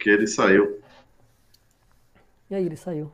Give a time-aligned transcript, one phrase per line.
[0.00, 0.82] porque ele saiu.
[2.48, 3.12] E aí, ele saiu.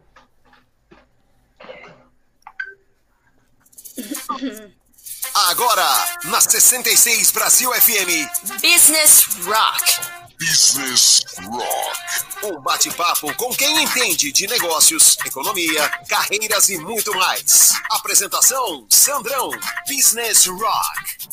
[5.34, 10.00] Agora, na 66 Brasil FM, Business Rock.
[10.38, 12.46] Business Rock.
[12.46, 17.73] Um bate-papo com quem entende de negócios, economia, carreiras e muito mais.
[17.91, 19.50] Apresentação: Sandrão,
[19.89, 21.29] Business Rock.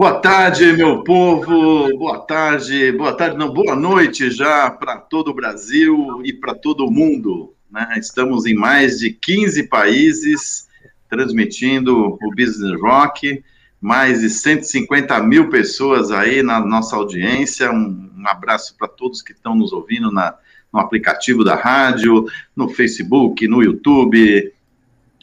[0.00, 1.94] Boa tarde, meu povo.
[1.98, 6.86] Boa tarde, boa tarde, não, boa noite já para todo o Brasil e para todo
[6.86, 7.52] o mundo.
[7.70, 7.86] Né?
[7.98, 10.66] Estamos em mais de 15 países
[11.06, 13.44] transmitindo o Business Rock,
[13.78, 17.70] mais de 150 mil pessoas aí na nossa audiência.
[17.70, 20.34] Um, um abraço para todos que estão nos ouvindo na,
[20.72, 22.24] no aplicativo da rádio,
[22.56, 24.50] no Facebook, no YouTube.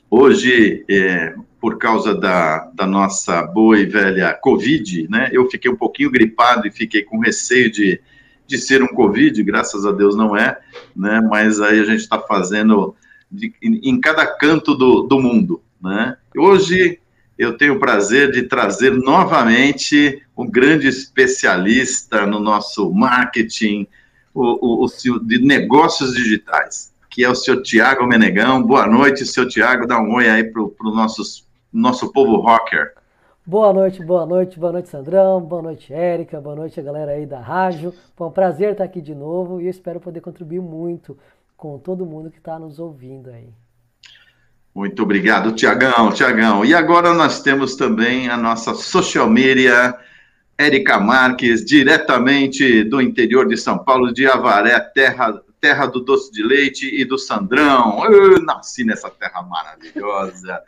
[0.08, 1.34] Hoje, é,
[1.68, 5.28] por causa da, da nossa boa e velha Covid, né?
[5.34, 8.00] Eu fiquei um pouquinho gripado e fiquei com receio de,
[8.48, 10.58] de ser um Covid, graças a Deus não é,
[10.96, 11.20] né?
[11.30, 12.96] Mas aí a gente está fazendo
[13.30, 16.16] de, em, cada canto do, do mundo, né?
[16.38, 17.02] Hoje
[17.38, 23.86] eu tenho o prazer de trazer novamente um grande especialista no nosso marketing,
[24.34, 28.64] o, o, o de negócios digitais, que é o senhor Tiago Menegão.
[28.64, 29.86] Boa noite, senhor Tiago.
[29.86, 31.47] Dá um oi aí para os nossos
[31.78, 32.94] nosso povo rocker.
[33.46, 37.26] Boa noite, boa noite, boa noite, Sandrão, boa noite, Érica, boa noite a galera aí
[37.26, 37.94] da rádio.
[38.16, 41.18] Foi um prazer estar aqui de novo e eu espero poder contribuir muito
[41.56, 43.48] com todo mundo que está nos ouvindo aí.
[44.76, 46.66] Muito obrigado, Tiagão, Tiagão.
[46.66, 49.96] E agora nós temos também a nossa social media,
[50.58, 56.44] Érica Marques, diretamente do interior de São Paulo, de Avaré, terra, terra do doce de
[56.44, 58.04] leite e do Sandrão.
[58.06, 60.62] Eu nasci nessa terra maravilhosa.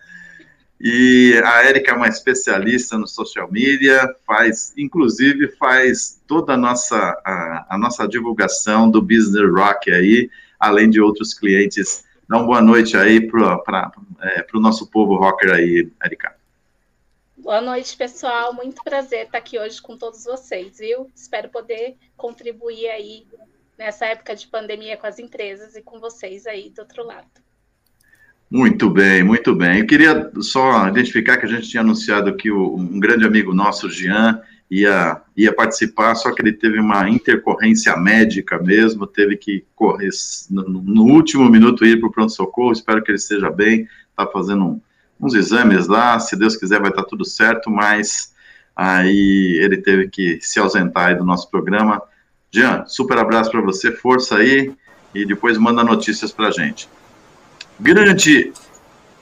[0.79, 6.95] E a Érica é uma especialista no social media, faz, inclusive, faz toda a nossa,
[7.25, 12.05] a, a nossa divulgação do Business Rock aí, além de outros clientes.
[12.29, 16.33] Dá uma boa noite aí para é, o nosso povo rocker aí, Érica.
[17.35, 18.53] Boa noite, pessoal.
[18.53, 21.09] Muito prazer estar aqui hoje com todos vocês, viu?
[21.15, 23.27] Espero poder contribuir aí
[23.77, 27.27] nessa época de pandemia com as empresas e com vocês aí do outro lado.
[28.51, 29.79] Muito bem, muito bem.
[29.79, 33.87] Eu queria só identificar que a gente tinha anunciado que o, um grande amigo nosso,
[33.91, 40.09] Jean, ia, ia participar, só que ele teve uma intercorrência médica mesmo, teve que correr
[40.49, 42.71] no, no último minuto ir para o pronto-socorro.
[42.71, 44.81] Espero que ele esteja bem, está fazendo um,
[45.21, 48.33] uns exames lá, se Deus quiser vai estar tá tudo certo, mas
[48.75, 52.01] aí ele teve que se ausentar do nosso programa.
[52.51, 54.71] Jean, super abraço para você, força aí,
[55.13, 56.89] e depois manda notícias para a gente.
[57.79, 58.51] Grande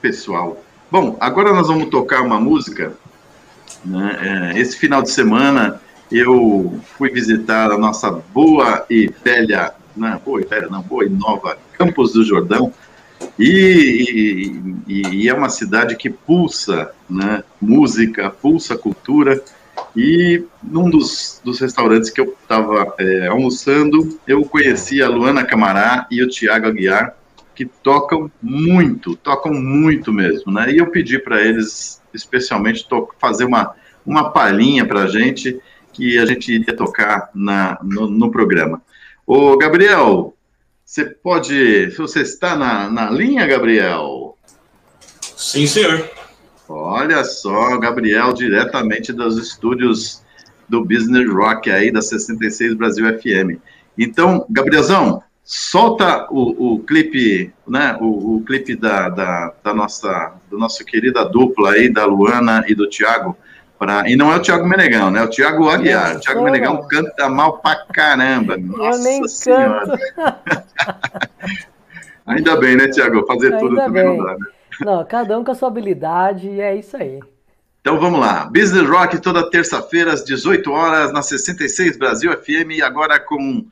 [0.01, 0.63] pessoal.
[0.89, 2.93] Bom, agora nós vamos tocar uma música.
[3.85, 4.53] Né?
[4.55, 5.79] É, esse final de semana
[6.11, 10.19] eu fui visitar a nossa boa e velha, né?
[10.25, 12.73] boa e velha, não, boa e nova Campos do Jordão.
[13.37, 19.39] E, e, e, é uma cidade que pulsa né, música, pulsa cultura.
[19.95, 26.07] E num dos, dos restaurantes que eu estava é, almoçando, eu conheci a Luana Camará
[26.09, 27.15] e o Tiago Aguiar,
[27.57, 30.71] que tocam muito, tocam muito mesmo, né?
[30.71, 32.87] E eu pedi para eles, especialmente,
[33.19, 33.73] fazer uma,
[34.05, 35.59] uma palhinha para a gente,
[35.91, 38.79] que a gente iria tocar na, no, no programa.
[39.25, 40.35] Ô, Gabriel,
[40.85, 41.89] você pode.
[41.97, 44.37] Você está na, na linha, Gabriel?
[45.35, 46.07] Sim, senhor.
[46.69, 50.21] Olha só, Gabriel, diretamente dos estúdios
[50.69, 53.59] do Business Rock aí, da 66 Brasil FM.
[53.97, 60.57] Então, Gabrielzão, solta o, o clipe, né, o, o clipe da, da, da, nossa, do
[60.57, 63.37] nosso querida dupla aí, da Luana e do Thiago,
[63.79, 66.85] pra, e não é o Thiago Menegão, né, é o Thiago Aguiar, o Thiago Menegão
[66.89, 69.97] canta mal pra caramba, nossa Eu nem senhora.
[72.27, 74.17] Ainda bem, né, Thiago, fazer Ainda tudo também bem.
[74.17, 74.45] não dá, né?
[74.81, 77.21] Não, cada um com a sua habilidade e é isso aí.
[77.79, 78.45] Então vamos lá.
[78.45, 83.65] Business Rock toda terça-feira às 18 horas na 66 Brasil FM, agora com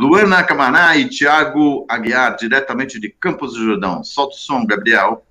[0.00, 4.04] Luana Camaná e Tiago Aguiar, diretamente de Campos do Jordão.
[4.04, 5.26] Solta o som, Gabriel.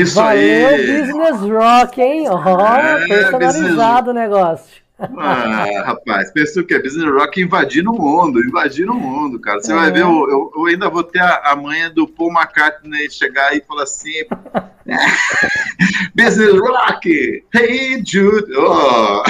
[0.00, 1.00] Isso Valeu, aí.
[1.00, 2.26] Business Rock, hein?
[2.28, 4.80] Oh, é, personalizado o negócio.
[5.16, 9.60] Ah, rapaz, pensou que é Business Rock invadindo o mundo, invadindo o mundo, cara.
[9.60, 9.74] Você é.
[9.74, 13.48] vai ver, eu, eu, eu, ainda vou ter a, a manha do Paul McCartney chegar
[13.48, 14.12] aí e falar assim:
[16.14, 18.52] Business Rock, hey Jude.
[18.54, 19.22] Oh.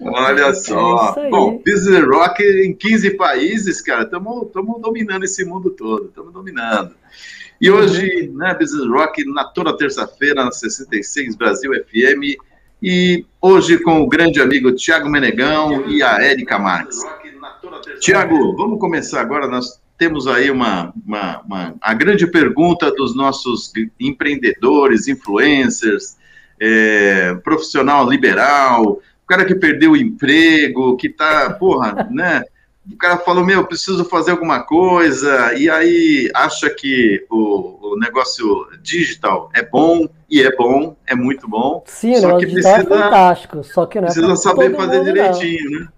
[0.02, 1.14] Olha é só.
[1.18, 4.50] É Bom, Business Rock em 15 países, cara, estamos
[4.80, 6.94] dominando esse mundo todo, estamos dominando.
[7.60, 8.38] E hoje, uhum.
[8.38, 12.40] né, Business Rock, na toda terça-feira, na 66 Brasil FM,
[12.82, 16.98] e hoje com o grande amigo Tiago Menegão e a Érica Marques.
[18.00, 19.46] Tiago, vamos começar agora.
[19.46, 23.70] Nós temos aí uma, uma, uma, a grande pergunta dos nossos
[24.00, 26.16] empreendedores, influencers,
[26.58, 32.42] é, profissional liberal, o cara que perdeu o emprego, que tá, porra, né?
[32.92, 38.68] O cara falou, meu, preciso fazer alguma coisa, e aí acha que o, o negócio
[38.82, 41.82] digital é bom, e é bom, é muito bom.
[41.86, 45.70] Sim, só que é precisa, é fantástico, só que não é Precisa saber fazer direitinho,
[45.70, 45.80] não.
[45.80, 45.88] né?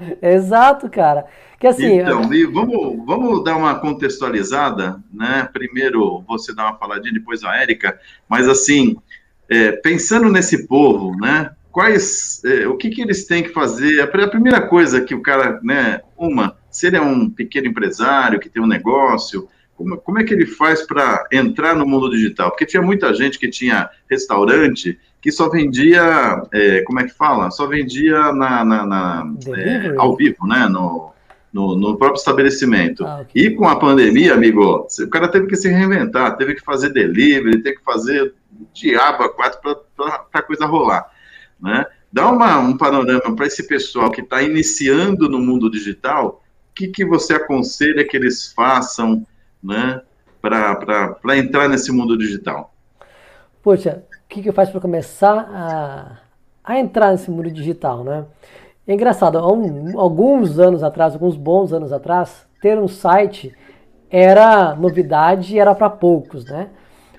[0.22, 1.26] Exato, cara.
[1.58, 5.46] Que assim, então, e vamos, vamos dar uma contextualizada, né?
[5.52, 8.96] Primeiro você dá uma faladinha, depois a Érica, mas assim,
[9.46, 11.50] é, pensando nesse povo, né?
[11.70, 14.00] Quais, é, o que, que eles têm que fazer?
[14.00, 18.48] A primeira coisa que o cara, né, uma, se ele é um pequeno empresário que
[18.48, 22.50] tem um negócio, como, como é que ele faz para entrar no mundo digital?
[22.50, 27.50] Porque tinha muita gente que tinha restaurante que só vendia, é, como é que fala?
[27.50, 30.66] Só vendia na, na, na é, ao vivo, né?
[30.68, 31.12] No,
[31.52, 33.04] no, no próprio estabelecimento.
[33.04, 33.46] Ah, okay.
[33.46, 37.62] E com a pandemia, amigo, o cara teve que se reinventar, teve que fazer delivery,
[37.62, 38.32] teve que fazer
[38.72, 39.60] diabo a quatro
[39.96, 41.10] para a coisa rolar
[41.60, 41.86] né?
[42.12, 46.88] Dá uma, um panorama para esse pessoal que está iniciando no mundo digital, o que,
[46.88, 49.24] que você aconselha que eles façam
[49.62, 50.00] né,
[50.40, 52.74] para entrar nesse mundo digital?
[53.62, 56.18] Poxa, o que, que eu faço para começar a,
[56.64, 58.24] a entrar nesse mundo digital, né?
[58.86, 63.54] É engraçado, há um, alguns anos atrás, alguns bons anos atrás, ter um site
[64.10, 66.70] era novidade era para poucos, né?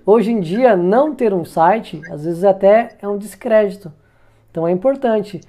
[0.06, 3.94] Hoje em dia, não ter um site, às vezes até é um descrédito.
[4.51, 5.42] Então é importante.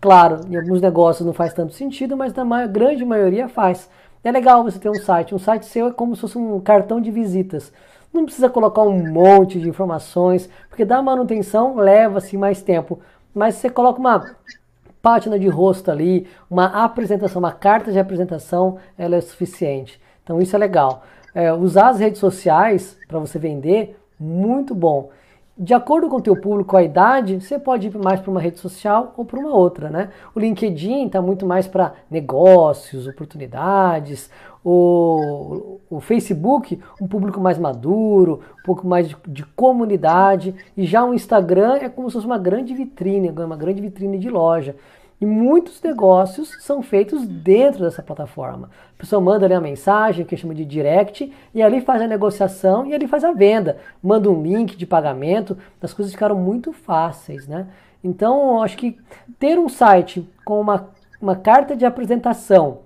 [0.00, 3.88] Claro, em alguns negócios não faz tanto sentido, mas na maior, grande maioria faz.
[4.24, 5.34] É legal você ter um site.
[5.34, 7.72] Um site seu é como se fosse um cartão de visitas.
[8.12, 13.00] Não precisa colocar um monte de informações, porque da manutenção leva-se mais tempo.
[13.34, 14.36] Mas você coloca uma
[15.00, 20.00] página de rosto ali, uma apresentação, uma carta de apresentação, ela é suficiente.
[20.22, 21.04] Então isso é legal.
[21.34, 25.10] É, usar as redes sociais para você vender, muito bom
[25.56, 28.58] de acordo com o teu público, a idade, você pode ir mais para uma rede
[28.58, 30.08] social ou para uma outra, né?
[30.34, 34.30] O LinkedIn está muito mais para negócios, oportunidades.
[34.64, 40.54] O, o Facebook, um público mais maduro, um pouco mais de, de comunidade.
[40.74, 44.30] E já o Instagram é como se fosse uma grande vitrine, uma grande vitrine de
[44.30, 44.74] loja.
[45.22, 48.68] E muitos negócios são feitos dentro dessa plataforma.
[48.96, 52.84] A pessoa manda ali a mensagem, que chama de direct, e ali faz a negociação
[52.86, 53.78] e ali faz a venda.
[54.02, 57.68] Manda um link de pagamento, as coisas ficaram muito fáceis, né?
[58.02, 58.98] Então, acho que
[59.38, 60.88] ter um site com uma,
[61.20, 62.80] uma carta de apresentação,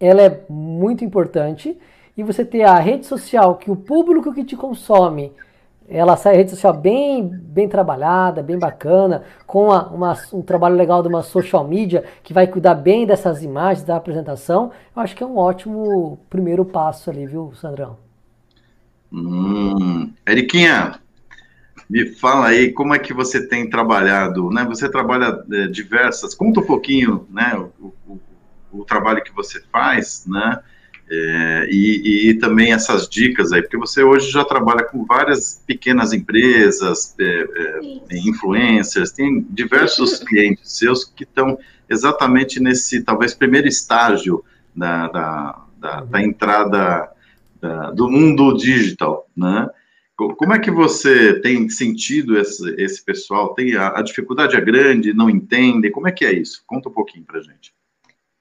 [0.00, 1.76] ela é muito importante.
[2.16, 5.30] E você ter a rede social que o público que te consome
[5.88, 11.02] ela sai rede social bem, bem trabalhada, bem bacana, com uma, uma, um trabalho legal
[11.02, 14.72] de uma social media que vai cuidar bem dessas imagens, da apresentação.
[14.94, 17.98] Eu acho que é um ótimo primeiro passo ali, viu, Sandrão?
[19.12, 20.98] Hum, Eriquinha,
[21.88, 24.64] me fala aí como é que você tem trabalhado, né?
[24.64, 28.20] Você trabalha é, diversas, conta um pouquinho, né, o, o,
[28.72, 30.60] o trabalho que você faz, né?
[31.08, 36.12] É, e, e, também essas dicas aí, porque você hoje já trabalha com várias pequenas
[36.12, 37.24] empresas, é,
[38.10, 41.56] é, influencers, tem diversos clientes seus que estão
[41.88, 44.44] exatamente nesse, talvez, primeiro estágio
[44.74, 47.08] da, da, da, da entrada
[47.60, 49.68] da, do mundo digital, né?
[50.16, 53.52] Como é que você tem sentido esse, esse pessoal?
[53.52, 55.90] Tem a, a dificuldade é grande, não entende?
[55.90, 56.64] Como é que é isso?
[56.66, 57.74] Conta um pouquinho para gente.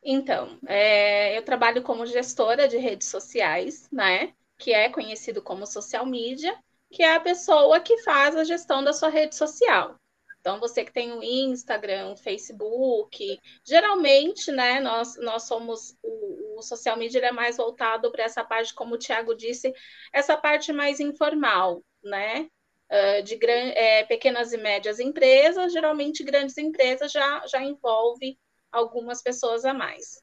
[0.08, 4.36] Então, é, eu trabalho como gestora de redes sociais, né?
[4.56, 6.56] Que é conhecido como social media,
[6.92, 9.96] que é a pessoa que faz a gestão da sua rede social.
[10.40, 16.62] Então, você que tem o Instagram, o Facebook, geralmente, né, nós, nós somos, o, o
[16.62, 19.74] social media é mais voltado para essa parte, como o Tiago disse,
[20.14, 22.48] essa parte mais informal, né,
[22.92, 28.38] uh, de gran, é, pequenas e médias empresas, geralmente grandes empresas já, já envolve
[28.76, 30.22] algumas pessoas a mais.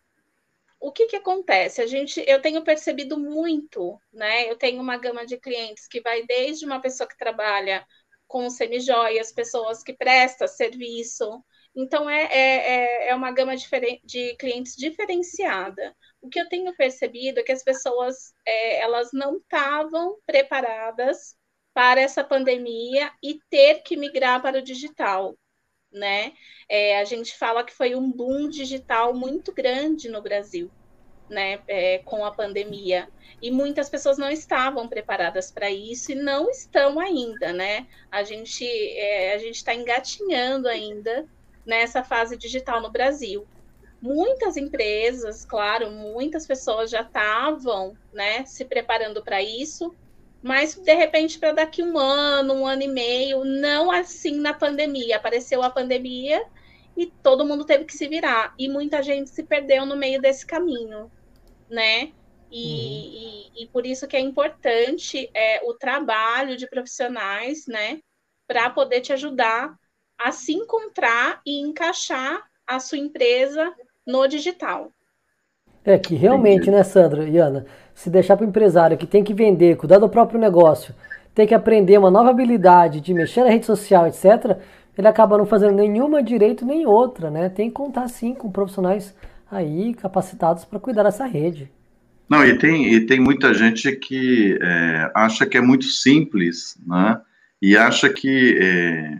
[0.80, 1.80] O que, que acontece?
[1.80, 4.50] A gente, eu tenho percebido muito, né?
[4.50, 7.86] Eu tenho uma gama de clientes que vai desde uma pessoa que trabalha
[8.26, 11.44] com semijoias, pessoas que prestam serviço.
[11.74, 15.94] Então, é, é, é, é uma gama de clientes diferenciada.
[16.20, 21.36] O que eu tenho percebido é que as pessoas é, elas não estavam preparadas
[21.72, 25.36] para essa pandemia e ter que migrar para o digital,
[25.92, 26.32] né?
[26.68, 30.70] É, a gente fala que foi um boom digital muito grande no Brasil,
[31.28, 31.60] né?
[31.68, 33.08] É, com a pandemia
[33.40, 37.86] e muitas pessoas não estavam preparadas para isso e não estão ainda, né?
[38.10, 41.28] A gente é, a gente está engatinhando ainda
[41.66, 43.46] nessa fase digital no Brasil.
[44.00, 49.94] Muitas empresas, claro, muitas pessoas já estavam, né, se preparando para isso,
[50.42, 55.16] mas de repente para daqui um ano, um ano e meio, não assim na pandemia.
[55.16, 56.44] Apareceu a pandemia
[56.96, 60.44] e todo mundo teve que se virar e muita gente se perdeu no meio desse
[60.44, 61.10] caminho,
[61.70, 62.12] né?
[62.50, 63.52] E, uhum.
[63.56, 68.00] e, e, por isso que é importante é, o trabalho de profissionais, né,
[68.46, 69.74] para poder te ajudar
[70.18, 73.74] a se encontrar e encaixar a sua empresa
[74.06, 74.92] no digital.
[75.84, 79.34] É que realmente, né, Sandra e Ana, se deixar para o empresário que tem que
[79.34, 80.94] vender, cuidar do próprio negócio,
[81.34, 84.58] tem que aprender uma nova habilidade de mexer na rede social, etc.,
[84.96, 87.48] ele acaba não fazendo nenhuma direito nem outra, né?
[87.48, 89.14] Tem que contar sim com profissionais
[89.50, 91.70] aí capacitados para cuidar dessa rede.
[92.28, 97.20] Não, e tem, e tem muita gente que é, acha que é muito simples, né?
[97.60, 99.18] E acha que é,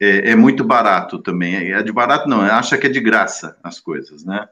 [0.00, 1.72] é, é, muito barato também.
[1.72, 4.46] É de barato, não, acha que é de graça as coisas, né?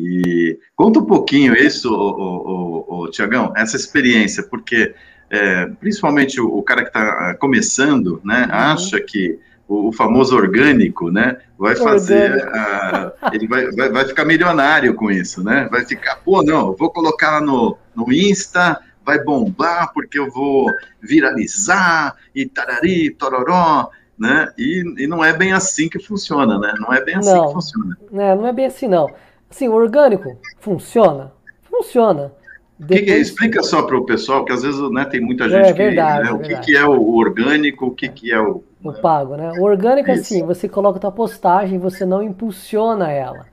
[0.00, 4.94] E conta um pouquinho isso, o, o, o, Tiagão, essa experiência, porque
[5.28, 8.54] é, principalmente o, o, cara que está começando, né, uhum.
[8.54, 11.38] acha que o, famoso orgânico, né?
[11.58, 15.68] Vai fazer, uh, ele vai, vai, vai, ficar milionário com isso, né?
[15.70, 22.14] Vai ficar, pô, não, vou colocar no, no Insta, vai bombar porque eu vou viralizar
[22.34, 24.52] e tarari, tororó, né?
[24.56, 26.72] E, e não é bem assim que funciona, né?
[26.80, 27.98] Não é bem assim não, que funciona.
[28.12, 29.08] É, não é bem assim, não.
[29.50, 31.32] Assim, o orgânico funciona?
[31.62, 32.32] Funciona.
[32.78, 33.00] Depois...
[33.00, 33.18] Que que é?
[33.18, 36.28] Explica só para o pessoal, que às vezes né, tem muita é gente é, verdade,
[36.28, 36.32] que.
[36.32, 38.62] Né, o que, que, é o orgânico, o que, que é o.
[38.84, 39.50] O pago, né?
[39.58, 43.46] O orgânico é assim: você coloca a tua postagem, você não impulsiona ela.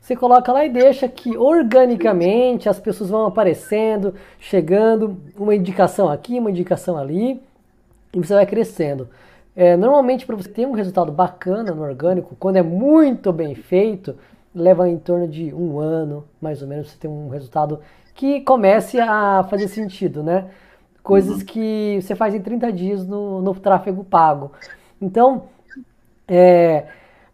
[0.00, 6.40] Você coloca lá e deixa que organicamente as pessoas vão aparecendo, chegando, uma indicação aqui,
[6.40, 7.40] uma indicação ali,
[8.12, 9.08] e você vai crescendo.
[9.54, 14.16] É, normalmente, para você ter um resultado bacana no orgânico, quando é muito bem feito,
[14.54, 17.80] leva em torno de um ano, mais ou menos, você tem um resultado
[18.14, 20.46] que comece a fazer sentido, né?
[21.02, 21.46] Coisas uhum.
[21.46, 24.52] que você faz em 30 dias no, no tráfego pago.
[25.00, 25.44] Então,
[26.28, 26.86] é,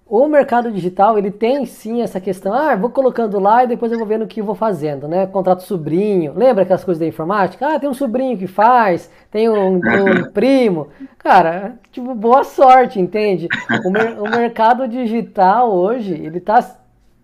[0.09, 3.99] o mercado digital, ele tem sim essa questão, ah, vou colocando lá e depois eu
[3.99, 5.27] vou vendo o que eu vou fazendo, né?
[5.27, 7.75] Contrato sobrinho, lembra aquelas coisas da informática?
[7.75, 10.89] Ah, tem um sobrinho que faz, tem um, um primo.
[11.19, 13.49] Cara, tipo, boa sorte, entende?
[13.85, 16.63] O, mer o mercado digital hoje, ele tá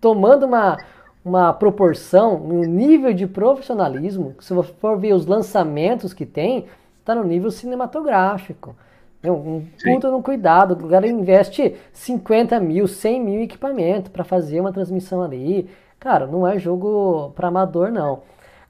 [0.05, 0.77] tomando uma,
[1.25, 6.67] uma proporção, um nível de profissionalismo, se você for ver os lançamentos que tem,
[6.99, 8.75] está no nível cinematográfico.
[9.23, 10.73] É um puta no cuidado.
[10.73, 15.67] O cara investe 50 mil, 100 mil equipamento para fazer uma transmissão ali.
[15.99, 18.19] Cara, não é jogo para amador, não.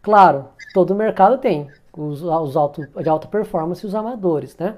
[0.02, 4.76] Claro, todo mercado tem os, os auto, de alta performance e os amadores, né?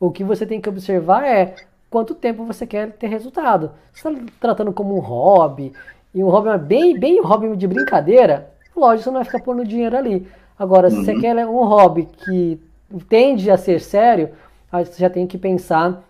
[0.00, 1.54] O que você tem que observar é
[1.88, 3.70] quanto tempo você quer ter resultado.
[3.92, 5.72] Você está tratando como um hobby,
[6.14, 9.96] e um hobby bem, bem hobby de brincadeira, lógico, você não vai ficar pondo dinheiro
[9.96, 10.26] ali.
[10.58, 10.94] Agora, uhum.
[10.94, 11.20] se você uhum.
[11.20, 12.60] quer um hobby que
[13.08, 14.30] tende a ser sério,
[14.70, 16.02] aí você já tem que pensar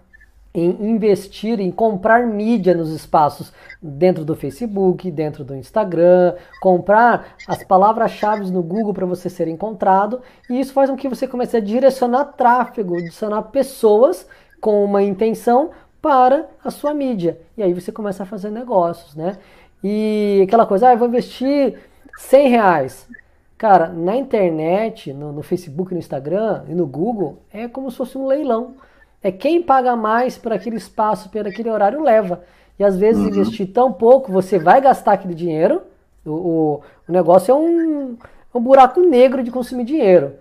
[0.52, 7.62] em investir, em comprar mídia nos espaços dentro do Facebook, dentro do Instagram, comprar as
[7.62, 11.60] palavras-chave no Google para você ser encontrado, e isso faz com que você comece a
[11.60, 14.26] direcionar tráfego, direcionar pessoas
[14.60, 15.70] com uma intenção
[16.02, 17.40] para a sua mídia.
[17.56, 19.38] E aí você começa a fazer negócios, né?
[19.82, 21.78] E aquela coisa, ah, eu vou investir
[22.18, 23.08] 100 reais.
[23.56, 28.16] Cara, na internet, no, no Facebook, no Instagram e no Google, é como se fosse
[28.16, 28.74] um leilão.
[29.22, 32.42] É quem paga mais por aquele espaço, por aquele horário, leva.
[32.78, 33.28] E às vezes uhum.
[33.28, 35.82] investir tão pouco, você vai gastar aquele dinheiro.
[36.24, 38.16] O, o, o negócio é um,
[38.54, 40.36] um buraco negro de consumir dinheiro.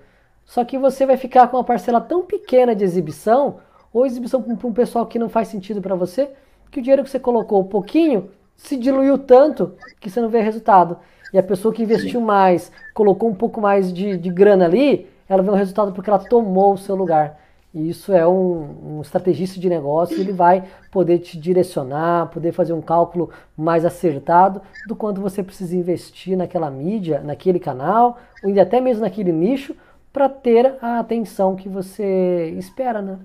[0.45, 3.57] Só que você vai ficar com uma parcela tão pequena de exibição,
[3.93, 6.31] ou exibição para um pessoal que não faz sentido para você,
[6.71, 8.29] que o dinheiro que você colocou um pouquinho
[8.59, 10.97] se diluiu tanto que você não vê resultado.
[11.33, 12.25] E a pessoa que investiu Sim.
[12.25, 16.19] mais, colocou um pouco mais de, de grana ali, ela vê um resultado porque ela
[16.19, 17.39] tomou o seu lugar.
[17.73, 22.73] E isso é um, um estrategista de negócio, ele vai poder te direcionar, poder fazer
[22.73, 28.81] um cálculo mais acertado do quanto você precisa investir naquela mídia, naquele canal, ou até
[28.81, 29.75] mesmo naquele nicho,
[30.11, 33.19] para ter a atenção que você espera, né?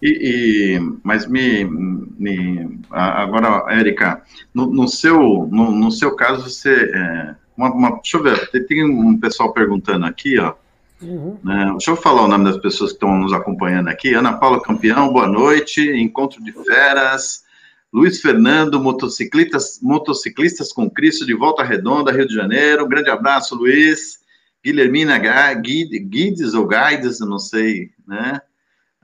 [0.00, 6.90] E, e, mas me, me agora, Érica, no, no, seu no, no, seu caso você
[6.92, 10.54] é, uma, uma, deixa eu ver, tem um pessoal perguntando aqui, ó.
[11.00, 11.36] Uhum.
[11.42, 14.14] Né, deixa eu falar o nome das pessoas que estão nos acompanhando aqui.
[14.14, 15.80] Ana Paula Campeão, boa noite.
[15.80, 17.42] Encontro de Feras.
[17.92, 22.84] Luiz Fernando, motociclistas, motociclistas com Cristo de Volta Redonda, Rio de Janeiro.
[22.84, 24.20] Um grande abraço, Luiz.
[24.64, 28.40] Guilhermina Guides ou Gaides, eu não sei, né?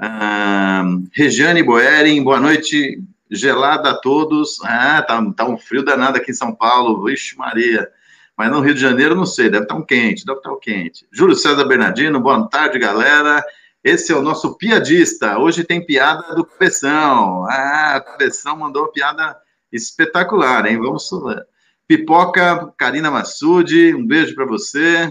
[0.01, 4.61] Ah, Regiane Boering, boa noite, gelada a todos.
[4.63, 7.89] Ah, tá, tá um frio danado aqui em São Paulo, vixe Maria.
[8.37, 10.55] Mas no Rio de Janeiro, não sei, deve estar tá um quente, deve estar tá
[10.55, 11.05] um quente.
[11.11, 13.45] Júlio César Bernardino, boa tarde, galera.
[13.83, 15.37] Esse é o nosso piadista.
[15.37, 17.45] Hoje tem piada do Cabeção.
[17.51, 19.37] Ah, Cabeção mandou uma piada
[19.73, 20.79] espetacular, hein?
[20.79, 21.43] Vamos lá.
[21.89, 25.11] Pipoca, Karina Massude, um beijo para você.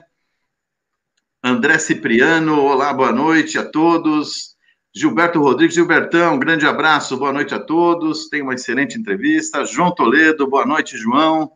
[1.43, 4.56] André Cipriano, olá, boa noite a todos.
[4.95, 8.29] Gilberto Rodrigues, Gilbertão, um grande abraço, boa noite a todos.
[8.29, 9.63] Tem uma excelente entrevista.
[9.63, 11.51] João Toledo, boa noite, João.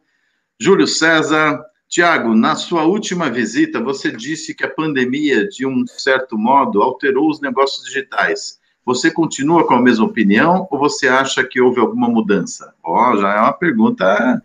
[0.59, 6.37] Júlio César, Tiago, na sua última visita, você disse que a pandemia, de um certo
[6.37, 8.59] modo, alterou os negócios digitais.
[8.85, 12.73] Você continua com a mesma opinião ou você acha que houve alguma mudança?
[12.83, 14.41] Ó, oh, já é uma pergunta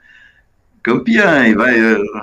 [0.82, 1.54] campeã, hein?
[1.54, 1.74] Vai,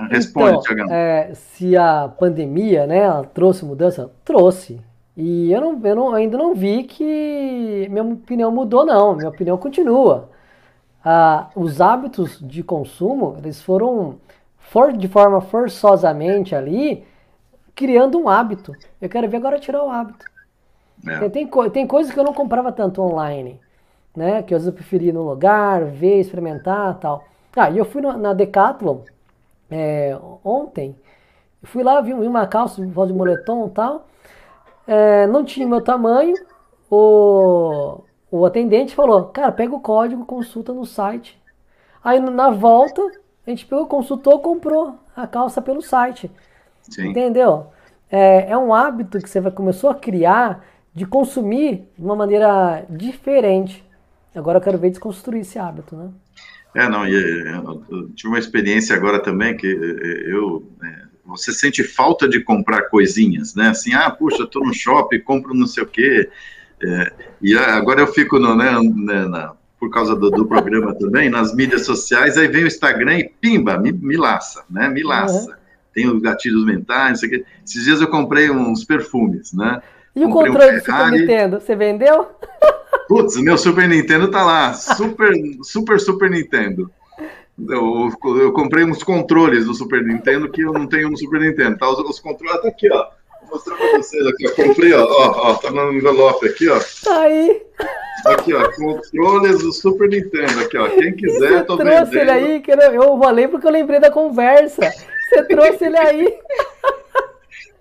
[0.09, 0.91] responde, então, Tiagão.
[0.91, 3.01] É, se a pandemia, né,
[3.33, 4.79] trouxe mudança, trouxe.
[5.15, 9.15] E eu, não, eu não, ainda não vi que minha opinião mudou, não.
[9.15, 10.29] Minha opinião continua.
[11.05, 14.17] Ah, os hábitos de consumo, eles foram
[14.57, 17.05] for, de forma forçosamente ali,
[17.75, 18.73] criando um hábito.
[18.99, 20.25] Eu quero ver agora tirar o hábito.
[21.07, 21.29] É.
[21.29, 23.59] Tem, tem, tem coisas que eu não comprava tanto online,
[24.15, 24.41] né?
[24.41, 27.25] Que às vezes eu preferia ir no lugar, ver, experimentar tal.
[27.55, 29.01] Ah, e eu fui na, na Decathlon
[29.69, 30.95] é, ontem,
[31.63, 34.07] fui lá, vi, vi uma calça, voz de moletom e tal
[34.87, 36.35] é, não tinha meu tamanho,
[36.89, 41.41] o, o atendente falou, cara, pega o código, consulta no site.
[42.03, 43.01] Aí na volta,
[43.45, 46.29] a gente pegou, consultou, comprou a calça pelo site.
[46.81, 47.09] Sim.
[47.09, 47.67] Entendeu?
[48.09, 52.85] É, é um hábito que você vai, começou a criar de consumir de uma maneira
[52.89, 53.83] diferente.
[54.35, 56.09] Agora eu quero ver desconstruir esse hábito, né?
[56.75, 62.27] É, não, eu, eu tive uma experiência agora também que eu é, você sente falta
[62.27, 63.69] de comprar coisinhas, né?
[63.69, 66.29] Assim, ah, puxa, estou no shopping, compro não sei o quê.
[66.81, 71.29] É, e agora eu fico, no, né, né, na, por causa do, do programa também,
[71.29, 74.89] nas mídias sociais, aí vem o Instagram e pimba, me, me laça, né?
[74.89, 75.49] Me laça.
[75.49, 75.55] Uhum.
[75.93, 77.45] Tem os gatilhos mentais, não sei o quê.
[77.65, 79.81] Esses dias eu comprei uns perfumes, né?
[80.15, 82.27] E comprei o controle um do Super Nintendo, você vendeu?
[83.07, 86.89] Putz, meu Super Nintendo tá lá, super, super, Super Nintendo.
[87.59, 91.77] Eu, eu, comprei uns controles do Super Nintendo que eu não tenho no Super Nintendo.
[91.77, 91.89] Tá?
[91.89, 93.07] Os, os controles tá aqui, ó.
[93.41, 94.43] Vou mostrar pra vocês aqui.
[94.45, 96.79] Eu comprei, ó, ó, ó, tá no envelope aqui, ó.
[97.03, 97.61] Tá aí.
[98.25, 100.61] Aqui, ó, controles do Super Nintendo.
[100.61, 100.89] Aqui, ó.
[100.89, 102.21] Quem quiser, Você tô trouxe vendendo.
[102.21, 104.81] ele aí, que eu, eu falei porque eu lembrei da conversa.
[105.29, 106.33] Você trouxe ele aí.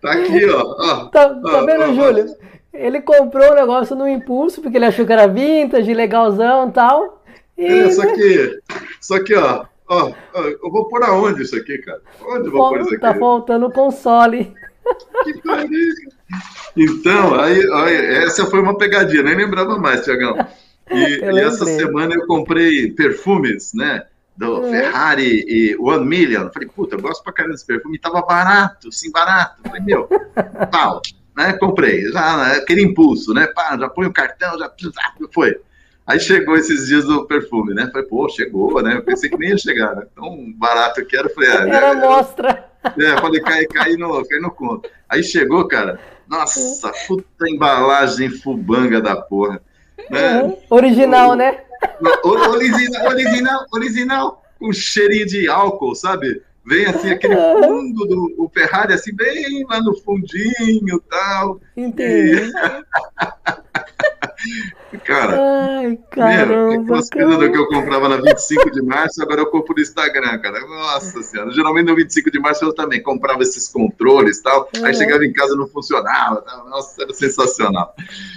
[0.03, 0.61] Tá aqui, ó.
[0.61, 2.27] ó tá, tá ó, vendo, ó, Júlio?
[2.75, 7.22] Ele comprou o negócio no impulso, porque ele achou que era vintage, legalzão e tal.
[7.67, 8.61] É, só que,
[9.01, 12.01] só que, ó, ó, eu vou pôr aonde isso aqui, cara?
[12.23, 13.15] Onde eu vou pôr isso tá aqui?
[13.15, 14.55] Tá faltando console.
[15.25, 15.33] Que.
[16.77, 20.37] Então, aí, aí, essa foi uma pegadinha, nem lembrava mais, Tiagão.
[20.91, 24.07] E, e essa semana eu comprei perfumes, né?
[24.37, 24.71] Do uhum.
[24.71, 26.49] Ferrari e One Million.
[26.51, 27.97] Falei, puta, eu gosto pra caramba desse perfume.
[27.97, 29.63] E tava barato, sim, barato.
[29.63, 30.09] Falei, meu,
[30.73, 31.03] tal.
[31.37, 31.53] né?
[31.55, 33.47] Comprei, já né, aquele impulso, né?
[33.49, 34.73] Pá, já põe o cartão, já
[35.33, 35.61] foi.
[36.07, 37.89] Aí chegou esses dias do perfume, né?
[37.93, 38.97] Falei, pô, chegou, né?
[38.97, 40.07] Eu pensei que nem ia chegar, né?
[40.15, 42.01] Tão barato que era, falei, ah, era né?
[42.07, 42.69] mostra.
[42.99, 44.91] É, falei, cair, cair, no, cair no conto.
[45.09, 49.63] Aí chegou, cara, nossa, puta embalagem fubanga da porra.
[50.11, 50.43] Né?
[50.43, 50.59] Uhum.
[50.71, 51.61] Original, o, né?
[52.25, 56.43] Original, original, original, com cheirinho de álcool, sabe?
[56.65, 61.61] Vem assim, aquele fundo do o Ferrari, assim, bem lá no fundinho e tal.
[61.77, 62.43] Entendi.
[62.43, 63.72] E...
[65.05, 69.51] cara, Ai, caramba, meu, aquelas coisas que eu comprava na 25 de março, agora eu
[69.51, 70.61] compro no Instagram, cara.
[70.61, 71.51] Nossa senhora.
[71.53, 74.69] Geralmente no 25 de março eu também comprava esses controles e tal.
[74.83, 76.43] Aí chegava em casa não funcionava.
[76.43, 76.69] Tal.
[76.69, 77.95] Nossa, era sensacional.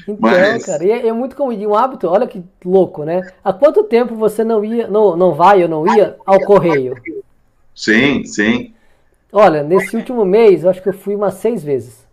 [0.07, 0.65] Então, Mas...
[0.65, 1.51] cara, e é, é muito comum.
[1.51, 3.21] E um hábito, olha que louco, né?
[3.43, 6.95] Há quanto tempo você não ia, não, não vai ou não ia ao correio?
[7.73, 8.73] Sim, sim.
[9.31, 12.05] Olha, nesse último mês, eu acho que eu fui umas seis vezes.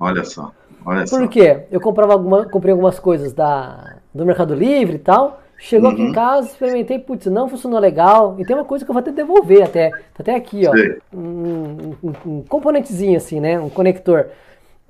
[0.00, 0.52] Olha só.
[0.84, 1.26] Olha Por só.
[1.26, 1.64] quê?
[1.70, 5.40] Eu comprava alguma, comprei algumas coisas da, do Mercado Livre e tal.
[5.58, 5.94] Chegou uhum.
[5.94, 6.12] aqui em uhum.
[6.12, 8.34] casa, experimentei, putz, não funcionou legal.
[8.38, 9.90] E tem uma coisa que eu vou ter que devolver até.
[9.90, 10.72] Tá até aqui, ó.
[11.16, 13.60] Um, um, um, componentezinho assim, né?
[13.60, 14.26] Um conector.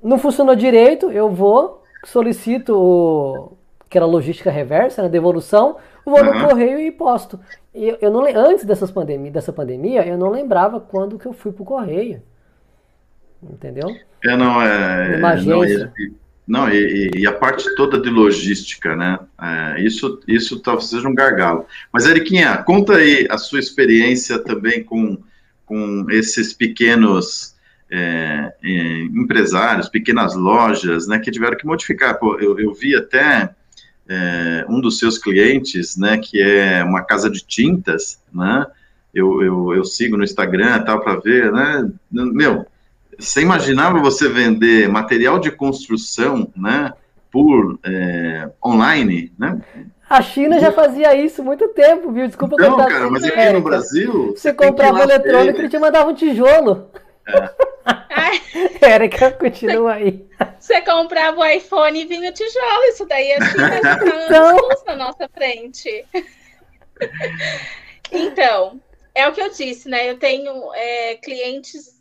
[0.01, 3.53] Não funcionou direito, eu vou, solicito o,
[3.85, 5.09] aquela logística reversa, né?
[5.09, 6.39] Devolução, vou uhum.
[6.39, 7.39] no correio e posto.
[7.73, 11.51] Eu, eu não, antes dessas pandemia, dessa pandemia, eu não lembrava quando que eu fui
[11.51, 12.21] pro correio.
[13.49, 13.95] Entendeu?
[14.23, 15.17] É, não, é.
[15.17, 15.91] Uma agência.
[16.45, 19.17] Não, e, e, a parte toda de logística, né?
[19.41, 21.65] É, isso, isso talvez seja um gargalo.
[21.91, 25.17] Mas, Eriquinha, conta aí a sua experiência também com,
[25.65, 27.53] com esses pequenos
[27.89, 32.17] é, é, empresários, pequenas lojas, né, que tiveram que modificar.
[32.17, 33.53] Pô, eu, eu vi até
[34.09, 38.65] é, um dos seus clientes, né, que é uma casa de tintas, né,
[39.13, 42.65] eu, eu, eu sigo no Instagram tal para ver, né, meu,
[43.19, 46.91] você imaginava você vender material de construção, né,
[47.31, 49.59] por é, online, né?
[50.09, 52.27] A China já fazia isso muito tempo, viu?
[52.27, 54.33] Desculpa então, cara, mas aqui no Brasil...
[54.35, 56.91] Você, comprava eletrônico e te mandava um tijolo.
[57.27, 57.49] É.
[58.85, 60.25] Érica, continua aí.
[60.59, 62.83] Você comprava o iPhone e vinha o tijolo.
[62.89, 64.69] Isso daí é assim, tá então...
[64.85, 66.05] na nossa frente.
[68.11, 68.79] então,
[69.15, 70.09] é o que eu disse, né?
[70.09, 71.92] Eu tenho é, clientes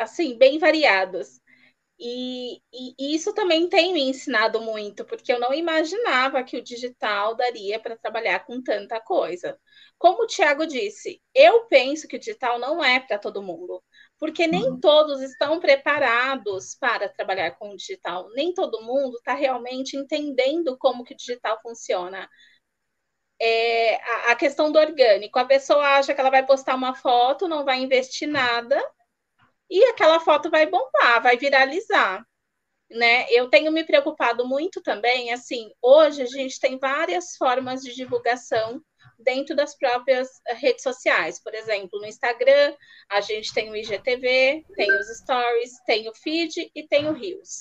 [0.00, 1.40] assim bem variados.
[1.98, 6.62] E, e, e, isso também tem me ensinado muito, porque eu não imaginava que o
[6.62, 9.58] digital daria para trabalhar com tanta coisa.
[9.98, 13.82] Como o Tiago disse, eu penso que o digital não é para todo mundo
[14.20, 14.78] porque nem uhum.
[14.78, 18.28] todos estão preparados para trabalhar com o digital.
[18.34, 22.28] Nem todo mundo está realmente entendendo como que o digital funciona.
[23.40, 27.48] É, a, a, questão do orgânico, a pessoa acha que ela vai postar uma foto,
[27.48, 28.78] não vai investir nada,
[29.70, 32.24] e aquela foto vai bombar, vai viralizar.
[32.90, 33.26] Né?
[33.30, 38.82] Eu tenho me preocupado muito também, assim, hoje a gente tem várias formas de divulgação
[39.22, 41.40] dentro das próprias eh, redes sociais.
[41.40, 42.74] Por exemplo, no Instagram,
[43.08, 47.58] a gente tem o IGTV, tem os stories, tem o feed e tem o Reels,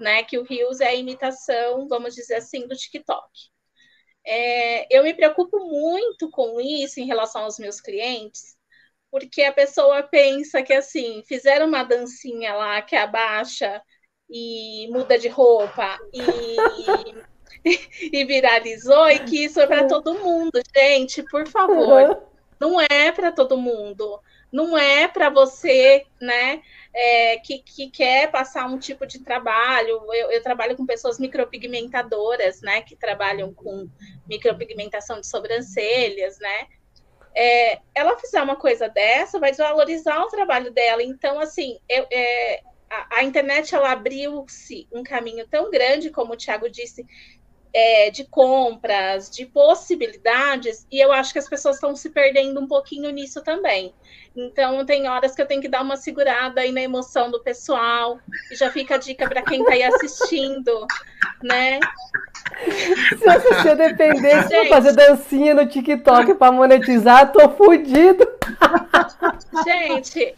[0.00, 0.22] né?
[0.22, 3.28] Que o Reels é a imitação, vamos dizer assim, do TikTok.
[4.24, 8.56] É, eu me preocupo muito com isso em relação aos meus clientes,
[9.10, 13.82] porque a pessoa pensa que assim, fizeram uma dancinha lá que abaixa
[14.28, 16.56] e muda de roupa e
[18.12, 20.60] e viralizou e que isso é para todo mundo.
[20.74, 22.22] Gente, por favor,
[22.58, 24.20] não é para todo mundo.
[24.52, 26.60] Não é para você, né,
[26.92, 30.02] é, que, que quer passar um tipo de trabalho.
[30.12, 33.88] Eu, eu trabalho com pessoas micropigmentadoras, né, que trabalham com
[34.28, 36.66] micropigmentação de sobrancelhas, né,
[37.34, 41.02] é, ela fizer uma coisa dessa, vai desvalorizar o trabalho dela.
[41.02, 46.36] Então, assim, eu, é, a, a, internet ela abriu-se um caminho tão grande, como o
[46.36, 47.06] Thiago disse,
[47.72, 52.66] é, de compras, de possibilidades, e eu acho que as pessoas estão se perdendo um
[52.66, 53.94] pouquinho nisso também.
[54.36, 58.18] Então, tem horas que eu tenho que dar uma segurada aí na emoção do pessoal,
[58.50, 60.86] e já fica a dica para quem está aí assistindo,
[61.42, 61.78] né?
[63.18, 68.28] Se, eu dependesse de fazer dancinha no TikTok para monetizar, tô fudido.
[69.64, 70.34] Gente,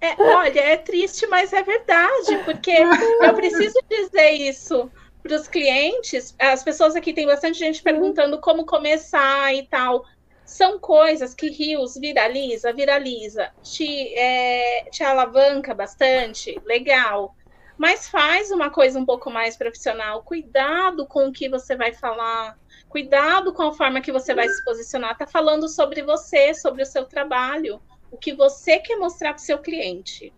[0.00, 2.72] é, olha, é triste, mas é verdade, porque
[3.20, 4.90] eu preciso dizer isso
[5.26, 10.04] para os clientes, as pessoas aqui tem bastante gente perguntando como começar e tal.
[10.44, 17.34] São coisas que Rios viraliza, viraliza, te, é, te alavanca bastante, legal.
[17.76, 20.22] Mas faz uma coisa um pouco mais profissional.
[20.22, 22.56] Cuidado com o que você vai falar.
[22.88, 25.18] Cuidado com a forma que você vai se posicionar.
[25.18, 29.44] Tá falando sobre você, sobre o seu trabalho, o que você quer mostrar para o
[29.44, 30.32] seu cliente.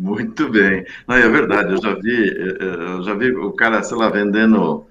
[0.00, 0.86] Muito bem.
[1.06, 4.86] Não, é verdade, eu já vi, eu já vi o cara, sei lá, vendendo,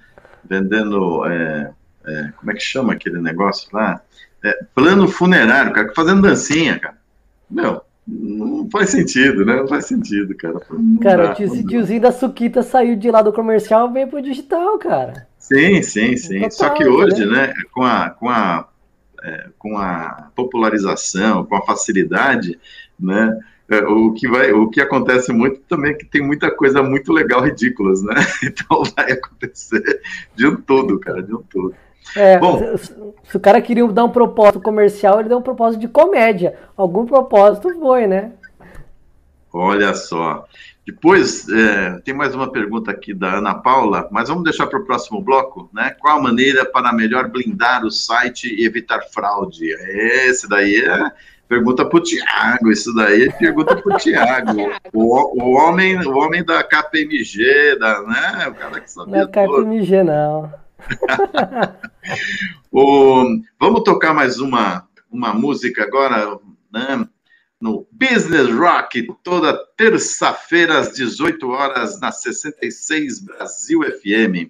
[0.47, 1.71] vendendo, é,
[2.05, 3.99] é, como é que chama aquele negócio lá?
[4.45, 6.95] É, plano funerário, cara, fazendo dancinha, cara.
[7.49, 9.55] Meu, não faz sentido, né?
[9.55, 10.61] Não faz sentido, cara.
[10.69, 14.21] Não cara, dá, esse tiozinho da Suquita saiu de lá do comercial e veio pro
[14.21, 15.27] digital, cara.
[15.39, 16.41] Sim, sim, sim.
[16.41, 18.67] Total, Só que hoje, né, né com a, com a,
[19.23, 22.59] é, com a popularização, com a facilidade,
[22.99, 26.81] né, é, o que vai, o que acontece muito também é que tem muita coisa
[26.81, 28.15] muito legal, ridículas, né?
[28.43, 30.01] Então vai acontecer
[30.35, 31.75] de um todo, cara, de um todo.
[32.15, 35.87] É, Bom, se, o cara queria dar um propósito comercial, ele deu um propósito de
[35.87, 36.57] comédia.
[36.75, 38.31] Algum propósito foi, né?
[39.53, 40.45] Olha só.
[40.85, 44.85] Depois, é, tem mais uma pergunta aqui da Ana Paula, mas vamos deixar para o
[44.85, 45.95] próximo bloco, né?
[45.99, 49.69] Qual a maneira para melhor blindar o site e evitar fraude?
[49.69, 51.11] Esse daí é
[51.49, 54.71] pergunta para o Tiago, isso daí é pergunta para o Tiago.
[54.93, 58.47] O homem, o homem da KPMG, da, né?
[58.47, 60.53] O cara que sabia Não é KPMG, não.
[62.71, 66.37] o, vamos tocar mais uma, uma música agora,
[66.71, 67.05] né?
[67.59, 74.49] No Business Rock, toda terça-feira às 18 horas na 66 Brasil FM.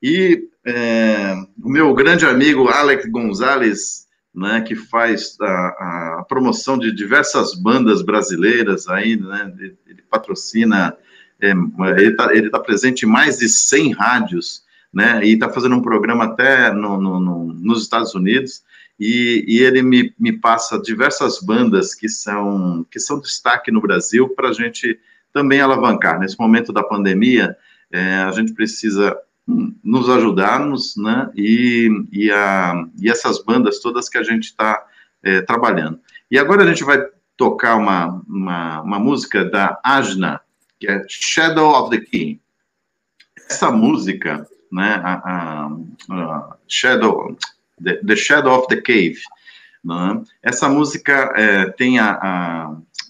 [0.00, 4.03] E é, o meu grande amigo Alex Gonzalez,
[4.34, 10.96] né, que faz a, a, promoção de diversas bandas brasileiras aí, né, ele, ele patrocina,
[11.40, 15.24] é, ele está tá presente em mais de 100 rádios, né?
[15.24, 18.62] E está fazendo um programa até no, no, no, nos Estados Unidos.
[18.98, 24.28] E, e, ele me, me passa diversas bandas que são que são destaque no Brasil
[24.28, 24.98] para a gente
[25.32, 26.20] também alavancar.
[26.20, 27.56] Nesse momento da pandemia,
[27.90, 31.30] é, a gente precisa nos ajudarmos, né?
[31.34, 34.84] E, e, a, e essas bandas todas que a gente está
[35.22, 36.00] é, trabalhando.
[36.30, 37.04] E agora a gente vai
[37.36, 40.40] tocar uma, uma, uma música da Ajna,
[40.78, 42.40] que é Shadow of the King.
[43.50, 45.66] Essa música né, a, a,
[46.10, 47.36] a Shadow,
[47.80, 49.20] the, the, Shadow of the Cave.
[49.84, 50.22] Né?
[50.42, 52.10] Essa música é, tem a,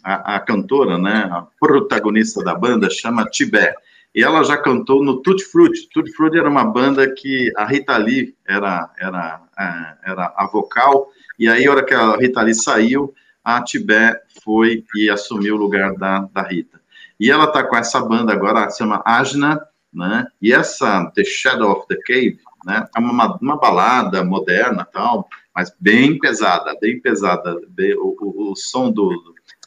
[0.04, 3.74] a, a, cantora, né, a protagonista da banda, chama Tibé,
[4.14, 5.88] e ela já cantou no Tutti Frutti.
[5.92, 11.10] Tutti Frutti era uma banda que a Rita Lee era, era, é, era a vocal,
[11.38, 15.58] e aí, a hora que a Rita Lee saiu, a Tibé foi e assumiu o
[15.58, 16.80] lugar da, da Rita.
[17.18, 19.60] E ela está com essa banda agora, se chama Ajna,
[19.92, 20.26] né?
[20.40, 22.86] E essa The Shadow of the Cave, né?
[22.96, 27.60] É uma, uma balada moderna, tal, mas bem pesada, bem pesada.
[27.68, 29.10] Bem, o, o, o, som do,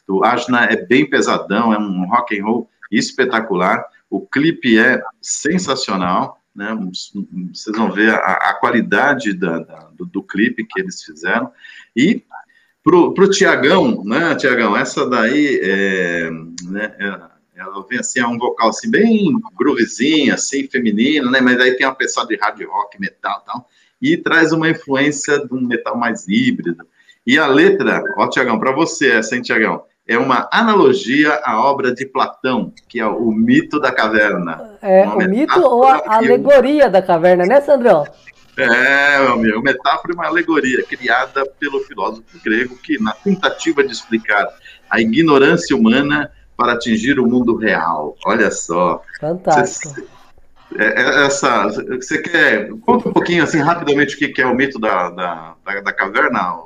[0.06, 3.84] do Ajna é bem pesadão, é um rock and roll espetacular.
[4.10, 6.76] O clipe é sensacional, né?
[7.52, 11.52] Vocês vão ver a, a qualidade da, da, do, do, clipe que eles fizeram.
[11.94, 12.24] E
[12.82, 16.30] pro, pro Tiagão, né, Tiagão, essa daí é,
[16.64, 21.40] né, é ela vem assim, é um vocal assim, bem groovezinho, assim, feminino, né?
[21.40, 23.68] Mas aí tem uma pessoa de hard rock, metal e tal.
[24.00, 26.86] E traz uma influência de um metal mais híbrido.
[27.26, 29.82] E a letra, ó, Tiagão, para você essa, hein, Tiagão?
[30.08, 34.78] É uma analogia à obra de Platão, que é o mito da caverna.
[34.80, 38.06] É, o mito ou a alegoria da caverna, né, Sandrão?
[38.56, 43.92] É, meu amigo, metáfora é uma alegoria criada pelo filósofo grego que, na tentativa de
[43.92, 44.48] explicar
[44.88, 48.16] a ignorância humana, para atingir o mundo real.
[48.26, 49.00] Olha só.
[49.20, 49.94] Fantástico.
[49.94, 50.06] Você,
[50.76, 52.68] é, é, essa, você quer.
[52.80, 56.56] Conta um pouquinho, assim, rapidamente, o que é o mito da, da, da, da caverna?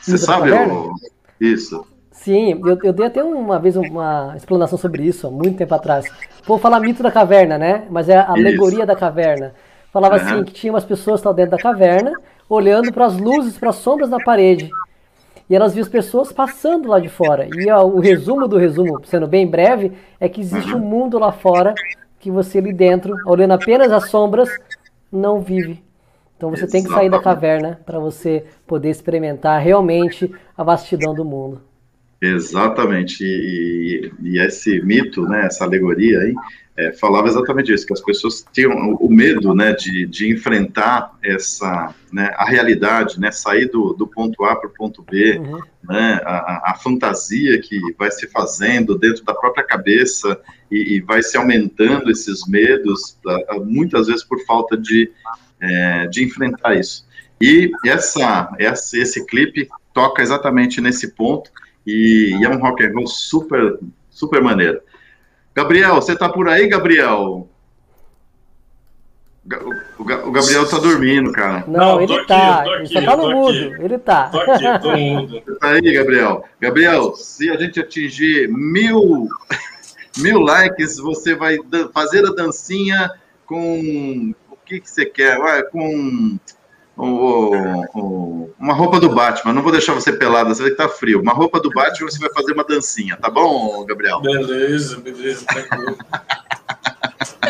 [0.00, 0.52] Você mito sabe?
[0.52, 0.94] O...
[1.38, 1.86] Isso.
[2.28, 6.04] Sim, eu, eu dei até uma vez uma explanação sobre isso, há muito tempo atrás.
[6.46, 7.86] Vou falar mito da caverna, né?
[7.88, 8.86] Mas é a alegoria isso.
[8.86, 9.54] da caverna.
[9.90, 10.20] Falava uhum.
[10.20, 12.12] assim, que tinha umas pessoas que dentro da caverna,
[12.46, 14.70] olhando para as luzes, para as sombras da parede
[15.48, 17.48] e elas viam as pessoas passando lá de fora.
[17.50, 21.32] E ó, o resumo do resumo, sendo bem breve, é que existe um mundo lá
[21.32, 21.74] fora
[22.20, 24.50] que você ali dentro, olhando apenas as sombras,
[25.10, 25.82] não vive.
[26.36, 31.24] Então você tem que sair da caverna para você poder experimentar realmente a vastidão do
[31.24, 31.67] mundo.
[32.20, 36.34] Exatamente, e, e, esse mito, né, essa alegoria aí,
[36.76, 41.94] é, falava exatamente isso, que as pessoas tinham o medo, né, de, de enfrentar essa,
[42.12, 45.60] né, a realidade, né, sair do, do ponto A para o ponto B, uhum.
[45.88, 51.22] né, a, a, fantasia que vai se fazendo dentro da própria cabeça e, e vai
[51.22, 53.16] se aumentando esses medos,
[53.64, 55.10] muitas vezes por falta de,
[55.60, 57.06] é, de enfrentar isso.
[57.40, 61.50] E essa, essa, esse clipe toca exatamente nesse ponto,
[61.88, 63.78] e, e é um rock and roll super,
[64.10, 64.80] super maneiro.
[65.54, 67.48] Gabriel, você tá por aí, Gabriel?
[69.98, 71.64] O o Gabriel tá dormindo, cara.
[71.66, 72.60] Não, Não ele aqui, tá.
[72.60, 73.58] Aqui, ele só tá no mudo.
[73.58, 73.82] Aqui.
[73.82, 74.28] Ele tá.
[74.28, 75.42] Tô aqui, tô mudo.
[75.58, 76.44] Tá aí, Gabriel.
[76.60, 79.26] Gabriel, se a gente atingir mil,
[80.18, 81.56] mil likes, você vai
[81.94, 83.10] fazer a dancinha
[83.46, 84.34] com.
[84.50, 85.38] O que, que você quer?
[85.38, 86.38] Vai, com.
[86.98, 91.20] Uma roupa do Batman, não vou deixar você pelada, você vai estar frio.
[91.20, 94.20] Uma roupa do Batman, você vai fazer uma dancinha, tá bom, Gabriel?
[94.20, 95.46] Beleza, beleza.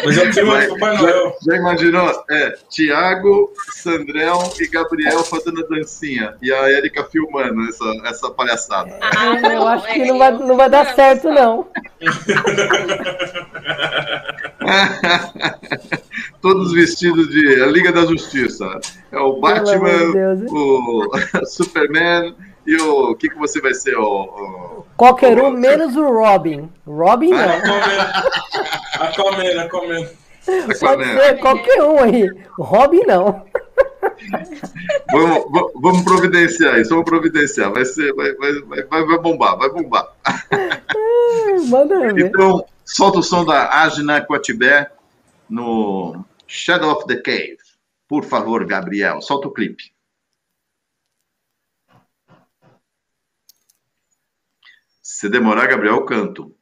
[0.05, 1.37] Mas é o clima do Papai Noel.
[1.43, 2.25] Já, já imaginou?
[2.31, 6.35] É, Tiago, Sandrão e Gabriel fazendo a dancinha.
[6.41, 8.99] E a Erika filmando essa, essa palhaçada.
[9.03, 11.69] Ah, eu acho que não vai, não vai dar certo, não.
[16.41, 18.81] Todos vestidos de a Liga da Justiça.
[19.13, 21.11] É o Batman, Deus, o
[21.47, 22.35] Superman
[22.67, 23.11] e o.
[23.11, 23.97] O que, que você vai ser?
[23.97, 24.78] O, o...
[24.99, 26.69] Qualquer um, menos o Robin.
[26.85, 27.49] Robin não.
[28.99, 30.09] Aquaman, Aquaman.
[30.81, 32.29] Pode ser qualquer um aí.
[32.59, 33.47] Robin não.
[35.13, 37.73] Vamos, vamos providenciar isso, vamos providenciar.
[37.73, 40.09] Vai, ser, vai, vai, vai, vai bombar, vai bombar.
[41.69, 42.27] Manda ver.
[42.27, 44.91] Então, solta o som da Agina Quatibé
[45.49, 47.59] no Shadow of the Cave.
[48.09, 49.93] Por favor, Gabriel, solta o clipe.
[55.19, 56.55] Se demorar, Gabriel, canto.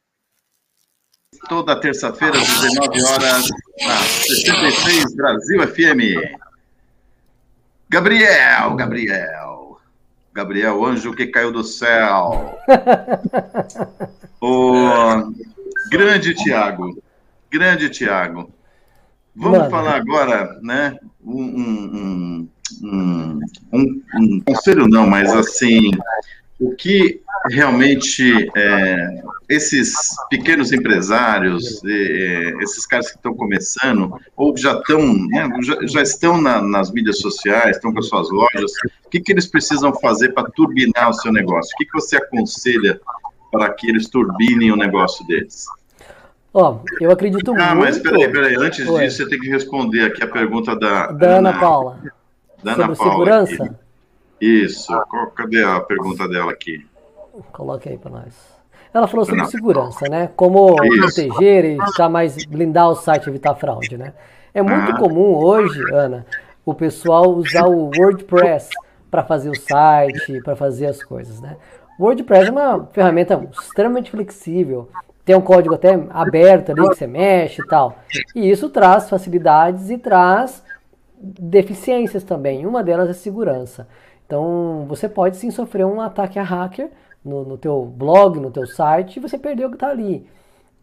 [1.47, 3.49] Toda terça-feira, às 19 horas,
[3.85, 6.39] na 66 Brasil FM.
[7.87, 9.79] Gabriel, Gabriel.
[10.33, 12.57] Gabriel, anjo que caiu do céu.
[14.41, 15.31] o
[15.91, 16.99] grande Tiago.
[17.51, 18.51] Grande Tiago.
[19.35, 19.69] Vamos Mano.
[19.69, 20.97] falar agora, né?
[21.23, 22.49] Um, um,
[22.81, 23.39] um,
[23.71, 25.91] um, conselho não, mas assim,
[26.59, 29.93] o que realmente é, esses
[30.29, 36.41] pequenos empresários, é, esses caras que estão começando, ou já estão, né, já, já, estão
[36.41, 38.71] na, nas mídias sociais, estão com as suas lojas,
[39.05, 41.71] o que, que eles precisam fazer para turbinar o seu negócio?
[41.73, 42.99] O que, que você aconselha
[43.51, 45.65] para que eles turbinem o negócio deles?
[46.53, 47.69] Ó, eu acredito ah, muito...
[47.71, 49.03] Ah, mas peraí, peraí, antes Oi.
[49.03, 51.11] disso você tem que responder aqui a pergunta da...
[51.11, 51.99] Da Ana, Ana Paula.
[52.63, 53.63] Da Ana Sobre Paula segurança?
[53.63, 53.86] Aqui.
[54.39, 56.85] Isso, Qual, cadê a pergunta dela aqui?
[57.51, 58.57] Coloque aí para nós.
[58.93, 60.29] Ela falou sobre segurança, né?
[60.35, 61.01] Como Isso.
[61.01, 64.13] proteger e jamais blindar o site e evitar fraude, né?
[64.53, 64.97] É muito ah.
[64.97, 66.25] comum hoje, Ana,
[66.65, 68.69] o pessoal usar o WordPress
[69.11, 71.57] para fazer o site, para fazer as coisas, né?
[71.99, 74.89] O WordPress é uma ferramenta extremamente flexível,
[75.27, 77.99] tem um código até aberto ali que você mexe e tal.
[78.33, 80.63] E isso traz facilidades e traz
[81.19, 82.65] deficiências também.
[82.65, 83.87] Uma delas é segurança.
[84.27, 86.91] Então, você pode sim sofrer um ataque a hacker
[87.23, 90.27] no, no teu blog, no teu site, e você perdeu o que está ali.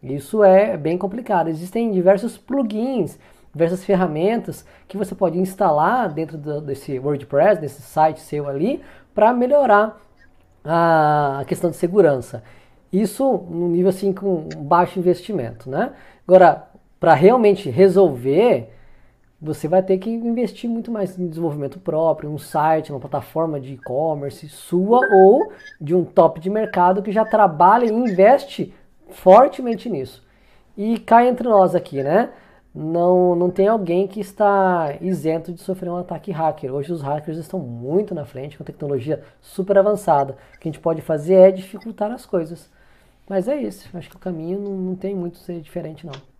[0.01, 1.47] Isso é bem complicado.
[1.47, 3.17] Existem diversos plugins,
[3.53, 8.81] diversas ferramentas que você pode instalar dentro do, desse WordPress, desse site seu ali,
[9.13, 10.01] para melhorar
[10.63, 12.43] a questão de segurança.
[12.91, 15.93] Isso no nível assim com baixo investimento, né?
[16.27, 16.67] Agora,
[16.99, 18.74] para realmente resolver
[19.41, 23.73] você vai ter que investir muito mais em desenvolvimento próprio, um site, uma plataforma de
[23.73, 28.73] e-commerce sua ou de um top de mercado que já trabalha e investe
[29.09, 30.25] fortemente nisso.
[30.77, 32.31] E cá entre nós aqui, né?
[32.73, 36.73] Não, não tem alguém que está isento de sofrer um ataque hacker.
[36.73, 40.35] Hoje os hackers estão muito na frente, com tecnologia super avançada.
[40.55, 42.69] O que a gente pode fazer é dificultar as coisas.
[43.29, 43.89] Mas é isso.
[43.97, 46.34] Acho que o caminho não, não tem muito ser diferente, não.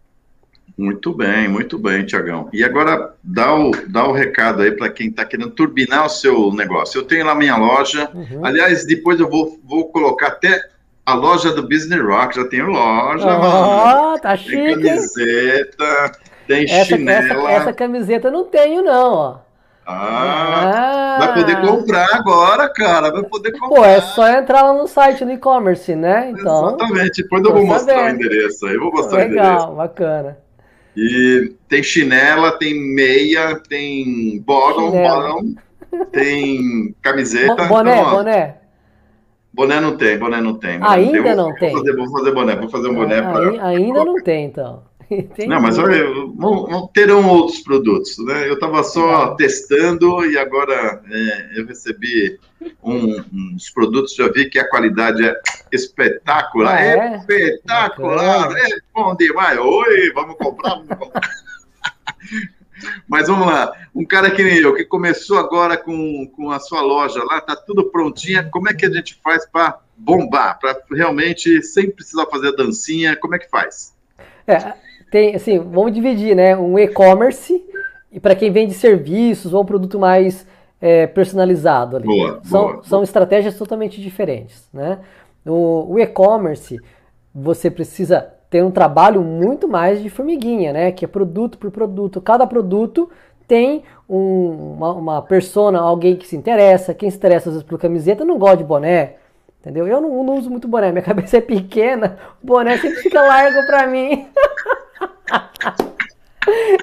[0.78, 2.50] Muito bem, muito bem, Tiagão.
[2.52, 6.52] E agora dá o, dá o recado aí para quem está querendo turbinar o seu
[6.52, 7.00] negócio.
[7.00, 8.10] Eu tenho lá minha loja.
[8.14, 8.46] Uhum.
[8.46, 10.62] Aliás, depois eu vou, vou colocar até
[11.06, 12.36] a loja do Business Rock.
[12.36, 13.26] Já tenho loja.
[13.26, 14.52] Oh, tá chique.
[14.52, 16.12] Tem camiseta,
[16.46, 17.52] tem essa, chinela.
[17.52, 19.38] Essa, essa, camiseta não tenho, não, ó.
[19.88, 23.12] Ah, ah, vai poder comprar agora, cara.
[23.12, 23.68] Vai poder comprar.
[23.70, 26.32] Pô, é só entrar lá no site do e-commerce, né?
[26.32, 27.22] Então, Exatamente.
[27.22, 28.08] Depois eu vou mostrar sabendo.
[28.08, 28.74] o endereço aí.
[28.74, 29.76] Eu vou mostrar Legal, o endereço.
[29.76, 30.45] bacana.
[30.96, 35.56] E tem chinela, tem meia, tem bottom, bottom
[36.12, 37.66] tem camiseta.
[37.66, 38.58] Boné, então, boné.
[39.54, 40.80] Boné não tem, boné não tem.
[40.82, 41.24] Ainda não tem.
[41.24, 41.72] Vou, não tem.
[41.72, 43.68] Vou fazer, vou fazer boné, vou fazer um boné para.
[43.68, 44.84] Ainda não tem, então.
[45.10, 45.48] Entendi.
[45.48, 46.04] Não, mas olha,
[46.94, 48.50] terão outros produtos, né?
[48.50, 52.40] Eu estava só testando e agora é, eu recebi
[52.84, 55.36] um, uns produtos, já vi que a qualidade é
[55.72, 57.16] espetacular, ah, é?
[57.18, 59.58] espetacular, é bom demais.
[59.60, 61.22] Oi, vamos comprar, vamos comprar.
[63.08, 66.82] Mas vamos lá, um cara que nem eu, que começou agora com, com a sua
[66.82, 71.64] loja lá, tá tudo prontinha, como é que a gente faz para bombar, para realmente,
[71.64, 73.96] sem precisar fazer dancinha, como é que faz?
[74.46, 74.74] É,
[75.10, 76.56] tem, assim, vamos dividir, né?
[76.56, 77.64] Um e-commerce
[78.12, 80.46] e para quem vende serviços ou produto mais
[80.80, 82.06] é, personalizado ali.
[82.06, 82.84] Boa, são, boa.
[82.84, 84.68] são estratégias totalmente diferentes.
[84.74, 85.00] Né?
[85.46, 86.80] O, o e-commerce,
[87.34, 90.92] você precisa ter um trabalho muito mais de formiguinha, né?
[90.92, 92.22] que é produto por produto.
[92.22, 93.10] Cada produto
[93.48, 96.94] tem um, uma, uma persona, alguém que se interessa.
[96.94, 99.16] Quem se interessa às vezes por camiseta não gosta de boné.
[99.62, 99.88] Entendeu?
[99.88, 103.66] Eu não, não uso muito boné, minha cabeça é pequena, o boné sempre fica largo
[103.66, 104.28] pra mim.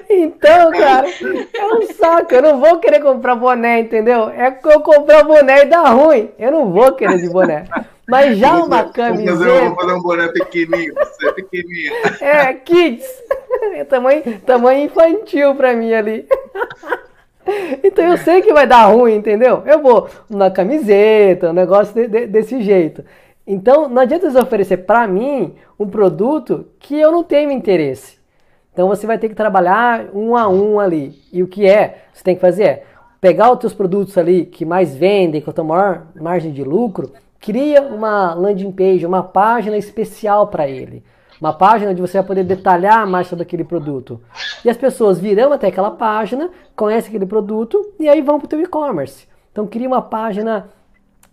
[0.09, 2.33] Então, cara, é um saco.
[2.33, 4.29] Eu não vou querer comprar boné, entendeu?
[4.29, 6.29] É que eu comprar boné e dá ruim.
[6.37, 7.65] Eu não vou querer de boné.
[8.07, 9.35] Mas já Vou uma camiseta.
[9.35, 11.93] Vou fazer, vou fazer um boné pequenininho, você é pequenininho.
[12.21, 13.05] É, kids.
[13.75, 16.27] É tamanho, tamanho infantil pra mim ali.
[17.83, 19.63] Então eu sei que vai dar ruim, entendeu?
[19.65, 23.03] Eu vou na camiseta, um negócio de- de- desse jeito.
[23.45, 28.17] Então não adianta você oferecer pra mim um produto que eu não tenho interesse.
[28.73, 31.21] Então você vai ter que trabalhar um a um ali.
[31.31, 32.05] E o que é?
[32.11, 32.83] Você tem que fazer é
[33.21, 37.13] pegar os teus produtos ali que mais vendem, com a tua maior margem de lucro,
[37.39, 41.03] cria uma landing page, uma página especial para ele.
[41.39, 44.19] Uma página onde você vai poder detalhar mais sobre aquele produto.
[44.63, 48.49] E as pessoas virão até aquela página, conhecem aquele produto e aí vão para o
[48.49, 49.27] teu e-commerce.
[49.51, 50.69] Então cria uma página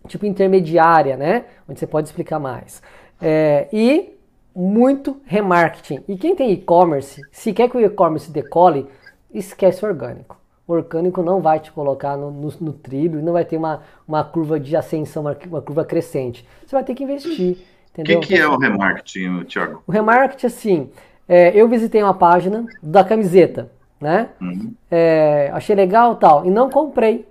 [0.07, 1.45] tipo intermediária, né?
[1.69, 2.83] Onde você pode explicar mais.
[3.21, 4.17] É, e
[4.55, 6.03] muito remarketing.
[6.09, 8.87] E quem tem e-commerce, se quer que o e-commerce decole,
[9.33, 10.39] esquece o orgânico.
[10.67, 14.23] O orgânico não vai te colocar no, no, no trilho, não vai ter uma, uma
[14.23, 16.47] curva de ascensão, uma, uma curva crescente.
[16.65, 17.59] Você vai ter que investir.
[17.99, 19.83] O que, que é o remarketing, Thiago?
[19.87, 20.91] O remarketing, assim,
[21.29, 23.71] é, eu visitei uma página da camiseta,
[24.01, 24.29] né?
[24.41, 24.73] Uhum.
[24.91, 27.27] É, achei legal tal, e não comprei.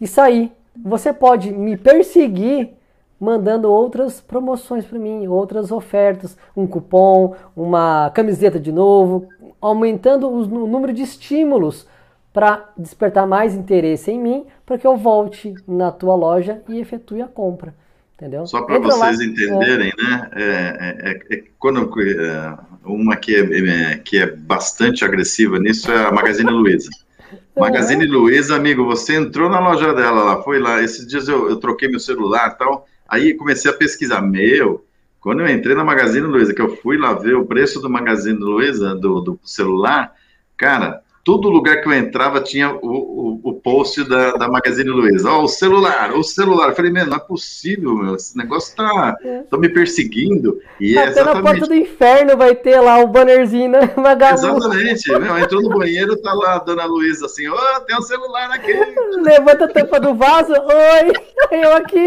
[0.00, 0.52] E saí.
[0.84, 2.75] Você pode me perseguir
[3.20, 9.28] mandando outras promoções para mim, outras ofertas, um cupom, uma camiseta de novo,
[9.60, 11.86] aumentando os- o número de estímulos
[12.32, 17.22] para despertar mais interesse em mim, para que eu volte na tua loja e efetue
[17.22, 17.74] a compra.
[18.16, 18.46] Entendeu?
[18.46, 20.30] Só para Entra lá, vocês entenderem, né?
[20.34, 25.90] É, é- é- é quando é, uma que é, é- que é bastante agressiva nisso
[25.90, 26.88] é a Magazine Luiza.
[27.56, 30.82] Magazine Luiza, amigo, você entrou na loja dela lá, foi lá.
[30.82, 34.20] Esses dias eu, eu troquei meu celular e tal, aí comecei a pesquisar.
[34.20, 34.84] Meu,
[35.20, 38.38] quando eu entrei na Magazine Luiza, que eu fui lá ver o preço do Magazine
[38.38, 40.14] Luiza, do, do celular,
[40.56, 45.28] cara, todo lugar que eu entrava tinha o, o, o post da, da Magazine Luiza.
[45.28, 46.68] Ó, o celular, o celular.
[46.68, 49.16] Eu falei, meu, não é possível, meu, esse negócio tá,
[49.50, 50.62] tá me perseguindo.
[50.78, 53.92] E é Até na porta exatamente do inferno vai ter lá o bannerzinho, né?
[53.98, 54.34] Magalu.
[54.34, 58.48] Exatamente, meu, entrou no banheiro, tá lá a dona Luísa assim, ó, tem um celular
[58.52, 58.72] aqui.
[59.20, 60.52] Levanta a tampa do vaso.
[60.52, 61.12] Oi,
[61.60, 62.06] eu aqui.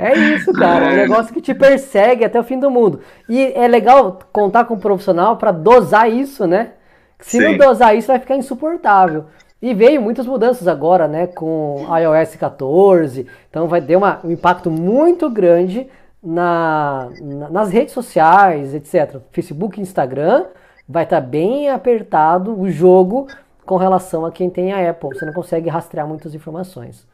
[0.00, 0.86] É isso, cara.
[0.86, 3.00] É um negócio que te persegue até o fim do mundo.
[3.28, 6.72] E é legal contar com um profissional para dosar isso, né?
[7.18, 7.58] Se não Sim.
[7.58, 9.26] dosar isso, vai ficar insuportável.
[9.60, 11.26] E veio muitas mudanças agora, né?
[11.26, 13.26] Com iOS 14.
[13.50, 15.86] Então vai ter uma- um impacto muito grande
[16.22, 19.20] na, na- nas redes sociais, etc.
[19.32, 20.46] Facebook e Instagram
[20.88, 23.26] vai estar bem apertado o jogo
[23.66, 25.10] com relação a quem tem a Apple.
[25.16, 27.06] Você não consegue rastrear muitas informações.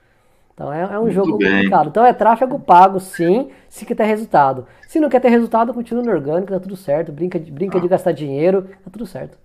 [0.57, 1.51] Então é, é um Muito jogo bem.
[1.53, 1.91] complicado.
[1.91, 4.67] Então é tráfego pago, sim, se quer ter resultado.
[4.89, 7.13] Se não quer ter resultado, continua no orgânico, tá tudo certo.
[7.13, 9.39] Brinca de, brinca de gastar dinheiro, tá tudo certo.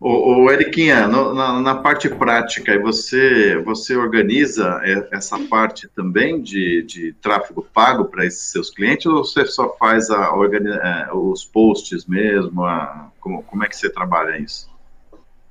[0.00, 6.42] Ô, ô Eriquinha, no- na, na parte prática, você, você organiza é, essa parte também
[6.42, 11.08] de, de tráfego pago para esses seus clientes ou você só faz a, organi- é,
[11.12, 12.64] os posts mesmo?
[12.64, 14.68] a- como, como é que você trabalha isso?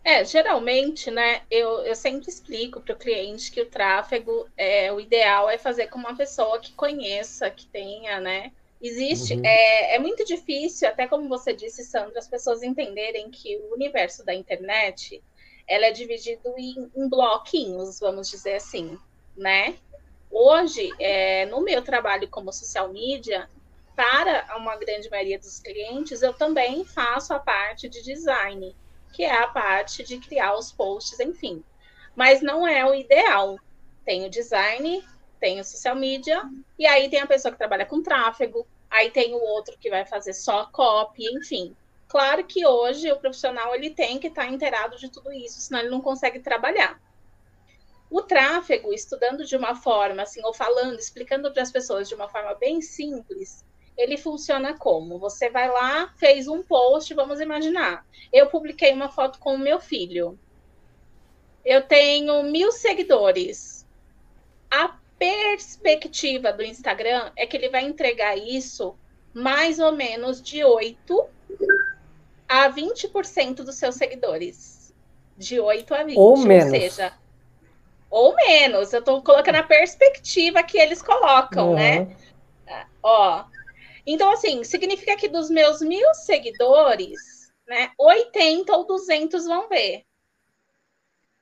[0.06, 5.00] É, geralmente, né, eu, eu sempre explico para o cliente que o tráfego, é, o
[5.00, 8.52] ideal é fazer com uma pessoa que conheça, que tenha, né?
[8.82, 9.42] Existe, Uhum.
[9.46, 14.26] é, é muito difícil, até como você disse, Sandra, as pessoas entenderem que o universo
[14.26, 15.24] da internet,
[15.66, 19.00] ela é dividido em, em bloquinhos, vamos dizer assim,
[19.38, 19.80] né?
[20.30, 23.50] Hoje, é, no meu trabalho como social media,
[23.96, 28.76] para uma grande maioria dos clientes, eu também faço a parte de design
[29.14, 31.64] que é a parte de criar os posts, enfim.
[32.16, 33.58] Mas não é o ideal.
[34.04, 35.08] Tem o design,
[35.40, 36.44] tem o social media,
[36.78, 40.06] e aí tem a pessoa que trabalha com tráfego, aí tem o outro que vai
[40.06, 41.76] fazer só copy, enfim.
[42.08, 45.90] Claro que hoje o profissional ele tem que estar inteirado de tudo isso, senão ele
[45.90, 47.00] não consegue trabalhar.
[48.10, 52.30] O tráfego, estudando de uma forma, assim, ou falando, explicando para as pessoas de uma
[52.30, 53.66] forma bem simples,
[53.98, 55.20] ele funciona como?
[55.20, 58.06] Você vai lá, fez um post, vamos imaginar.
[58.32, 60.38] Eu publiquei uma foto com o meu filho.
[61.64, 63.86] Eu tenho mil seguidores.
[64.70, 68.96] A perspectiva do Instagram é que ele vai entregar isso
[69.34, 71.26] mais ou menos de 8
[72.48, 74.94] a 20% dos seus seguidores.
[75.38, 76.18] De 8 a 20.
[76.18, 76.74] Ou menos.
[76.74, 77.14] Ou seja,
[78.10, 78.94] ou menos.
[78.94, 81.76] Eu estou colocando a perspectiva que eles colocam, uhum.
[81.76, 82.16] né?
[83.02, 83.46] Ó.
[84.06, 90.04] Então, assim, significa que dos meus mil seguidores, né, 80 ou 200 vão ver.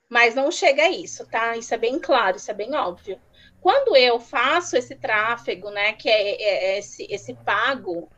[0.10, 1.56] Mas não chega a isso, tá?
[1.58, 3.20] Isso é bem claro, isso é bem óbvio.
[3.62, 8.10] Quando eu faço esse tráfego, né, que é, é, é esse, esse pago,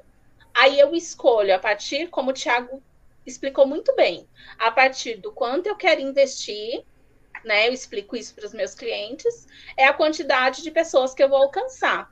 [0.53, 2.81] aí eu escolho a partir, como o Thiago
[3.25, 4.27] explicou muito bem,
[4.57, 6.83] a partir do quanto eu quero investir,
[7.43, 7.67] né?
[7.67, 11.37] Eu explico isso para os meus clientes, é a quantidade de pessoas que eu vou
[11.37, 12.09] alcançar,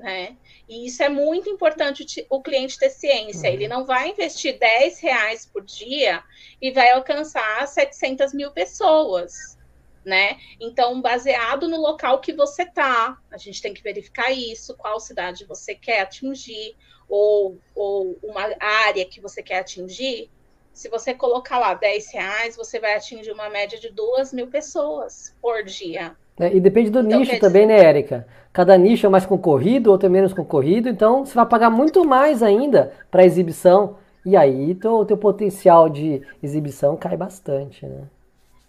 [0.00, 0.36] né?
[0.68, 3.48] E isso é muito importante o cliente ter ciência.
[3.48, 6.22] Ele não vai investir 10 reais por dia
[6.60, 9.58] e vai alcançar 700 mil pessoas
[10.04, 10.38] né?
[10.58, 15.44] Então, baseado no local que você tá, a gente tem que verificar isso, qual cidade
[15.44, 16.74] você quer atingir,
[17.08, 20.30] ou, ou uma área que você quer atingir.
[20.72, 25.36] Se você colocar lá 10 reais, você vai atingir uma média de duas mil pessoas
[25.42, 26.16] por dia.
[26.40, 28.26] É, e depende do então, nicho também, né, Érica?
[28.50, 32.42] Cada nicho é mais concorrido, outro é menos concorrido, então você vai pagar muito mais
[32.42, 33.96] ainda para exibição.
[34.24, 38.02] E aí o teu potencial de exibição cai bastante, né?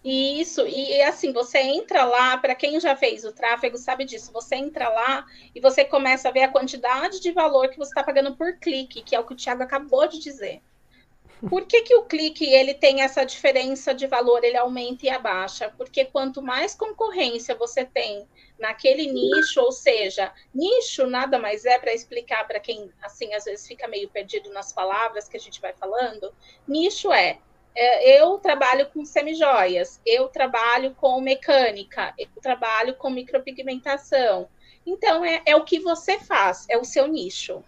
[0.04, 4.56] Isso, e assim, você entra lá, para quem já fez o tráfego sabe disso, você
[4.56, 8.34] entra lá e você começa a ver a quantidade de valor que você está pagando
[8.34, 10.60] por clique, que é o que o Thiago acabou de dizer.
[11.48, 15.72] Por que, que o clique ele tem essa diferença de valor, ele aumenta e abaixa?
[15.76, 18.28] Porque quanto mais concorrência você tem
[18.58, 23.66] naquele nicho, ou seja, nicho nada mais é para explicar para quem assim às vezes
[23.66, 26.32] fica meio perdido nas palavras que a gente vai falando.
[26.66, 27.38] Nicho é
[27.74, 34.48] é, eu trabalho com semijoias, eu trabalho com mecânica, eu trabalho com micropigmentação.
[34.84, 37.64] Então, é, é o que você faz, é o seu nicho.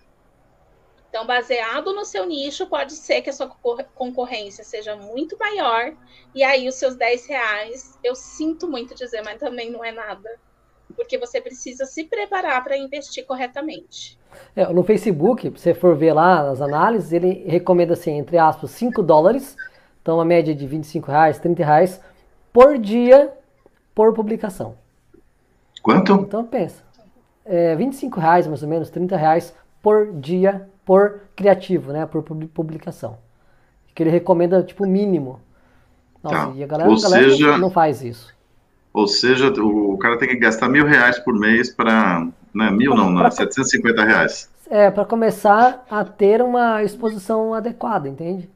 [1.14, 3.46] Então, baseado no seu nicho, pode ser que a sua
[3.94, 5.92] concorrência seja muito maior,
[6.34, 10.28] e aí os seus 10 reais, eu sinto muito dizer, mas também não é nada.
[10.96, 14.18] Porque você precisa se preparar para investir corretamente.
[14.56, 18.72] É, no Facebook, se você for ver lá as análises, ele recomenda assim, entre aspas,
[18.72, 19.56] 5 dólares
[20.02, 22.00] então, uma média de 25 reais, 30 reais
[22.52, 23.32] por dia
[23.94, 24.74] por publicação.
[25.80, 26.12] Quanto?
[26.12, 26.82] Então, pensa.
[27.44, 32.06] É, 25 reais, mais ou menos, 30 reais por dia por criativo, né?
[32.06, 33.18] Por publicação.
[33.94, 35.40] Que ele recomenda, tipo, mínimo.
[36.22, 36.52] Nossa, tá.
[36.54, 38.34] e a galera, ou a galera seja, não faz isso.
[38.92, 42.26] Ou seja, o cara tem que gastar mil reais por mês para.
[42.54, 44.48] Né, mil não, não, 750 reais.
[44.70, 48.48] É, para começar a ter uma exposição adequada, entende?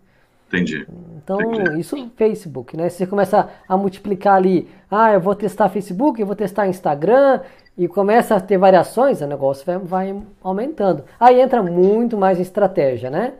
[0.49, 0.87] Entendi.
[1.17, 1.81] Então, Entendi.
[1.81, 2.89] isso Facebook, né?
[2.89, 7.41] Você começa a multiplicar ali, ah, eu vou testar Facebook, eu vou testar Instagram,
[7.79, 11.05] e começa a ter variações, o negócio vai, vai aumentando.
[11.19, 13.35] Aí entra muito mais estratégia, né?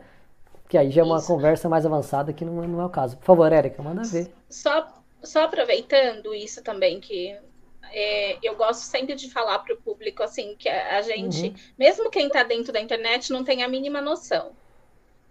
[0.69, 1.27] Que aí já é uma isso.
[1.27, 3.17] conversa mais avançada que não, é, não é o caso.
[3.17, 4.31] Por favor, Érica, manda ver.
[4.49, 4.87] Só,
[5.21, 7.35] só aproveitando isso também, que
[7.91, 11.55] é, eu gosto sempre de falar para o público assim que a, gente, uhum.
[11.77, 14.51] mesmo quem está dentro da internet, não tem a mínima noção.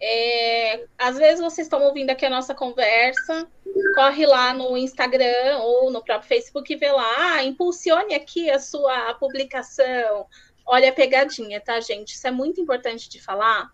[0.01, 3.49] É, às vezes vocês estão ouvindo aqui a nossa conversa,
[3.95, 8.61] corre lá no Instagram ou no próprio Facebook e vê lá, ah, impulsione aqui a
[8.61, 10.27] sua publicação.
[10.65, 12.15] Olha a pegadinha, tá, gente?
[12.15, 13.73] Isso é muito importante de falar,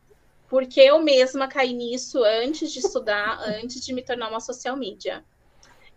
[0.48, 5.22] porque eu mesma caí nisso antes de estudar, antes de me tornar uma social media.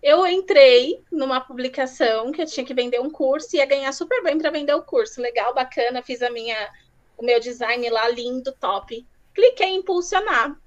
[0.04, 4.22] Eu entrei numa publicação que eu tinha que vender um curso e ia ganhar super
[4.24, 5.22] bem para vender o curso.
[5.22, 6.70] Legal, bacana, fiz a minha
[7.18, 9.04] o meu design lá lindo, top
[9.38, 10.60] cliquei em impulsionar.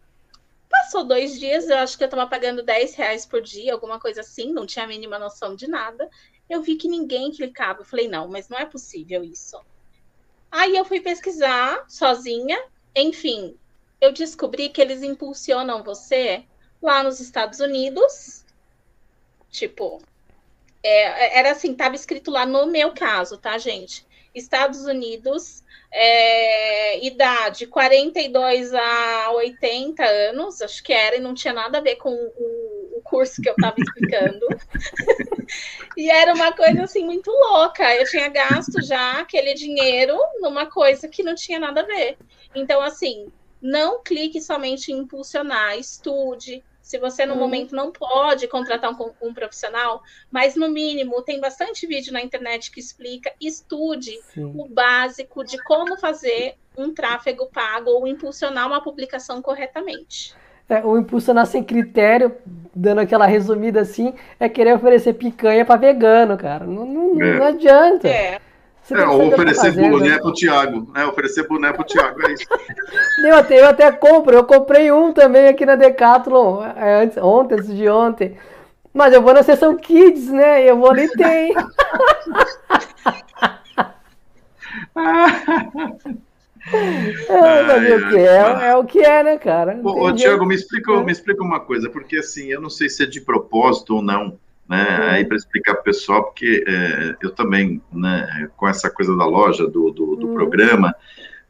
[0.71, 4.21] Passou dois dias, eu acho que eu estava pagando 10 reais por dia, alguma coisa
[4.21, 6.09] assim, não tinha a mínima noção de nada.
[6.49, 7.81] Eu vi que ninguém clicava.
[7.81, 9.61] Eu falei, não, mas não é possível isso.
[10.49, 12.57] Aí eu fui pesquisar sozinha.
[12.95, 13.57] Enfim,
[14.01, 16.45] eu descobri que eles impulsionam você
[16.81, 18.45] lá nos Estados Unidos.
[19.51, 20.01] Tipo,
[20.81, 24.07] é, era assim, estava escrito lá no meu caso, tá, gente?
[24.33, 31.79] Estados Unidos, é, idade 42 a 80 anos, acho que era, e não tinha nada
[31.79, 34.47] a ver com o, o curso que eu estava explicando.
[35.97, 37.95] e era uma coisa assim muito louca.
[37.97, 42.17] Eu tinha gasto já aquele dinheiro numa coisa que não tinha nada a ver.
[42.55, 47.39] Então, assim, não clique somente em impulsionar, estude, se você no hum.
[47.39, 52.69] momento não pode contratar um, um, profissional, mas no mínimo tem bastante vídeo na internet
[52.69, 54.53] que explica, estude Sim.
[54.57, 60.35] o básico de como fazer um tráfego pago ou impulsionar uma publicação corretamente.
[60.69, 62.37] É, o impulsionar sem critério,
[62.75, 66.67] dando aquela resumida assim, é querer oferecer picanha para vegano, cara.
[66.67, 67.39] Não, não, é.
[67.39, 68.09] não adianta.
[68.09, 68.41] É.
[68.95, 69.91] É, que ou que tá oferecer fazendo.
[69.91, 70.93] boné pro Thiago.
[70.95, 72.47] É, oferecer boné pro Thiago, é isso.
[73.25, 77.55] Eu até, eu até compro, eu comprei um também aqui na Decathlon é, antes, ontem,
[77.57, 78.39] antes de ontem.
[78.93, 80.65] Mas eu vou na seção Kids, né?
[80.69, 81.55] Eu vou ali tem.
[87.29, 88.19] É, o quê?
[88.19, 89.81] É, é o que é, né, cara?
[89.83, 90.13] Ô.
[90.13, 93.21] Tiago, me explica, me explica uma coisa, porque assim, eu não sei se é de
[93.21, 94.39] propósito ou não,
[94.71, 99.17] né, aí para explicar para o pessoal, porque é, eu também, né, com essa coisa
[99.17, 100.35] da loja, do, do, do Uhum.
[100.35, 100.95] programa,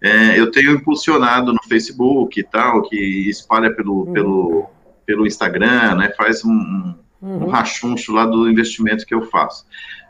[0.00, 2.96] é, eu tenho impulsionado no Facebook e tal, que
[3.28, 4.12] espalha pelo, Uhum.
[4.14, 4.70] pelo,
[5.04, 7.48] pelo Instagram, né, faz um, um, um Uhum.
[7.50, 9.66] rachuncho lá do investimento que eu faço.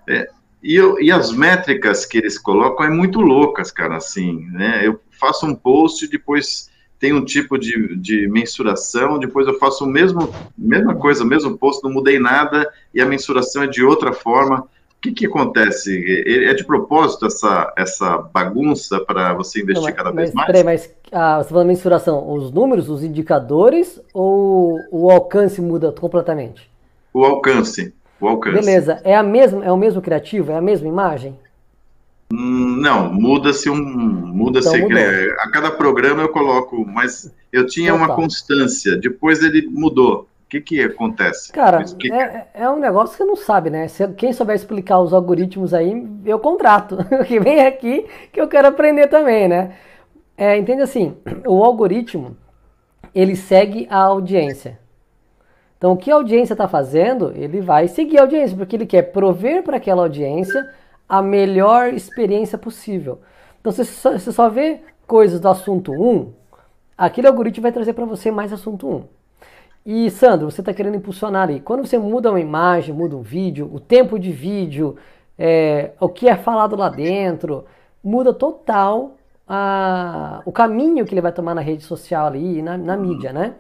[0.08, 0.28] É,
[0.62, 4.86] e, eu- e as métricas que eles colocam é muito loucas, cara, assim, né?
[4.86, 6.70] Eu faço um post, depois
[7.00, 11.56] tem um tipo de, de mensuração, depois eu faço o mesmo, mesma coisa, o mesmo
[11.56, 14.60] post, não mudei nada, e a mensuração é de outra forma.
[14.60, 16.04] O que que acontece?
[16.26, 20.34] É é de propósito essa, essa bagunça para você investir Não, mas, cada vez mas,
[20.34, 20.46] mais?
[20.46, 25.90] peraí, mas ah, você tá falando mensuração, os números, os indicadores ou o alcance muda
[25.90, 26.70] completamente?
[27.14, 28.60] O alcance, o alcance.
[28.60, 30.52] Beleza, é, a mesma, é o mesmo criativo?
[30.52, 31.34] É a mesma imagem?
[32.32, 33.76] Hum, Não, muda-se um.
[33.76, 34.76] Muda-se.
[34.76, 38.22] Então, é, a cada programa eu coloco, mas eu tinha uma Total.
[38.22, 40.28] constância, depois ele mudou.
[40.44, 41.52] O que que acontece?
[41.52, 43.86] Cara, é, é um negócio que não sabe, né?
[43.86, 46.98] Se, quem souber explicar os algoritmos aí, eu contrato.
[47.26, 49.76] que vem aqui que eu quero aprender também, né?
[50.36, 51.16] É, entende assim,
[51.46, 52.36] o algoritmo,
[53.14, 54.78] ele segue a audiência.
[55.76, 59.02] Então, o que a audiência está fazendo, ele vai seguir a audiência, porque ele quer
[59.12, 60.68] prover para aquela audiência
[61.10, 63.20] a melhor experiência possível.
[63.60, 66.32] Então, você só, você só vê coisas do assunto 1,
[66.96, 69.02] aquele algoritmo vai trazer para você mais assunto 1.
[69.84, 71.60] E Sandro, você está querendo impulsionar ali.
[71.60, 74.96] Quando você muda uma imagem, muda um vídeo, o tempo de vídeo,
[75.38, 77.64] é, o que é falado lá dentro,
[78.04, 79.12] muda total
[79.48, 83.54] a- o caminho que ele vai tomar na rede social ali, na, na mídia, né?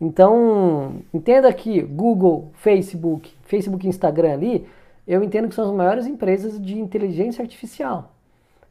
[0.00, 4.66] Então, entenda que Google, Facebook, Facebook e Instagram ali,
[5.06, 8.12] eu entendo que são as maiores empresas de inteligência artificial.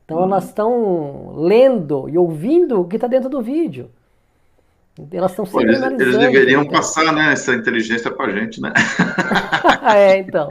[0.03, 3.89] Então, elas estão lendo e ouvindo o que está dentro do vídeo.
[5.11, 6.69] Elas estão sempre eles, eles deveriam né?
[6.69, 8.71] passar né, essa inteligência para gente, né?
[9.93, 10.49] é, então.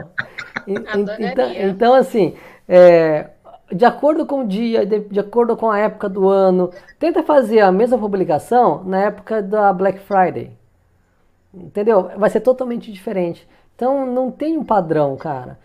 [0.67, 2.35] Então, então, assim,
[2.67, 3.29] é,
[3.71, 7.61] de acordo com o dia, de, de acordo com a época do ano, tenta fazer
[7.61, 10.51] a mesma publicação na época da Black Friday.
[11.53, 12.11] Entendeu?
[12.17, 13.47] Vai ser totalmente diferente.
[13.75, 15.57] Então, não tem um padrão, cara.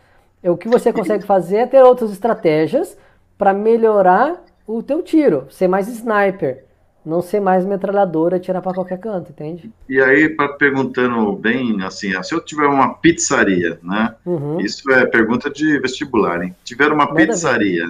[0.42, 2.96] É, O que você consegue fazer é ter outras estratégias
[3.38, 6.64] para melhorar o teu tiro, ser mais sniper,
[7.04, 9.72] não ser mais metralhadora, tirar para qualquer canto, entende?
[9.88, 14.14] E aí, pra, perguntando bem assim, se eu tiver uma pizzaria, né?
[14.24, 14.60] Uhum.
[14.60, 16.54] Isso é pergunta de vestibular, hein?
[16.64, 17.50] Tiver uma Manda ver.
[17.50, 17.84] pizzaria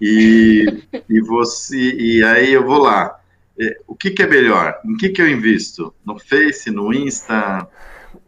[0.00, 3.20] e, e você e aí eu vou lá.
[3.58, 4.80] É, O que, que é melhor?
[4.84, 5.94] Em que, que eu invisto?
[6.04, 7.68] No Face, no Insta?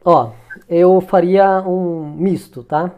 [0.05, 0.33] Ó,
[0.69, 2.93] eu faria um misto, tá?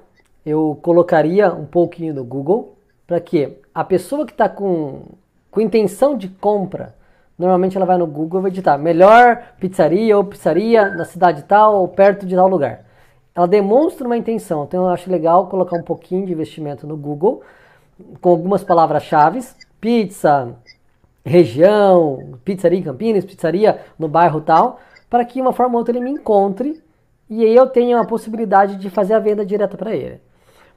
[0.50, 2.76] Eu colocaria um pouquinho no Google,
[3.06, 5.02] para que a pessoa que está com,
[5.48, 6.92] com intenção de compra,
[7.38, 11.76] normalmente ela vai no Google e vai digitar melhor pizzaria ou pizzaria na cidade tal
[11.76, 12.84] ou perto de tal lugar.
[13.32, 17.42] Ela demonstra uma intenção, então eu acho legal colocar um pouquinho de investimento no Google,
[18.20, 19.40] com algumas palavras-chave,
[19.80, 20.56] pizza,
[21.24, 26.04] região, pizzaria em Campinas, pizzaria no bairro tal, para que uma forma ou outra ele
[26.04, 26.82] me encontre
[27.28, 30.20] e aí eu tenha a possibilidade de fazer a venda direta para ele.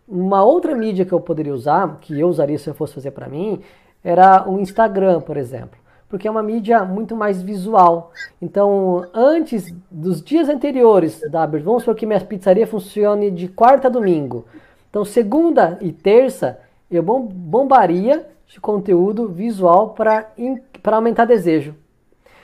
[0.08, 3.28] Uma outra mídia que eu poderia usar, que eu usaria se eu fosse fazer para
[3.28, 3.62] mim,
[4.04, 5.80] era o Instagram, por exemplo,
[6.10, 8.12] porque é uma mídia muito mais visual.
[8.42, 13.88] Então, antes dos dias anteriores da abertura, vamos supor que minha pizzaria funcione de quarta
[13.88, 14.46] a domingo.
[14.90, 16.60] Então, segunda e terça,
[16.92, 20.32] eu bom- bombaria de conteúdo visual para
[20.86, 21.76] aumentar desejo.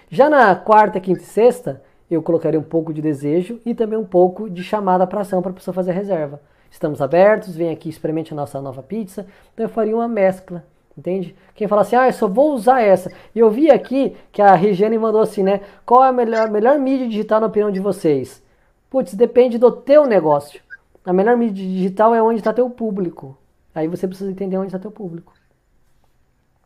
[0.09, 4.05] Já na quarta, quinta e sexta, eu colocaria um pouco de desejo e também um
[4.05, 6.41] pouco de chamada para ação para a pessoa fazer reserva.
[6.69, 9.25] Estamos abertos, vem aqui, experimente a nossa nova pizza.
[9.53, 10.63] Então eu faria uma mescla,
[10.97, 11.35] entende?
[11.55, 13.11] Quem fala assim, ah, eu só vou usar essa.
[13.33, 15.61] E eu vi aqui que a Regiane mandou assim, né?
[15.85, 18.43] Qual é a melhor, melhor mídia digital na opinião de vocês?
[18.89, 20.61] Putz, depende do teu negócio.
[21.03, 23.37] A melhor mídia digital é onde está teu público.
[23.73, 25.33] Aí você precisa entender onde está teu público.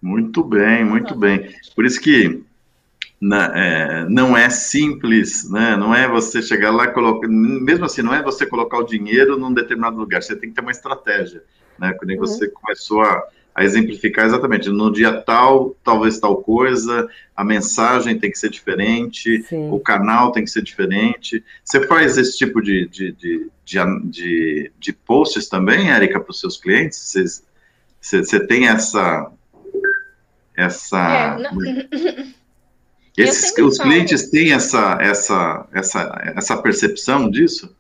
[0.02, 1.50] Muito bem, muito bem.
[1.76, 2.44] Por isso que
[3.20, 5.76] na- é, não é simples, né?
[5.78, 7.28] Não é você chegar lá e colocar.
[7.28, 10.22] Mesmo assim, não é você colocar o dinheiro num determinado lugar.
[10.22, 11.44] Você tem que ter uma estratégia,
[11.80, 11.94] né?
[11.94, 13.24] Quando você começou a,
[13.56, 19.42] a exemplificar exatamente no dia tal, talvez tal coisa, a mensagem tem que ser diferente,
[19.44, 19.70] Sim.
[19.72, 21.44] o canal tem que ser diferente.
[21.64, 26.40] Você faz esse tipo de, de, de, de, de, de posts também, Érica, para os
[26.40, 26.98] seus clientes?
[27.00, 27.44] Vocês
[28.02, 29.32] Você tem essa.
[30.56, 32.34] essa É, não-
[33.18, 33.90] esses, os falo.
[33.90, 37.76] clientes têm essa, essa, essa, essa percepção disso?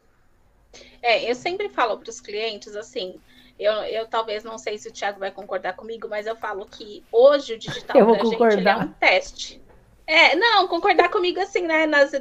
[1.02, 3.20] É, eu sempre falo para os clientes assim.
[3.60, 7.04] Eu, eu talvez não sei se o Thiago vai concordar comigo, mas eu falo que
[7.12, 8.86] hoje o digital Eu vou pra gente ele é concordar.
[8.86, 9.62] um teste.
[10.08, 12.12] É, não, concordar comigo assim, né, nas,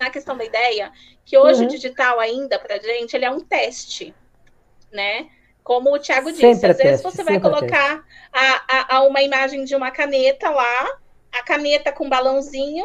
[0.00, 0.92] na questão da ideia,
[1.24, 1.66] que hoje Uhum.
[1.66, 4.14] o digital ainda pra gente, ele é um teste,
[4.92, 5.28] né?
[5.62, 8.96] Como o Thiago disse, Sempre é às vezes teste, você vai é colocar a, a,
[8.96, 10.98] a uma imagem de uma caneta lá,
[11.38, 12.84] a caneta com balãozinho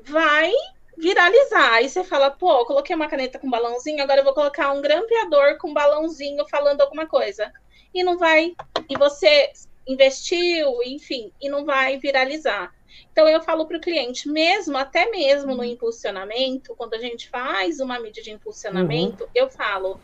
[0.00, 0.52] vai
[0.96, 1.74] viralizar.
[1.74, 4.82] Aí você fala, pô, eu coloquei uma caneta com balãozinho, agora eu vou colocar um
[4.82, 7.50] grampeador com balãozinho falando alguma coisa.
[7.94, 8.52] E não vai.
[8.88, 9.50] E você
[9.86, 12.72] investiu, enfim, e não vai viralizar.
[13.10, 17.80] Então eu falo para o cliente, mesmo, até mesmo no impulsionamento, quando a gente faz
[17.80, 20.00] uma mídia de impulsionamento, eu falo,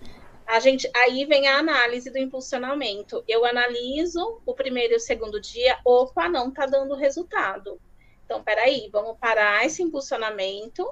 [0.49, 3.22] a gente aí vem a análise do impulsionamento.
[3.28, 7.78] Eu analiso o primeiro e o segundo dia, opa, não tá dando resultado.
[8.24, 10.88] Então, peraí, vamos parar esse impulsionamento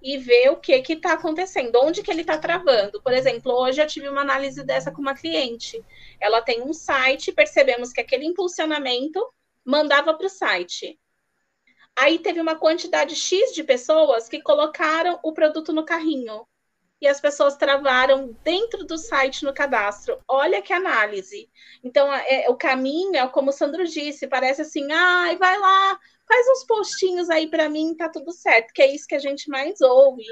[0.00, 3.02] e ver o que que está acontecendo, onde que ele está travando.
[3.02, 5.84] Por exemplo, hoje eu tive uma análise dessa com uma cliente.
[6.20, 9.20] Ela tem um site, percebemos que aquele impulsionamento
[9.64, 11.00] mandava para o site.
[11.96, 16.46] Aí teve uma quantidade X de pessoas que colocaram o produto no carrinho.
[17.00, 20.18] E as pessoas travaram dentro do site no cadastro.
[20.28, 21.48] Olha que análise.
[21.82, 25.98] Então, é, o caminho é como o Sandro disse, parece assim, ai, vai lá,
[26.28, 29.48] faz uns postinhos aí para mim, tá tudo certo, que é isso que a gente
[29.48, 30.24] mais ouve,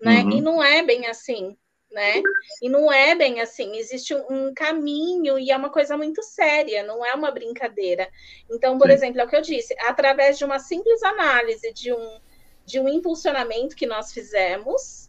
[0.00, 0.22] né?
[0.22, 0.30] Uhum.
[0.32, 1.56] E não é bem assim,
[1.90, 2.22] né?
[2.60, 6.82] E não é bem assim, existe um, um caminho e é uma coisa muito séria,
[6.82, 8.10] não é uma brincadeira.
[8.50, 8.94] Então, por Sim.
[8.94, 12.20] exemplo, é o que eu disse, através de uma simples análise de um,
[12.64, 15.05] de um impulsionamento que nós fizemos,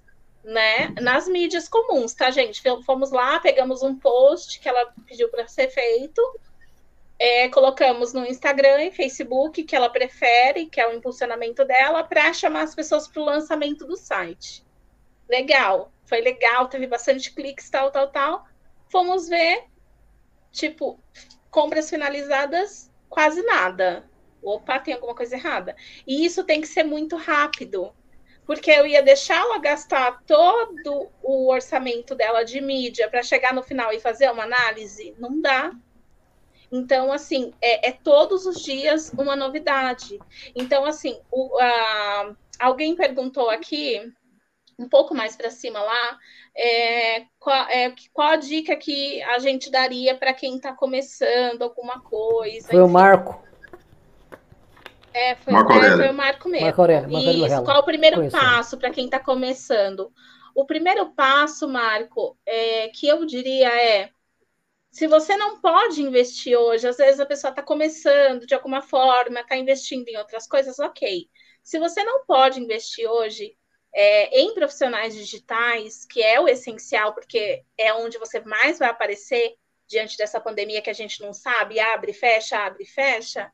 [0.47, 2.63] né, nas mídias comuns, tá, gente?
[2.85, 6.21] Fomos lá, pegamos um post que ela pediu para ser feito,
[7.19, 12.31] é, colocamos no Instagram e Facebook que ela prefere, que é o impulsionamento dela, para
[12.31, 14.65] chamar as pessoas para o lançamento do site.
[15.27, 18.45] Legal, foi legal, teve bastante cliques, tal, tal, tal.
[18.87, 19.65] Fomos ver,
[20.53, 20.97] tipo,
[21.51, 24.09] compras finalizadas, quase nada.
[24.41, 25.75] Opa, tem alguma coisa errada.
[26.07, 27.93] E isso tem que ser muito rápido,
[28.47, 33.91] porque eu ia deixá-la gastar todo o orçamento dela de mídia para chegar no final
[33.91, 35.13] e fazer uma análise?
[35.19, 35.71] Não dá.
[36.71, 40.17] Então, assim, é, é todos os dias uma novidade.
[40.55, 44.01] Então, assim, o, a- alguém perguntou aqui,
[44.79, 46.17] um pouco mais para cima lá,
[46.55, 52.01] é, qual, é, qual a dica que a gente daria para quem está começando alguma
[52.01, 52.67] coisa?
[52.67, 52.93] Foi o enfim.
[52.93, 53.46] Marco.
[55.13, 55.97] É, foi, Marco é, Aurélio.
[55.97, 56.65] foi o Marco mesmo.
[56.65, 57.63] Marco Aurélio, Marco Aurélio Isso.
[57.63, 58.37] Qual o primeiro Conheço.
[58.37, 60.11] passo para quem está começando?
[60.55, 64.09] O primeiro passo, Marco, é, que eu diria é:
[64.89, 69.41] se você não pode investir hoje, às vezes a pessoa está começando de alguma forma,
[69.41, 71.27] está investindo em outras coisas, ok.
[71.63, 73.55] Se você não pode investir hoje
[73.93, 79.55] é, em profissionais digitais, que é o essencial, porque é onde você mais vai aparecer
[79.87, 83.51] diante dessa pandemia que a gente não sabe, abre, fecha, abre, fecha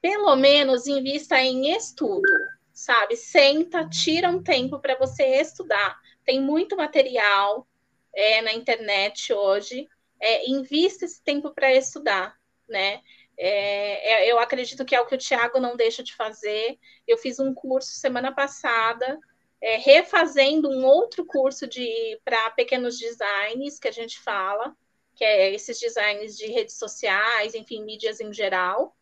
[0.00, 2.28] pelo menos invista em estudo,
[2.72, 3.16] sabe?
[3.16, 5.98] Senta, tira um tempo para você estudar.
[6.24, 7.66] Tem muito material
[8.14, 9.88] é, na internet hoje.
[10.18, 12.36] É, invista esse tempo para estudar,
[12.68, 13.00] né?
[13.38, 16.78] É, é, eu acredito que é o que o Tiago não deixa de fazer.
[17.06, 19.18] Eu fiz um curso semana passada,
[19.60, 24.76] é, refazendo um outro curso de para pequenos designs que a gente fala,
[25.14, 28.96] que é esses designs de redes sociais, enfim, mídias em geral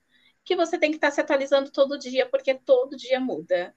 [0.49, 3.74] que você tem que estar se atualizando todo dia, porque todo dia muda.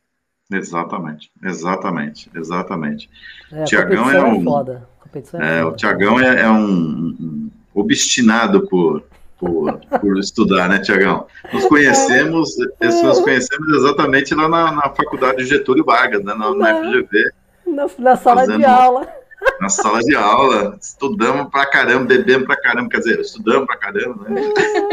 [0.50, 3.10] Exatamente, exatamente, exatamente.
[3.52, 4.88] É, a Tiagão é é, um- foda.
[5.34, 5.74] É É, o.
[5.76, 9.04] Tiagão é, é um, um obstinado por,
[9.38, 11.28] por, por estudar, né, Tiagão?
[11.52, 17.32] Nos conhecemos, nos conhecemos exatamente lá na, na faculdade Getúlio Vargas, né, na, na FGV,
[17.68, 19.14] Na, na sala de Fazendo- aula.
[19.60, 20.78] na sala de aula.
[20.82, 24.42] Estudamos pra caramba, bebemos pra caramba, quer dizer, estudamos pra caramba, né?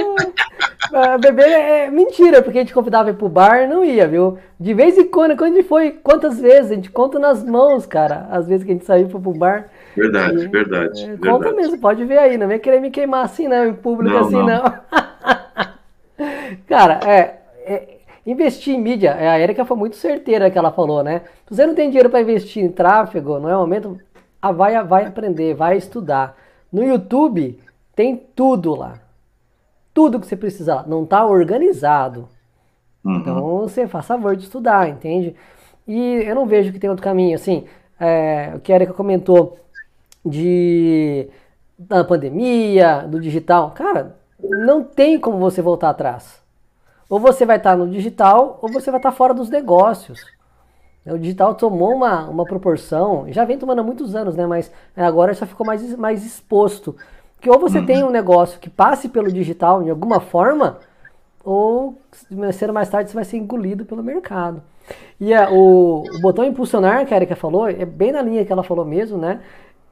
[0.93, 4.39] Ah, Beber é mentira, porque a gente convidava ir pro bar não ia, viu?
[4.59, 6.70] De vez em quando, quando a gente foi, quantas vezes?
[6.70, 8.26] A gente conta nas mãos, cara.
[8.30, 9.68] Às vezes que a gente saiu foi pro bar.
[9.97, 11.57] Verdade, É, verdade, É, conta verdade.
[11.57, 12.39] mesmo, pode ver aí.
[12.39, 14.47] Não vem querer me queimar assim, não, em público Não, assim, não.
[14.47, 14.74] não.
[16.66, 17.36] Cara, é,
[17.66, 21.22] é, investir em mídia, é, a Erika foi muito certeira que ela falou, né?
[21.47, 23.99] Se você não tem dinheiro para investir em tráfego, não é o momento,
[24.41, 26.36] ah, vai, vai aprender, vai estudar.
[26.72, 27.59] No YouTube
[27.95, 28.95] tem tudo lá.
[29.99, 30.86] Tudo que você precisar.
[30.86, 32.28] Não tá organizado.
[33.05, 33.16] Uhum.
[33.16, 35.34] Então você faz favor de estudar, entende?
[35.88, 37.34] E eu não vejo que tem outro caminho.
[37.34, 37.64] Assim,
[37.99, 39.59] é, o que a Erika comentou
[40.24, 41.28] de
[41.76, 43.72] da pandemia, do digital.
[43.72, 46.40] Cara, não tem como você voltar atrás.
[47.11, 50.24] Ou você vai estar no digital, ou você vai estar fora dos negócios.
[51.05, 54.46] O digital tomou uma, uma proporção, já vem tomando há muitos anos, né?
[54.46, 56.94] Mas agora já ficou mais, mais exposto.
[57.41, 60.78] Que ou você tem um negócio que passe pelo digital de alguma forma,
[61.45, 61.99] ou
[62.53, 64.62] cedo ou mais tarde você vai ser engolido pelo mercado.
[65.20, 68.53] E é, o, o, botão impulsionar que a Erika falou, é bem na linha que
[68.53, 69.41] ela falou mesmo, né?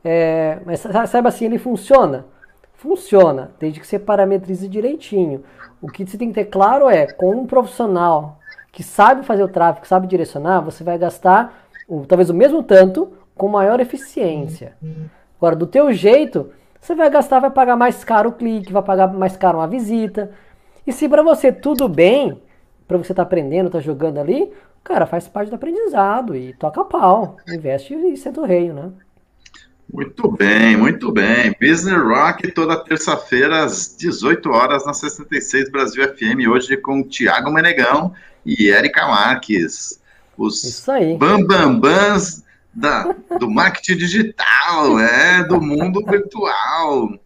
[0.05, 2.27] É, mas saiba assim, ele funciona?
[2.75, 5.43] Funciona, desde que você parametrize direitinho.
[5.81, 8.39] O que você tem que ter claro é, com um profissional
[8.73, 11.67] que sabe fazer o tráfego, sabe direcionar, você vai gastar
[12.07, 14.77] talvez o mesmo tanto com maior eficiência.
[15.39, 19.13] Agora, do teu jeito, você vai gastar, vai pagar mais caro o clique, vai pagar
[19.13, 20.31] mais caro uma visita.
[20.87, 22.41] E se para você tudo bem,
[22.87, 24.53] para você estar tá aprendendo, tá jogando ali,
[24.85, 28.91] cara, faz parte do aprendizado e toca pau, investe e senta o rei, né?
[29.93, 31.55] Muito bem, muito bem.
[31.61, 38.13] Business Rock toda terça-feira às 18 horas na 66 Brasil FM, hoje com Tiago Menegão
[38.45, 40.01] e Érica Marques.
[40.37, 40.85] Os
[41.19, 42.45] bambambãs
[42.77, 47.19] da, do marketing digital, é, do mundo virtual.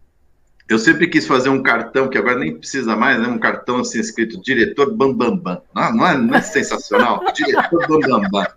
[0.69, 3.27] Eu sempre quis fazer um cartão, que agora nem precisa mais, né?
[3.27, 5.61] Um cartão assim escrito diretor Bambambam.
[5.75, 7.21] Não, não, é, não é sensacional?
[7.35, 8.47] diretor Bambambam.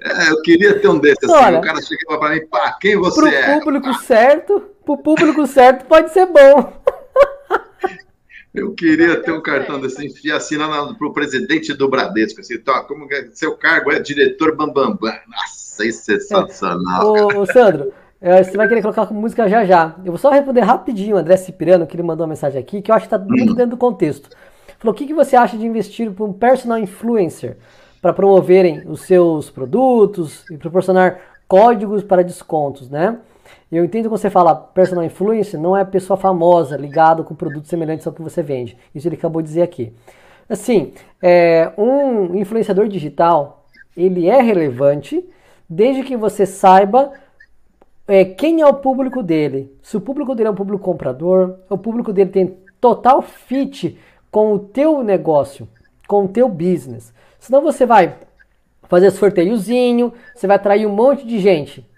[0.00, 1.44] É, eu queria ter um desses assim.
[1.44, 3.42] Olha, o cara chegava para mim, pá, quem você pro é?
[3.42, 6.72] Pro público certo, pro público certo pode ser bom.
[8.52, 12.82] Eu queria ter um cartão desse, enfiar assim para o presidente do Bradesco, assim, tá,
[12.82, 14.96] como é, seu cargo é diretor Bambambam.
[14.96, 15.18] Bam, bam.
[15.28, 17.16] Nossa, isso é sensacional.
[17.16, 17.38] É.
[17.38, 19.94] Ô, Sandro, é, você vai querer colocar música já já.
[19.98, 22.90] Eu vou só responder rapidinho o André Cipriano, que ele mandou uma mensagem aqui, que
[22.90, 23.56] eu acho que está muito hum.
[23.56, 24.28] dentro do contexto.
[24.78, 27.56] Falou, o que, que você acha de investir para um personal influencer?
[28.00, 33.18] para promoverem os seus produtos e proporcionar códigos para descontos, né?
[33.70, 38.06] Eu entendo quando você fala personal influencer, não é pessoa famosa ligado com produtos semelhantes
[38.06, 38.76] ao que você vende.
[38.94, 39.92] Isso ele acabou de dizer aqui.
[40.48, 40.92] Assim,
[41.22, 43.64] é, um influenciador digital,
[43.96, 45.24] ele é relevante
[45.68, 47.12] desde que você saiba
[48.08, 49.72] é, quem é o público dele.
[49.82, 53.96] Se o público dele é um público comprador, o público dele tem total fit
[54.32, 55.68] com o teu negócio,
[56.08, 57.14] com o teu business.
[57.38, 58.16] Senão você vai
[58.88, 61.88] fazer sorteiozinho, você vai atrair um monte de gente.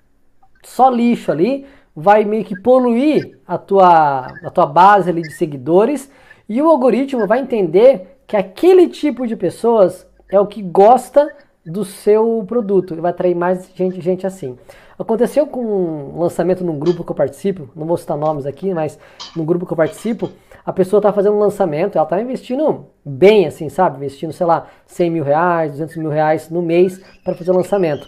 [0.63, 6.11] Só lixo ali, vai meio que poluir a tua, a tua base ali de seguidores
[6.49, 11.29] e o algoritmo vai entender que aquele tipo de pessoas é o que gosta
[11.65, 14.59] do seu produto e vai atrair mais gente, gente assim.
[14.99, 18.99] Aconteceu com um lançamento num grupo que eu participo, não vou citar nomes aqui, mas
[19.37, 20.31] no grupo que eu participo,
[20.65, 23.97] a pessoa está fazendo um lançamento, ela está investindo bem, assim, sabe?
[23.97, 28.07] Investindo, sei lá, 100 mil reais, 200 mil reais no mês para fazer o lançamento.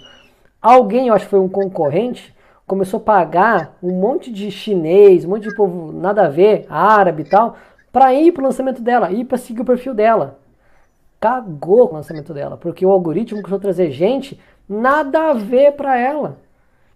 [0.60, 2.33] Alguém, eu acho que foi um concorrente,
[2.66, 7.22] começou a pagar um monte de chinês, um monte de povo nada a ver, árabe
[7.22, 7.56] e tal,
[7.92, 10.38] para ir para o lançamento dela, ir para seguir o perfil dela.
[11.20, 14.38] Cagou o lançamento dela, porque o algoritmo começou a trazer gente
[14.68, 16.38] nada a ver para ela.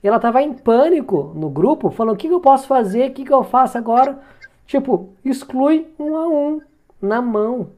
[0.02, 3.14] E ela estava em pânico no grupo, falando: o que, que eu posso fazer, o
[3.14, 4.18] que, que eu faço agora?
[4.66, 6.60] Tipo, exclui um a um
[7.00, 7.70] na mão.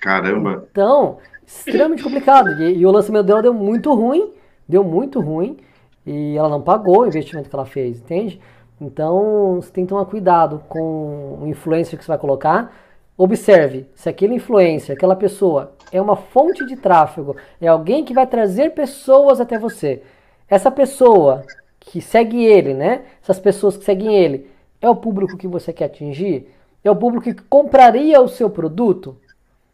[0.00, 0.66] Caramba!
[0.70, 2.50] Então, extremamente complicado.
[2.62, 4.32] E, e, o lançamento dela deu muito ruim,
[4.68, 5.58] deu muito ruim,
[6.06, 8.40] e ela não pagou o investimento que ela fez, entende?
[8.80, 12.72] Então, você tem que tomar cuidado com o influencer que você vai colocar.
[13.16, 18.26] Observe se aquele influencer, aquela pessoa, é uma fonte de tráfego, é alguém que vai
[18.26, 20.02] trazer pessoas até você.
[20.48, 21.44] Essa pessoa
[21.78, 23.02] que segue ele, né?
[23.22, 24.50] Essas pessoas que seguem ele,
[24.80, 26.50] é o público que você quer atingir?
[26.82, 29.16] É o público que compraria o seu produto?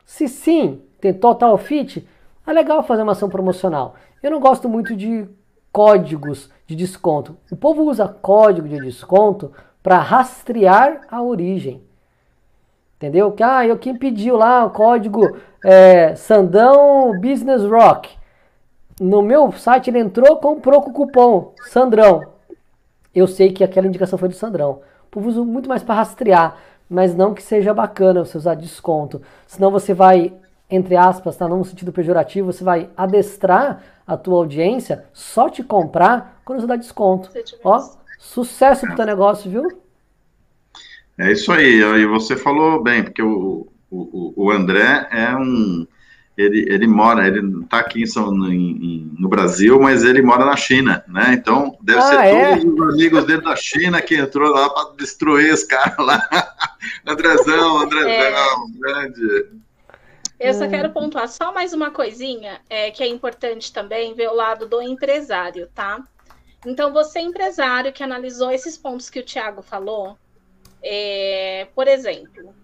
[0.05, 2.07] Se sim, tem total fit,
[2.47, 3.95] é legal fazer uma ação promocional.
[4.22, 5.26] Eu não gosto muito de
[5.72, 7.36] códigos de desconto.
[7.50, 9.52] O povo usa código de desconto
[9.82, 11.82] para rastrear a origem.
[12.96, 13.32] Entendeu?
[13.32, 18.10] Que ah, eu quem pediu lá o código é, Sandão Business Rock.
[19.00, 22.22] No meu site ele entrou, comprou com o cupom Sandrão.
[23.14, 24.82] Eu sei que aquela indicação foi do Sandrão.
[25.06, 26.56] O povo usa muito mais para rastrear,
[26.88, 29.22] mas não que seja bacana você usar desconto.
[29.46, 30.32] Senão você vai,
[30.70, 31.48] entre aspas, tá?
[31.48, 36.66] Não no sentido pejorativo, você vai adestrar a tua audiência só te comprar quando você
[36.66, 37.30] dá desconto.
[37.62, 37.80] Ó,
[38.18, 39.80] sucesso pro teu negócio, viu?
[41.16, 45.86] É isso aí, e você falou bem, porque o, o, o André é um
[46.36, 50.56] ele, ele mora, ele está aqui em São, em, no Brasil, mas ele mora na
[50.56, 51.34] China, né?
[51.34, 52.56] Então, deve ah, ser é?
[52.56, 56.26] todos os amigos dele da China que entrou lá para destruir os caras lá.
[57.06, 58.78] Andrezão, Andrezão, é.
[58.78, 59.46] grande.
[60.41, 64.34] Eu só quero pontuar só mais uma coisinha, é, que é importante também ver o
[64.34, 66.03] lado do empresário, tá?
[66.64, 70.16] Então, você empresário que analisou esses pontos que o Thiago falou,
[70.82, 72.55] é, por exemplo,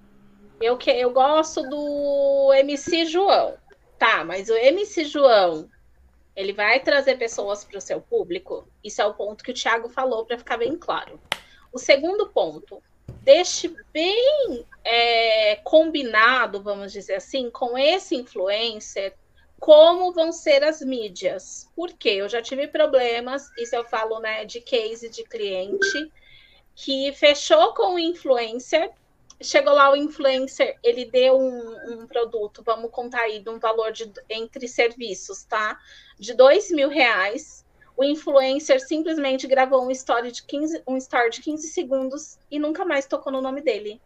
[0.59, 3.59] Eu, que, eu gosto do MC João.
[3.99, 5.69] Tá, mas o MC João,
[6.35, 8.67] ele vai trazer pessoas para o seu público?
[8.83, 11.21] Isso é o ponto que o Thiago falou, para ficar bem claro.
[11.71, 12.83] O segundo ponto,
[13.23, 19.15] deixe bem é, combinado, vamos dizer assim, com esse influencer,
[19.59, 21.71] como vão ser as mídias.
[21.75, 26.13] Porque eu já tive problemas, isso eu falo né, de case de cliente,
[26.75, 28.93] que fechou com o influencer
[29.41, 33.93] chegou lá o influencer, ele deu um, um, produto, vamos contar aí, de um valor
[33.93, 35.79] de entre serviços, tá?
[36.19, 37.65] De dois mil reais.
[37.97, 42.85] O influencer simplesmente gravou um story de 15, um story de 15 segundos e nunca
[42.85, 44.01] mais tocou no nome dele.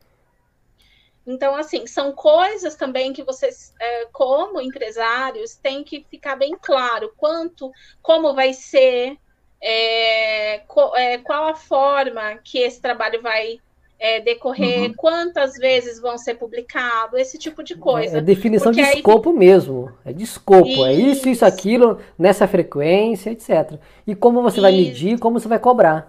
[1.27, 7.13] Então, assim, são coisas também que vocês, é, como empresários, têm que ficar bem claro
[7.17, 7.71] quanto,
[8.01, 9.19] como vai ser,
[9.61, 10.63] é,
[10.97, 13.61] é, qual a forma que esse trabalho vai
[14.01, 14.95] é, decorrer, uhum.
[14.95, 18.17] quantas vezes vão ser publicados, esse tipo de coisa.
[18.17, 18.97] É, definição Porque de aí...
[18.97, 19.93] escopo mesmo.
[20.07, 20.67] É de escopo.
[20.67, 20.87] Isso.
[20.87, 23.79] É isso, isso, aquilo, nessa frequência, etc.
[24.07, 24.63] E como você isso.
[24.63, 26.09] vai medir, como você vai cobrar.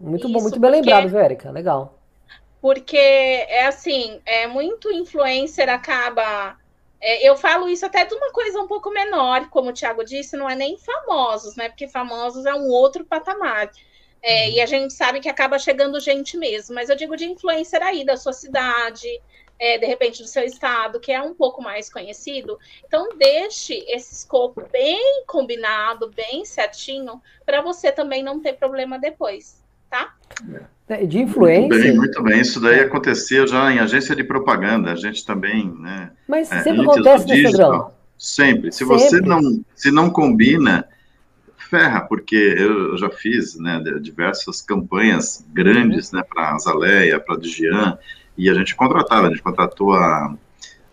[0.00, 0.90] Muito bom, muito bem porque...
[0.90, 1.50] lembrado, Vérica.
[1.50, 1.98] Legal.
[2.58, 6.56] Porque é assim, é muito influencer acaba.
[6.98, 10.38] É, eu falo isso até de uma coisa um pouco menor, como o Thiago disse,
[10.38, 11.68] não é nem famosos, né?
[11.68, 13.70] Porque famosos é um outro patamar.
[14.26, 17.82] É, e a gente sabe que acaba chegando gente mesmo, mas eu digo de influencer
[17.82, 19.06] aí da sua cidade,
[19.60, 22.58] é, de repente do seu estado, que é um pouco mais conhecido.
[22.86, 29.62] Então, deixe esse escopo bem combinado, bem certinho, para você também não ter problema depois,
[29.90, 30.14] tá?
[30.88, 31.68] É, de influência.
[31.68, 32.40] Muito bem, muito bem.
[32.40, 34.90] Isso daí acontecia já em agência de propaganda.
[34.92, 36.12] A gente também, né?
[36.26, 37.92] Mas é, sempre acontece, né, Pedrão?
[38.16, 38.72] Sempre.
[38.72, 38.94] Se sempre.
[38.94, 40.88] você não, se não combina,
[41.74, 47.38] ferra, porque eu já fiz né, diversas campanhas grandes né, para a Azaleia, para a
[47.38, 47.98] Digian,
[48.38, 50.36] e a gente contratava, a gente contratou a,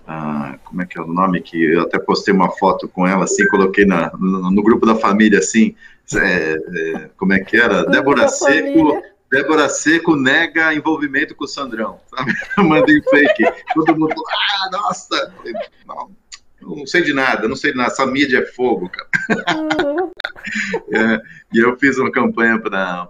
[0.07, 3.25] a, como é que é o nome, que eu até postei uma foto com ela,
[3.25, 5.75] assim, coloquei na, no, no grupo da família, assim,
[6.15, 7.85] é, é, como é que era?
[7.85, 12.33] Débora Seco, Débora Seco nega envolvimento com o Sandrão, sabe?
[12.57, 13.43] Mandei fake,
[13.75, 15.31] todo mundo, ah, nossa,
[15.87, 16.09] não,
[16.61, 19.09] não sei de nada, não sei de nada, essa mídia é fogo, cara.
[20.91, 21.21] É,
[21.53, 23.07] e eu fiz uma campanha para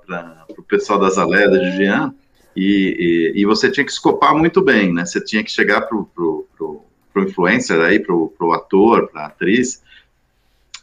[0.49, 2.13] o pessoal das Alédas de Jean,
[2.55, 5.05] e, e, e, você tinha que escopar muito bem, né?
[5.05, 9.81] Você tinha que chegar pro, pro, pro, pro influencer aí, pro, pro ator, pra atriz,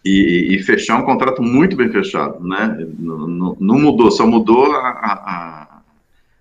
[0.05, 2.87] e, e, fechar um contrato muito bem fechado, né?
[2.99, 5.81] Não, não mudou, só mudou a, a,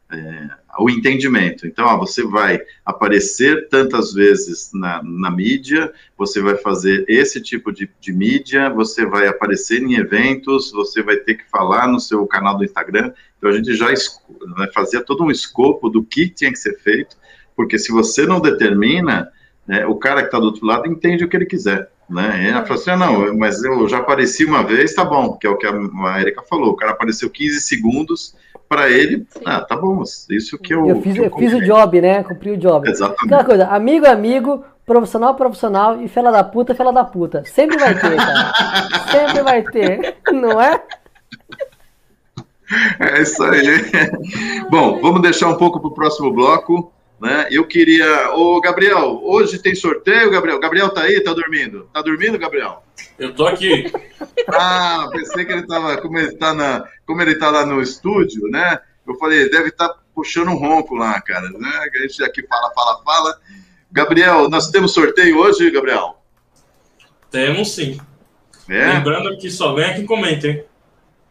[0.10, 1.66] a é, o entendimento.
[1.66, 7.72] Então, ó, você vai aparecer tantas vezes na, na mídia, você vai fazer esse tipo
[7.72, 12.26] de, de, mídia, você vai aparecer em eventos, você vai ter que falar no seu
[12.28, 13.12] canal do Instagram.
[13.38, 17.18] Então, a gente já né, fazia todo um escopo do que tinha que ser feito,
[17.56, 19.32] porque se você não determina,
[19.68, 21.90] né, o cara que está do outro lado entende o que ele quiser.
[22.10, 22.50] Né?
[22.50, 25.50] Ela falou assim: ah, não, mas eu já apareci uma vez, tá bom, que é
[25.50, 26.70] o que a Erika falou.
[26.70, 28.36] O cara apareceu 15 segundos,
[28.68, 29.42] para ele, Sim.
[29.46, 30.88] ah, tá bom, isso que eu.
[30.88, 32.24] Eu fiz, eu eu fiz o job, né?
[32.24, 32.90] Cumpri o job.
[32.90, 33.26] Exatamente.
[33.26, 37.04] Aquela coisa, amigo é amigo, profissional é profissional e fela da puta é fela da
[37.04, 37.44] puta.
[37.46, 38.54] Sempre vai ter, cara.
[39.12, 40.82] Sempre vai ter, não é?
[43.00, 43.90] É isso aí.
[44.70, 46.92] Bom, vamos deixar um pouco para o próximo bloco.
[47.20, 47.48] Né?
[47.50, 48.32] Eu queria.
[48.34, 50.60] Ô, Gabriel, hoje tem sorteio, Gabriel?
[50.60, 51.20] Gabriel tá aí?
[51.20, 51.90] Tá dormindo?
[51.92, 52.84] Tá dormindo, Gabriel?
[53.18, 53.92] Eu tô aqui.
[54.50, 55.98] Ah, pensei que ele tava.
[55.98, 58.80] Como ele tá, na, como ele tá lá no estúdio, né?
[59.06, 61.50] Eu falei, deve estar tá puxando um ronco lá, cara.
[61.50, 61.70] Né?
[61.70, 63.40] A gente aqui fala, fala, fala.
[63.92, 66.24] Gabriel, nós temos sorteio hoje, Gabriel?
[67.30, 68.00] Temos sim.
[68.70, 68.94] É?
[68.94, 70.64] Lembrando que só ganha quem comenta, hein?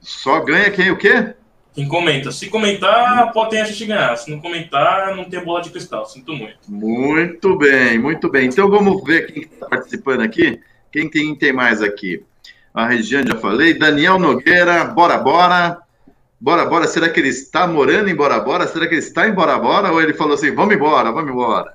[0.00, 1.34] Só ganha quem o quê?
[1.76, 2.32] Quem comenta.
[2.32, 4.16] Se comentar, pode ter a gente ganhar.
[4.16, 6.06] Se não comentar, não tem bola de cristal.
[6.06, 6.56] Sinto muito.
[6.66, 8.46] Muito bem, muito bem.
[8.46, 10.58] Então vamos ver quem está participando aqui.
[10.90, 12.24] Quem, quem tem mais aqui?
[12.72, 13.74] A Regiane já falei.
[13.74, 15.78] Daniel Nogueira, bora, bora.
[16.40, 16.86] Bora, bora.
[16.88, 18.66] Será que ele está morando em Bora, bora?
[18.66, 19.92] Será que ele está em Bora, bora?
[19.92, 21.74] Ou ele falou assim, vamos embora, vamos embora.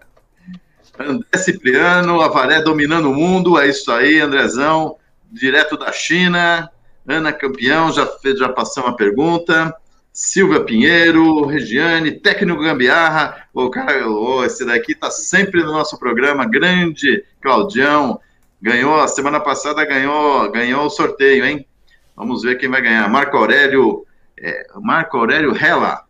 [0.97, 3.60] André Cipriano, Avaré dominando o mundo.
[3.60, 4.97] É isso aí, Andrezão.
[5.32, 6.72] Direto da China.
[7.08, 9.76] Ana Campeão, já, já passou uma pergunta.
[10.14, 16.45] Silvia Pinheiro, Regiane, técnico Gambiarra, o cara, oh, esse daqui tá sempre no nosso programa,
[16.45, 18.20] grande Claudião,
[18.62, 21.66] ganhou, a semana passada ganhou, ganhou o sorteio, hein?
[22.16, 23.09] Vamos ver quem vai ganhar.
[23.09, 24.05] Marco Aurélio,
[24.38, 26.03] é, Marco Aurélio Rela.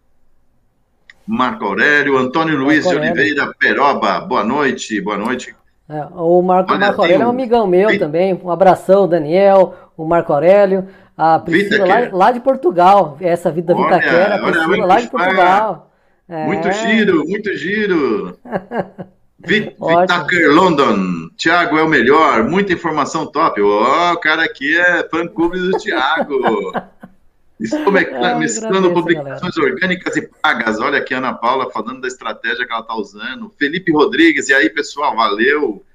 [1.28, 3.14] Marco Aurélio, Antônio Marco Luiz Aurélio.
[3.14, 5.56] de Oliveira Peroba, boa noite, boa noite.
[5.88, 10.34] É, o Marco, Marco Aurélio é um amigão meu também, um abração, Daniel, o Marco
[10.34, 10.88] Aurélio.
[11.24, 15.92] A Priscila lá, lá, de Portugal, essa vida da Vitaquera, a Priscila lá de Portugal.
[16.28, 16.46] É.
[16.48, 18.40] Muito giro, muito giro.
[19.38, 23.62] Vitaker London, Thiago é o melhor, muita informação top.
[23.62, 26.74] Ó, oh, o cara aqui é fã clube do Thiago.
[27.62, 29.76] Estou mesclando publicações galera.
[29.76, 30.80] orgânicas e pagas.
[30.80, 33.54] Olha aqui a Ana Paula falando da estratégia que ela está usando.
[33.60, 35.86] Felipe Rodrigues, e aí, pessoal, valeu.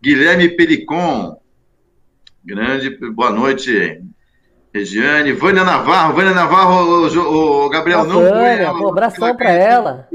[0.00, 1.40] Guilherme Pericon,
[2.44, 4.00] grande, boa noite.
[4.72, 8.72] Regiane, Vânia Navarro, Vânia Navarro, o, o Gabriel não Vânia.
[8.72, 10.08] Um abração para ela.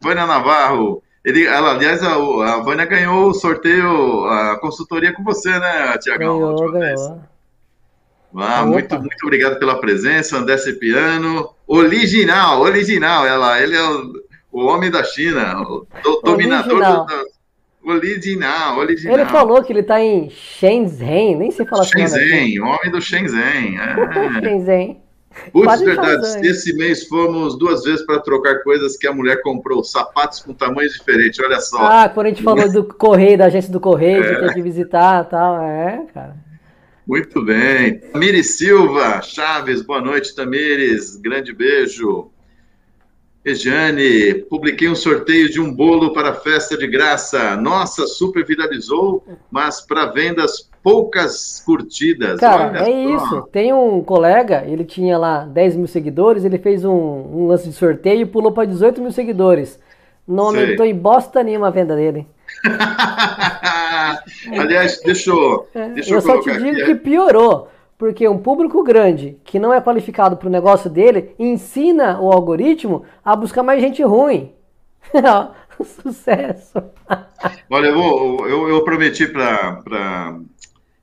[0.00, 5.50] Vânia Navarro, ele, ela, aliás, a, a Vânia ganhou o sorteio, a consultoria com você,
[5.58, 6.38] né, Tiagão?
[6.38, 7.20] Ganhou, ganhou.
[8.36, 11.50] Ah, muito, muito obrigado pela presença, André Cipriano.
[11.66, 14.12] Original, original, ela, ele é o,
[14.52, 17.06] o homem da China, o do, dominador do,
[17.82, 19.18] Original, original.
[19.18, 23.78] Ele falou que ele tá em Shenzhen, nem sei falar Shenzhen, homem do Shenzhen.
[23.78, 24.40] É.
[24.44, 25.00] Shenzhen.
[25.52, 30.40] Putz, verdade, esse mês fomos duas vezes para trocar coisas que a mulher comprou, sapatos
[30.40, 31.78] com tamanhos diferentes, olha só.
[31.80, 34.34] Ah, quando a gente falou do correio, da agência do correio, é.
[34.34, 36.36] que tem que visitar e tal, é, cara.
[37.06, 37.98] Muito bem.
[37.98, 42.30] Tamires Silva, Chaves, boa noite, Tamires, grande beijo.
[43.44, 47.56] Regiane, publiquei um sorteio de um bolo para festa de graça.
[47.56, 52.38] Nossa, super viralizou, mas para vendas poucas curtidas.
[52.38, 53.48] Cara, é isso.
[53.50, 57.74] Tem um colega, ele tinha lá 10 mil seguidores, ele fez um, um lance de
[57.74, 59.78] sorteio e pulou para 18 mil seguidores.
[60.28, 62.26] Não aumentou em bosta nenhuma a venda dele.
[64.58, 65.66] Aliás, deixa eu.
[65.74, 66.84] É, deixa eu, eu só te digo aqui.
[66.84, 67.68] que piorou.
[68.00, 73.04] Porque um público grande que não é qualificado para o negócio dele ensina o algoritmo
[73.22, 74.54] a buscar mais gente ruim.
[76.02, 76.82] Sucesso.
[77.68, 80.40] Olha, eu, vou, eu, eu prometi para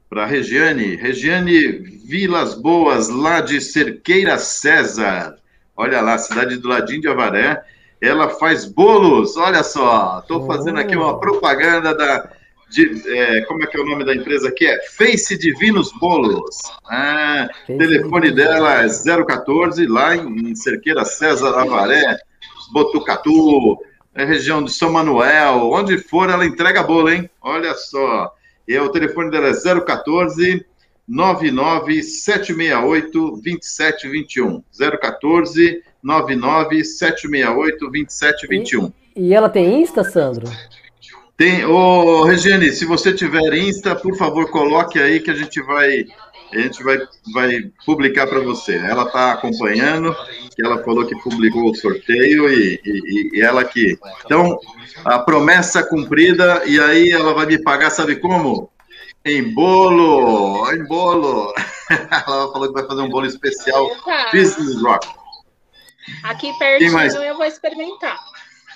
[0.10, 1.70] para Regiane, Regiane
[2.04, 5.38] Vilas Boas, lá de Cerqueira César.
[5.76, 7.62] Olha lá, cidade do ladinho de Avaré.
[8.02, 10.18] Ela faz bolos, olha só.
[10.22, 12.28] Estou fazendo aqui uma propaganda da
[12.70, 14.66] de, é, como é que é o nome da empresa aqui?
[14.66, 16.58] É Face Divinos Bolos.
[16.90, 22.18] Ah, telefone dela é 014, lá em, em Cerqueira César Avaré,
[22.72, 23.78] Botucatu,
[24.14, 27.28] é região de São Manuel, onde for ela entrega bolo, hein?
[27.42, 28.32] Olha só.
[28.68, 30.66] E o telefone dela é 014
[31.08, 34.62] 99768 2721.
[35.00, 38.92] 014 99768 2721.
[39.16, 40.46] E, e ela tem Insta, Sandro?
[41.38, 46.06] Tem, ô Regiane, se você tiver Insta, por favor, coloque aí que a gente vai
[46.52, 46.98] a gente vai,
[47.34, 48.78] vai publicar para você.
[48.78, 50.16] Ela está acompanhando,
[50.56, 53.98] que ela falou que publicou o sorteio e, e, e, ela que.
[54.26, 54.58] Então,
[55.04, 58.72] a promessa cumprida, e aí ela vai me pagar, sabe como?
[59.26, 60.72] Em bolo!
[60.72, 61.54] Em bolo!
[61.90, 63.92] ela falou que vai fazer um bolo especial.
[64.32, 65.08] Business Rock.
[66.24, 68.18] Aqui pertinho eu vou experimentar.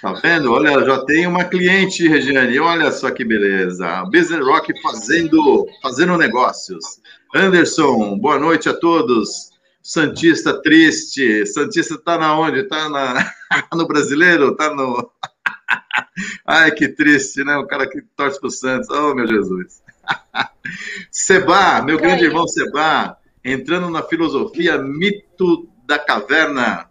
[0.02, 0.52] Tá vendo?
[0.52, 2.60] Olha, já tem uma cliente, Regiane.
[2.60, 4.04] Olha só que beleza.
[4.06, 6.84] Business Rock fazendo, fazendo negócios.
[7.36, 9.52] Anderson, boa noite a todos.
[9.80, 11.46] Santista triste.
[11.46, 12.64] Santista tá na onde?
[12.64, 13.32] Tá na,
[13.78, 14.56] no brasileiro?
[14.56, 15.12] Tá no.
[16.48, 17.56] Ai, que triste, né?
[17.58, 18.90] O cara que torce pro Santos.
[18.90, 19.84] Oh, meu Jesus.
[21.12, 26.90] Seba, meu grande irmão Seba, entrando na filosofia mito da caverna.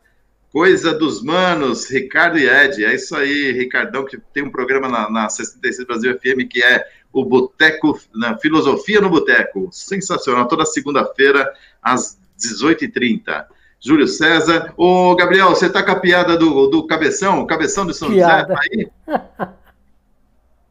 [0.53, 2.85] Coisa dos manos, Ricardo e Ed.
[2.85, 6.85] É isso aí, Ricardão, que tem um programa na, na 66 Brasil FM que é
[7.13, 9.69] o Boteco, na Filosofia no Boteco.
[9.71, 13.47] Sensacional, toda segunda-feira, às 18h30.
[13.81, 14.75] Júlio César.
[14.77, 17.47] Ô, Gabriel, você tá com a piada do, do Cabeção?
[17.47, 18.55] Cabeção de São piada.
[18.55, 18.89] José?
[19.07, 19.57] Tá aí?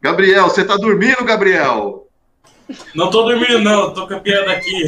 [0.02, 2.08] Gabriel, você tá dormindo, Gabriel?
[2.94, 3.94] Não tô dormindo, não.
[3.94, 4.86] Tô com a piada aqui.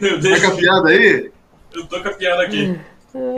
[0.00, 1.30] Tá com a piada aí?
[1.74, 2.80] Eu tô com a piada aqui.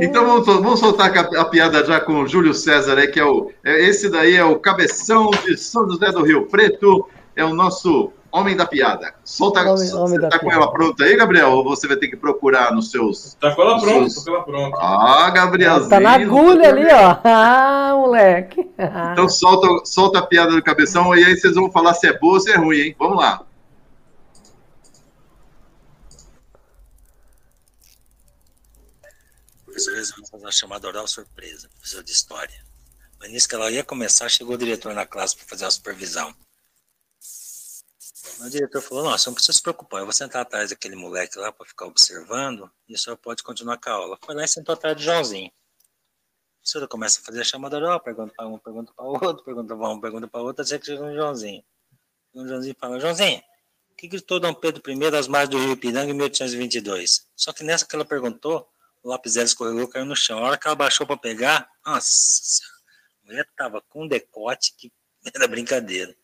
[0.00, 3.50] Então vamos, vamos soltar a, piada já com o Júlio César, é, que é o.
[3.64, 8.12] É, esse daí é o cabeção de São José do Rio Preto, é o nosso
[8.32, 9.14] homem da piada.
[9.22, 11.50] Solta, homem, homem você tá com ela pronta aí, Gabriel?
[11.50, 13.34] Ou você vai ter que procurar nos seus.
[13.34, 14.24] Tá com ela pronta, seus...
[14.24, 14.78] tá com ela pronta.
[14.80, 15.90] Ah, Gabrielzinho.
[15.90, 17.16] Tá na agulha ali, ó.
[17.24, 18.70] Ah, moleque.
[19.12, 22.34] Então solta, solta a piada do cabeção e aí vocês vão falar se é boa
[22.34, 22.96] ou se é ruim, hein?
[22.98, 23.42] Vamos lá.
[29.72, 32.66] Professor resolveu fazer uma chamada oral surpresa, professor de história.
[33.18, 36.34] Mas nisso que ela ia começar, chegou o diretor na classe para fazer a supervisão.
[38.40, 41.50] O diretor falou: você não precisa se preocupar, eu vou sentar atrás daquele moleque lá
[41.50, 44.18] para ficar observando e senhor pode continuar com a aula.
[44.22, 45.50] Foi lá e sentou atrás do Joãozinho.
[46.62, 49.76] O senhor começa a fazer a chamada oral, pergunta para um, pergunta para outro, pergunta
[49.76, 51.64] para um, pergunta para outro, até que chega no Joãozinho.
[52.34, 53.42] O Joãozinho fala: Joãozinho,
[53.90, 57.26] o que gritou Dom Pedro I às margens do Rio Ipiranga em 1822?
[57.34, 58.71] Só que nessa que ela perguntou,
[59.02, 60.38] o lápis dela escorregou, caiu no chão.
[60.38, 62.62] A hora que ela baixou para pegar, nossa,
[63.22, 64.92] a mulher tava com um decote que
[65.34, 66.14] era brincadeira.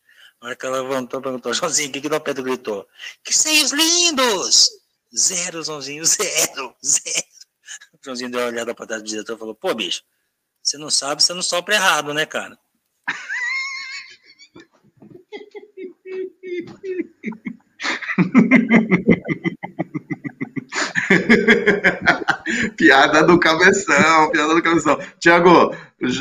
[0.41, 2.89] A hora que ela levantou, perguntou, Joãozinho, o que que Dom Pedro gritou?
[3.25, 4.71] Que seios lindos!
[5.17, 7.27] Zero, Joãozinho, zero, zero.
[7.95, 10.03] O Joãozinho deu uma olhada para trás do diretor e falou, pô, bicho,
[10.63, 12.57] você não sabe, você não sopra errado, né, cara?
[22.79, 24.99] piada do cabeção, piada do cabeção.
[25.19, 25.75] Tiago,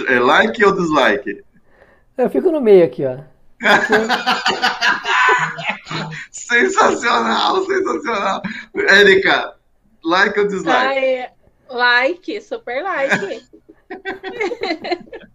[0.08, 1.42] é like ou dislike?
[2.18, 3.20] Eu fico no meio aqui, ó.
[6.32, 8.42] sensacional, sensacional.
[8.90, 9.54] Érica,
[10.04, 10.76] like ou dislike?
[10.76, 11.30] Ai,
[11.70, 13.46] like, super like.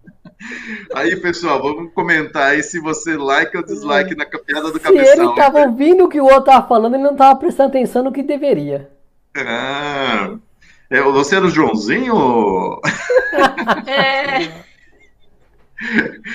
[0.92, 5.06] Aí, pessoal, vamos comentar aí se você like ou dislike na piada do se cabeção.
[5.06, 8.02] Se ele estava ouvindo o que o outro estava falando, ele não estava prestando atenção
[8.02, 8.90] no que deveria.
[9.36, 10.36] Ah,
[10.92, 12.80] é, você era o Joãozinho?
[13.86, 14.62] é.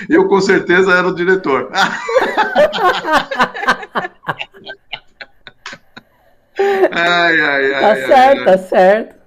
[0.08, 1.70] Eu com certeza era o diretor.
[6.90, 7.80] ai, ai, ai.
[7.80, 8.44] Tá certo, ai.
[8.44, 9.18] tá certo.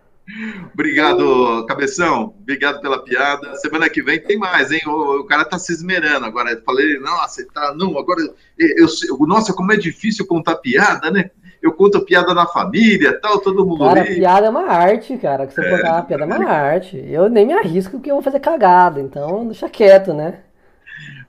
[0.73, 2.35] Obrigado, Cabeção.
[2.39, 3.55] Obrigado pela piada.
[3.55, 4.81] Semana que vem tem mais, hein?
[4.85, 6.51] O, o cara tá se esmerando agora.
[6.51, 8.21] Eu falei, nossa, tá, não, agora.
[8.57, 11.31] Eu, eu, nossa, como é difícil contar piada, né?
[11.61, 13.85] Eu conto piada na família tal, todo mundo.
[13.85, 14.15] Cara, ri.
[14.15, 15.45] piada é uma arte, cara.
[15.45, 15.69] Que você é.
[15.69, 16.97] contar uma piada é uma arte.
[17.07, 20.39] Eu nem me arrisco que eu vou fazer cagada, então deixa quieto, né?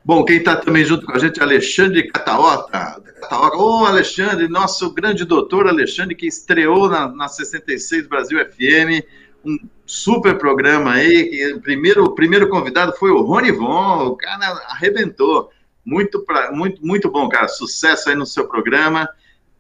[0.05, 3.01] Bom, quem está também junto com a gente é Alexandre Cataota.
[3.21, 3.57] Cataota.
[3.57, 9.05] Ô, oh, Alexandre, nosso grande doutor Alexandre, que estreou na, na 66 Brasil FM,
[9.45, 9.57] um
[9.87, 11.53] super programa aí.
[11.55, 15.51] O primeiro, primeiro convidado foi o Rony Von, o cara arrebentou.
[15.85, 17.47] Muito, pra, muito, muito bom, cara.
[17.49, 19.09] Sucesso aí no seu programa.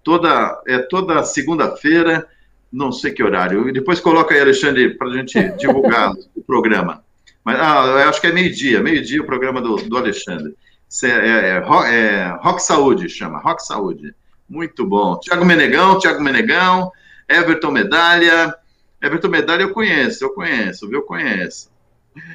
[0.02, 2.26] Toda, é toda segunda-feira,
[2.72, 3.72] não sei que horário.
[3.72, 7.04] Depois coloca aí, Alexandre, para a gente divulgar o programa.
[7.44, 10.54] Mas ah, eu acho que é meio-dia, meio-dia o programa do, do Alexandre.
[11.02, 11.62] É, é,
[11.94, 14.14] é, Rock Saúde, chama, Rock Saúde.
[14.48, 15.18] Muito bom.
[15.18, 16.90] Tiago Menegão, Tiago Menegão,
[17.28, 18.54] Everton Medalha.
[19.00, 21.00] Everton Medalha eu conheço, eu conheço, viu?
[21.00, 21.72] Eu conheço.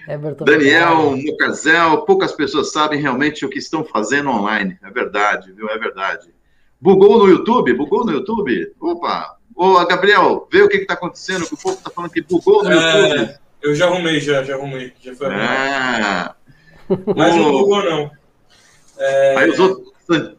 [0.07, 4.77] Everton Daniel Mocazel, poucas pessoas sabem realmente o que estão fazendo online.
[4.83, 5.69] É verdade, viu?
[5.69, 6.33] É verdade.
[6.79, 7.73] Bugou no YouTube?
[7.73, 8.73] Bugou no YouTube?
[8.79, 9.37] Opa!
[9.55, 12.71] Ô, Gabriel, vê o que está acontecendo, que o povo está falando que bugou no
[12.71, 13.09] é...
[13.09, 13.35] YouTube.
[13.61, 14.93] Eu já arrumei, já, já arrumei.
[15.01, 16.35] Já foi ah.
[17.15, 18.11] Mas não bugou, não.
[18.99, 19.37] É...
[19.37, 19.87] Aí os outros,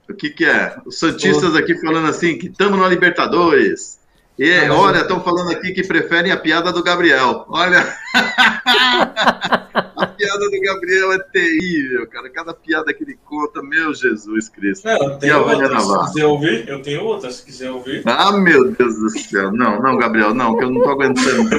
[0.09, 0.77] o que que é?
[0.86, 3.98] Os Santistas aqui falando assim, que estamos na Libertadores.
[4.39, 7.44] E, ah, olha, estão falando aqui que preferem a piada do Gabriel.
[7.48, 7.81] Olha.
[8.15, 12.31] a piada do Gabriel é terrível, cara.
[12.31, 14.86] Cada piada que ele conta, meu Jesus Cristo.
[14.86, 18.02] Não, tem outra, se quiser ouvir, eu tenho outra, se quiser ouvir.
[18.06, 19.51] Ah, meu Deus do céu.
[19.51, 21.43] Não, não, Gabriel, não, que eu não tô aguentando.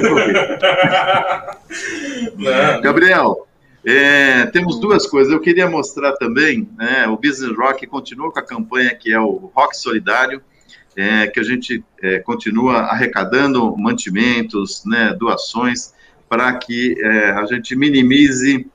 [2.38, 2.80] não.
[2.80, 3.46] Gabriel,
[3.84, 5.30] é, temos duas coisas.
[5.30, 9.50] Eu queria mostrar também, né, o Business Rock continua com a campanha que é o
[9.54, 10.40] Rock Solidário
[11.00, 15.94] é, que a gente é, continua arrecadando mantimentos, né, doações,
[16.28, 18.66] para que é, a gente minimize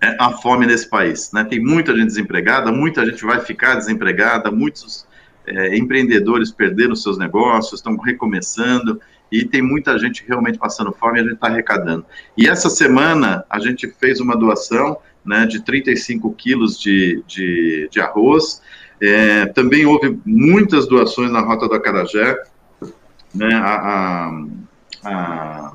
[0.00, 1.30] é, a fome nesse país.
[1.32, 1.44] Né?
[1.44, 5.06] Tem muita gente desempregada, muita gente vai ficar desempregada, muitos
[5.46, 9.00] é, empreendedores perderam seus negócios, estão recomeçando,
[9.30, 12.04] e tem muita gente realmente passando fome e a gente está arrecadando.
[12.36, 18.00] E essa semana a gente fez uma doação né, de 35 quilos de, de, de
[18.00, 18.60] arroz,
[19.00, 22.36] é, também houve muitas doações na Rota do Acarajé.
[23.34, 23.54] Né?
[23.54, 24.30] A,
[25.04, 25.72] a, a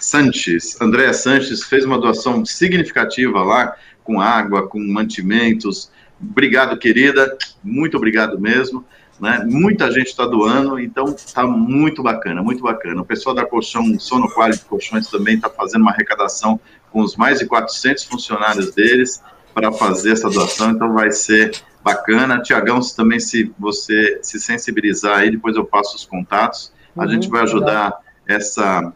[0.00, 5.90] Sanches, Andréa Sanches, fez uma doação significativa lá, com água, com mantimentos.
[6.20, 8.84] Obrigado, querida, muito obrigado mesmo.
[9.20, 9.44] Né?
[9.46, 13.00] Muita gente está doando, então está muito bacana, muito bacana.
[13.00, 16.60] O pessoal da Colchão, Sono Quality Colchões também está fazendo uma arrecadação
[16.92, 19.22] com os mais de 400 funcionários deles
[19.54, 21.50] para fazer essa doação, então vai ser
[21.86, 22.42] bacana.
[22.42, 26.72] Tiagão, se também se você se sensibilizar aí, depois eu passo os contatos.
[26.96, 27.96] A uhum, gente vai ajudar
[28.26, 28.92] essa,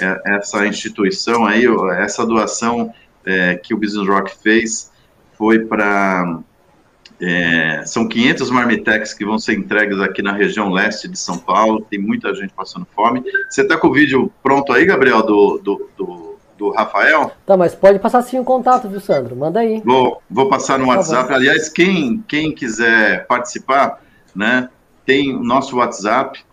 [0.00, 1.64] é, essa instituição aí,
[1.98, 2.94] essa doação
[3.26, 4.92] é, que o Business Rock fez
[5.36, 6.38] foi para.
[7.20, 11.84] É, são 500 marmitex que vão ser entregues aqui na região leste de São Paulo.
[11.90, 13.24] Tem muita gente passando fome.
[13.50, 16.27] Você está com o vídeo pronto aí, Gabriel, do, do, do
[16.58, 17.30] do Rafael?
[17.46, 19.36] Tá, mas pode passar sim o contato, viu, Sandro?
[19.36, 19.80] Manda aí.
[19.84, 21.32] Vou, vou passar no WhatsApp.
[21.32, 24.02] Aliás, quem, quem quiser participar,
[24.34, 24.68] né,
[25.06, 26.44] tem o nosso WhatsApp,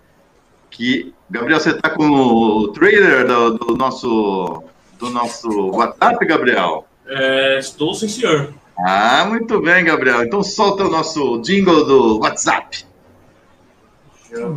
[0.70, 1.14] que...
[1.28, 4.64] Gabriel, você está com o trailer do, do, nosso,
[5.00, 6.86] do nosso WhatsApp, Gabriel?
[7.08, 8.54] É, estou, sim, senhor.
[8.78, 10.24] Ah, muito bem, Gabriel.
[10.24, 12.86] Então solta o nosso jingle do WhatsApp.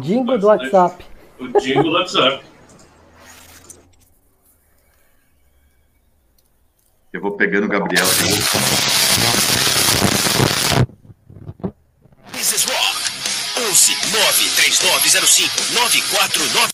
[0.01, 1.05] Jingle do WhatsApp.
[1.39, 2.45] O jingle do WhatsApp.
[7.13, 8.07] Eu vou pegando o Gabriel.
[12.33, 12.99] Business Rock.
[13.71, 16.73] 11 93905 949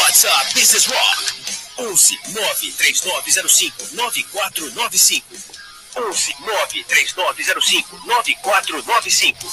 [0.00, 1.38] WhatsApp Business Rock.
[1.78, 5.24] 11 93905 9495
[5.96, 9.46] 11 93905 9495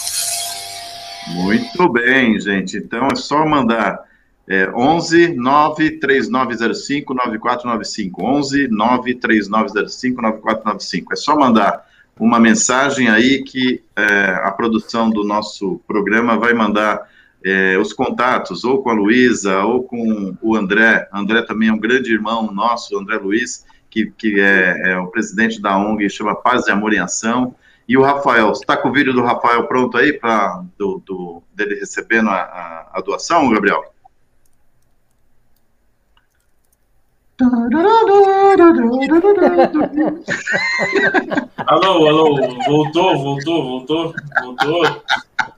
[1.28, 2.78] Muito bem, gente.
[2.78, 4.00] Então é só mandar
[4.48, 8.24] é, 11 93905 9495.
[8.24, 11.14] 11 93905 9495.
[11.14, 11.86] É só mandar
[12.20, 17.10] uma mensagem aí que é, a produção do nosso programa vai mandar
[17.44, 21.08] é, os contatos, ou com a Luísa, ou com o André.
[21.14, 25.62] André também é um grande irmão nosso, André Luiz, que, que é, é o presidente
[25.62, 27.56] da ONG, chama Paz e Amor em Ação.
[27.88, 31.76] E o Rafael, está com o vídeo do Rafael pronto aí, para do, do, dele
[31.76, 33.95] recebendo a, a, a doação, Gabriel?
[41.68, 42.36] Alô, alô,
[42.66, 45.02] voltou, voltou, voltou, voltou.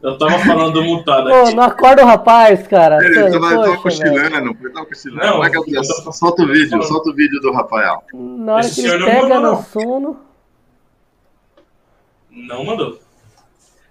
[0.01, 1.51] Eu tava falando mutado aqui.
[1.51, 2.97] Pô, não acorda o rapaz, cara.
[3.05, 5.25] Ele tava, tava cochilando, ele tava cochilando.
[5.25, 6.11] Não, Vai, Gabriel, tô...
[6.11, 8.03] solta o vídeo, solta o vídeo do Rafael.
[8.13, 10.19] Na hora Esse que ele pega no sono...
[12.31, 12.99] Não mandou.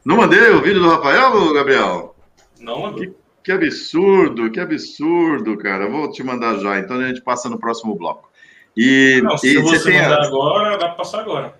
[0.04, 2.16] Não mandei o vídeo do Rafael, Gabriel?
[2.60, 3.00] Não mandou.
[3.00, 3.14] Que,
[3.46, 5.88] que absurdo, que absurdo, cara.
[5.88, 8.28] Vou te mandar já, então a gente passa no próximo bloco.
[8.76, 10.26] E, não, se e você, você mandar a...
[10.26, 11.54] agora, dá para passar agora.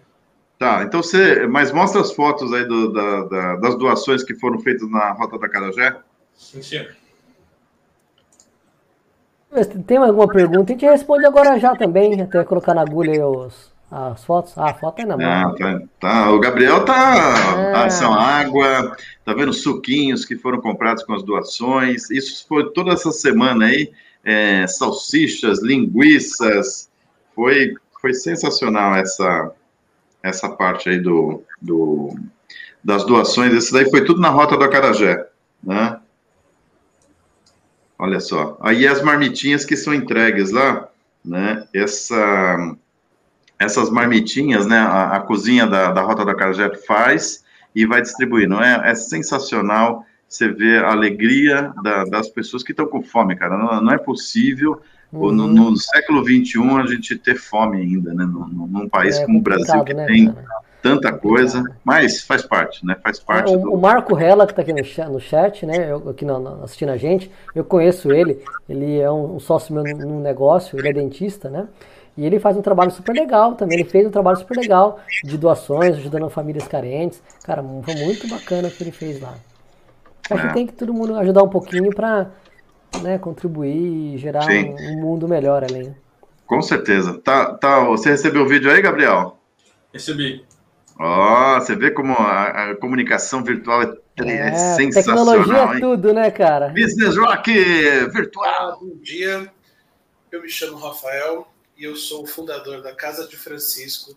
[0.59, 1.47] Tá, então você.
[1.47, 5.39] Mas mostra as fotos aí do, da, da, das doações que foram feitas na Rota
[5.39, 5.97] da Carajé.
[6.35, 6.85] Sim, sim.
[9.87, 10.73] Tem alguma pergunta?
[10.73, 14.53] A gente responde agora já também, até colocar na agulha aí os, as fotos.
[14.57, 15.27] Ah, a foto é na mão.
[15.27, 16.31] Ah, tá, tá.
[16.33, 17.85] O Gabriel tá.
[17.85, 17.91] É.
[17.91, 22.11] São água, tá vendo suquinhos que foram comprados com as doações.
[22.11, 23.93] Isso foi toda essa semana aí.
[24.25, 26.91] É, salsichas, linguiças.
[27.35, 29.53] Foi, foi sensacional essa,
[30.23, 32.17] essa parte aí do, do,
[32.83, 33.53] das doações.
[33.53, 35.29] Isso daí foi tudo na rota do Acarajé,
[35.63, 36.01] né?
[37.99, 38.59] Olha só.
[38.61, 40.89] Aí as marmitinhas que são entregues lá,
[41.25, 41.67] né?
[41.73, 42.77] Essa,
[43.59, 44.79] essas marmitinhas, né?
[44.79, 48.91] A, a cozinha da, da rota do Acarajé faz e vai distribuir, não é?
[48.91, 53.57] É sensacional você ver a alegria da, das pessoas que estão com fome, cara.
[53.57, 54.81] Não, não é possível
[55.13, 55.33] Uhum.
[55.33, 58.25] No, no, século XXI a gente ter fome ainda, né?
[58.25, 60.47] Num, num país é, como o Brasil, que né, tem cara?
[60.83, 62.97] tanta coisa, mas faz parte, né?
[63.03, 63.53] Faz parte.
[63.53, 63.73] O, do...
[63.73, 65.91] o Marco Rella, que está aqui no chat, no chat né?
[65.91, 66.27] Eu, aqui
[66.63, 70.89] assistindo a gente, eu conheço ele, ele é um, um sócio meu num negócio, ele
[70.89, 71.67] é dentista, né?
[72.17, 73.81] E ele faz um trabalho super legal também.
[73.81, 77.23] Ele fez um trabalho super legal de doações, ajudando famílias carentes.
[77.45, 79.35] Cara, foi muito bacana o que ele fez lá.
[80.31, 80.49] Acho é.
[80.49, 82.31] que tem que todo mundo ajudar um pouquinho para
[83.03, 85.95] né, contribuir e gerar um, um, mundo melhor ali.
[86.47, 87.21] Com certeza.
[87.23, 89.39] Tá, tá, você recebeu o vídeo aí, Gabriel?
[89.93, 90.45] Recebi.
[90.99, 95.27] Ó, oh, você vê como a, a comunicação virtual é, é, é sensacional.
[95.27, 96.69] Tecnologia é tudo, né, cara?
[96.69, 97.53] Business Rock
[98.11, 98.79] virtual.
[98.81, 99.47] Bom dia,
[100.33, 101.47] eu me chamo Rafael
[101.77, 104.17] e eu sou o fundador da Casa de Francisco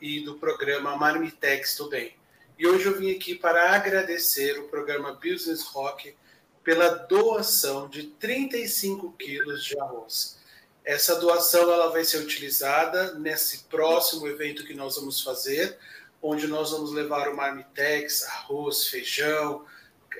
[0.00, 2.16] e do programa Marmitex também.
[2.58, 6.16] E hoje eu vim aqui para agradecer o programa Business Rock
[6.64, 10.38] pela doação de 35 quilos de arroz.
[10.84, 15.78] Essa doação ela vai ser utilizada nesse próximo evento que nós vamos fazer,
[16.20, 19.64] onde nós vamos levar o marmitex, arroz, feijão,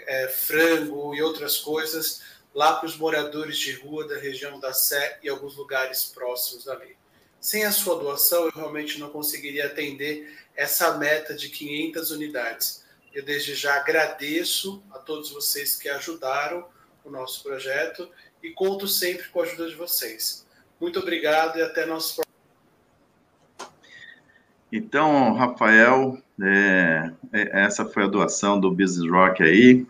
[0.06, 2.22] é, frango e outras coisas
[2.56, 6.96] lá para os moradores de rua da região da Sé e alguns lugares próximos dali.
[7.38, 12.82] Sem a sua doação, eu realmente não conseguiria atender essa meta de 500 unidades.
[13.12, 16.66] Eu desde já agradeço a todos vocês que ajudaram
[17.04, 18.10] o nosso projeto
[18.42, 20.46] e conto sempre com a ajuda de vocês.
[20.80, 22.22] Muito obrigado e até nosso
[24.72, 29.86] então, Rafael, é, é, essa foi a doação do Business Rock aí,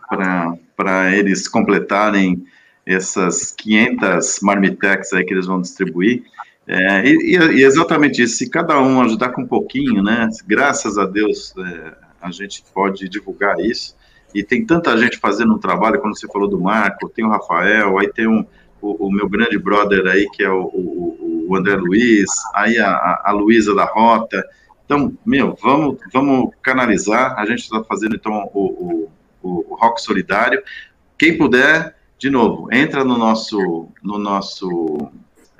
[0.75, 2.45] para eles completarem
[2.87, 6.23] essas 500 marmitex aí que eles vão distribuir.
[6.65, 11.05] É, e, e, exatamente isso, se cada um ajudar com um pouquinho, né, graças a
[11.05, 13.95] Deus, é, a gente pode divulgar isso.
[14.33, 17.97] E tem tanta gente fazendo um trabalho, quando você falou do Marco, tem o Rafael,
[17.97, 18.45] aí tem um,
[18.81, 23.21] o, o, meu grande brother aí, que é o, o, o André Luiz, aí a,
[23.23, 24.43] a Luísa da Rota.
[24.85, 27.37] Então, meu, vamos, vamos canalizar.
[27.37, 29.09] A gente está fazendo, então, o,
[29.41, 30.61] o, o Rock Solidário.
[31.17, 35.11] Quem puder, de novo, entra no nosso, no nosso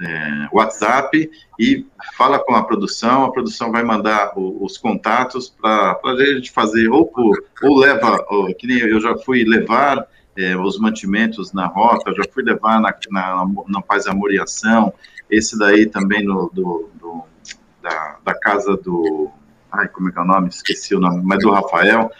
[0.01, 1.29] é, WhatsApp
[1.59, 1.85] e
[2.15, 6.89] fala com a produção, a produção vai mandar o, os contatos para a gente fazer,
[6.89, 11.67] ou, por, ou leva, ou, que nem eu já fui levar é, os mantimentos na
[11.67, 14.93] rota, já fui levar na, na, na Paz Amor e Ação,
[15.29, 17.23] esse daí também no, do, do
[17.81, 19.29] da, da, casa do,
[19.71, 20.49] ai, como é que é o nome?
[20.49, 22.11] Esqueci o nome, mas do Rafael.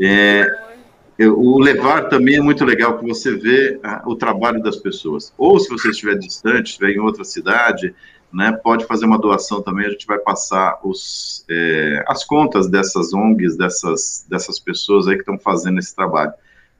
[0.00, 0.46] É,
[1.26, 5.32] o levar também é muito legal, que você vê ah, o trabalho das pessoas.
[5.36, 7.94] Ou se você estiver distante, estiver em outra cidade,
[8.32, 13.12] né, pode fazer uma doação também, a gente vai passar os, é, as contas dessas
[13.12, 16.32] ONGs, dessas, dessas pessoas aí que estão fazendo esse trabalho.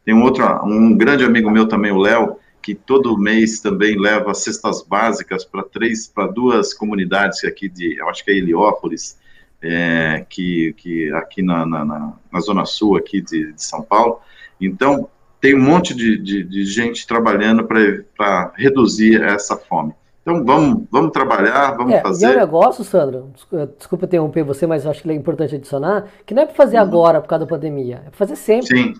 [0.05, 4.33] Tem um outro, um grande amigo meu também, o Léo, que todo mês também leva
[4.35, 9.19] cestas básicas para três, para duas comunidades aqui de, eu acho que é Heliópolis,
[9.63, 14.21] é, que, que aqui na, na, na, Zona Sul aqui de, de, São Paulo.
[14.61, 15.09] Então,
[15.41, 19.95] tem um monte de, de, de gente trabalhando para reduzir essa fome.
[20.23, 22.27] Então vamos, vamos trabalhar, vamos é, fazer.
[22.27, 23.33] E é um negócio, Sandro,
[23.77, 26.83] desculpa interromper você, mas acho que é importante adicionar, que não é para fazer uhum.
[26.83, 28.67] agora por causa da pandemia, é para fazer sempre.
[28.69, 28.95] Sim.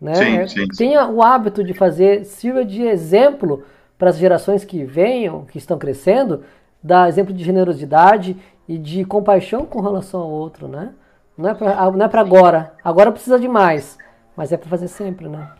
[0.00, 0.14] Né?
[0.14, 1.12] Sim, é, sim, Tenha sim.
[1.12, 3.64] o hábito de fazer, sirva de exemplo
[3.98, 6.42] para as gerações que venham, que estão crescendo,
[6.82, 8.36] dar exemplo de generosidade
[8.68, 10.92] e de compaixão com relação ao outro, né?
[11.36, 12.74] Não é para é agora.
[12.82, 13.98] Agora precisa de mais,
[14.36, 15.50] mas é para fazer sempre, né?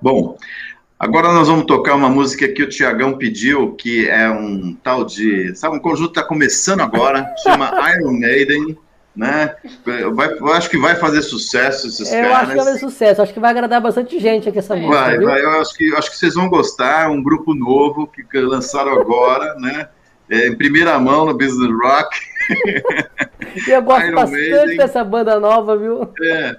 [0.00, 0.36] Bom,
[0.98, 5.54] Agora nós vamos tocar uma música que o Tiagão pediu, que é um tal de.
[5.54, 8.78] Sabe, um conjunto que está começando agora, chama Iron Maiden,
[9.14, 9.54] né?
[10.14, 12.30] Vai, eu acho que vai fazer sucesso esses eu caras.
[12.30, 14.94] Eu acho que vai fazer sucesso, acho que vai agradar bastante gente aqui essa música.
[14.94, 15.26] Vai, viu?
[15.26, 19.56] vai, eu acho que, acho que vocês vão gostar, um grupo novo que lançaram agora,
[19.56, 19.88] né?
[20.30, 22.16] É, em primeira mão no Business Rock.
[23.66, 24.76] E eu gosto Iron bastante Maiden.
[24.76, 26.12] dessa banda nova, viu?
[26.22, 26.56] É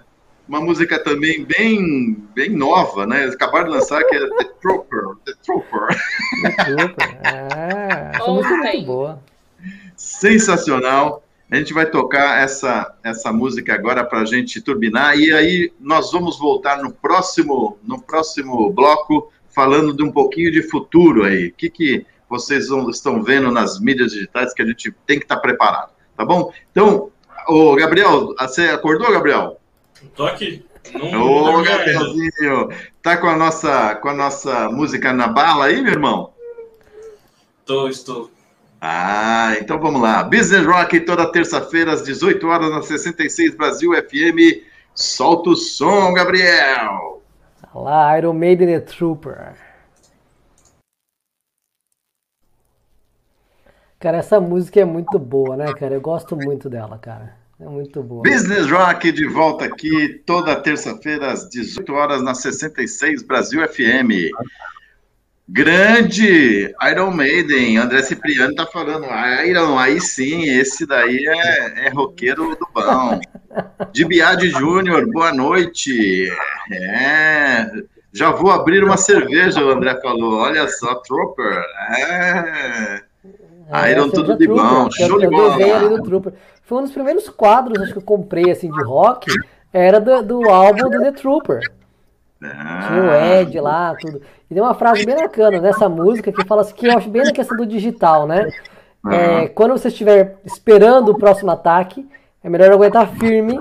[0.47, 3.23] uma música também bem, bem nova, né?
[3.23, 5.01] Eles acabaram de lançar que é The Trooper.
[5.25, 5.87] The Trooper.
[6.43, 7.19] The Trooper.
[7.23, 9.19] Ah, essa música é muito boa.
[9.95, 11.23] Sensacional.
[11.49, 16.11] A gente vai tocar essa, essa música agora para a gente turbinar e aí nós
[16.11, 21.47] vamos voltar no próximo, no próximo bloco falando de um pouquinho de futuro aí.
[21.47, 22.05] O que, que
[22.39, 25.91] vocês vão, estão vendo nas mídias digitais que a gente tem que estar tá preparado,
[26.15, 26.51] tá bom?
[26.71, 27.11] Então,
[27.47, 29.59] o Gabriel, você acordou, Gabriel?
[30.15, 30.65] Tô aqui.
[30.93, 32.69] Ô, Gabrielzinho,
[33.01, 36.33] tá com a, nossa, com a nossa música na bala aí, meu irmão?
[37.65, 38.29] Tô, estou.
[38.79, 40.23] Ah, então vamos lá.
[40.23, 44.63] Business Rock toda terça-feira às 18 horas na 66 Brasil FM.
[44.93, 47.23] Solta o som, Gabriel.
[47.73, 49.55] Lá, Iron Maiden e Trooper.
[54.05, 55.95] Cara, essa música é muito boa, né, cara?
[55.95, 57.35] Eu gosto muito dela, cara.
[57.59, 58.21] É muito boa.
[58.21, 64.29] Business Rock de volta aqui toda terça-feira às 18 horas na 66 Brasil FM.
[65.49, 69.07] Grande Iron Maiden, André Cipriano tá falando,
[69.43, 73.19] Iron, aí sim, esse daí é, é roqueiro do bom.
[73.91, 76.31] De Biade Júnior, boa noite.
[76.71, 77.71] É,
[78.13, 80.41] já vou abrir uma cerveja, o André falou.
[80.41, 81.59] Olha só, Trooper.
[81.97, 83.14] É.
[83.71, 85.55] É, Iron tudo de Trooper, bom, show de bola.
[85.55, 86.33] ali do Trooper.
[86.63, 89.31] Foi um dos primeiros quadros acho que eu comprei assim de rock,
[89.73, 91.61] era do, do álbum do The Trooper.
[92.43, 92.87] Ah.
[92.87, 94.21] Tinha o Ed lá, tudo.
[94.49, 97.23] E tem uma frase bem bacana nessa música que fala assim, que eu acho bem
[97.23, 98.49] na questão do digital, né?
[99.11, 102.07] É, quando você estiver esperando o próximo ataque,
[102.43, 103.59] é melhor aguentar firme,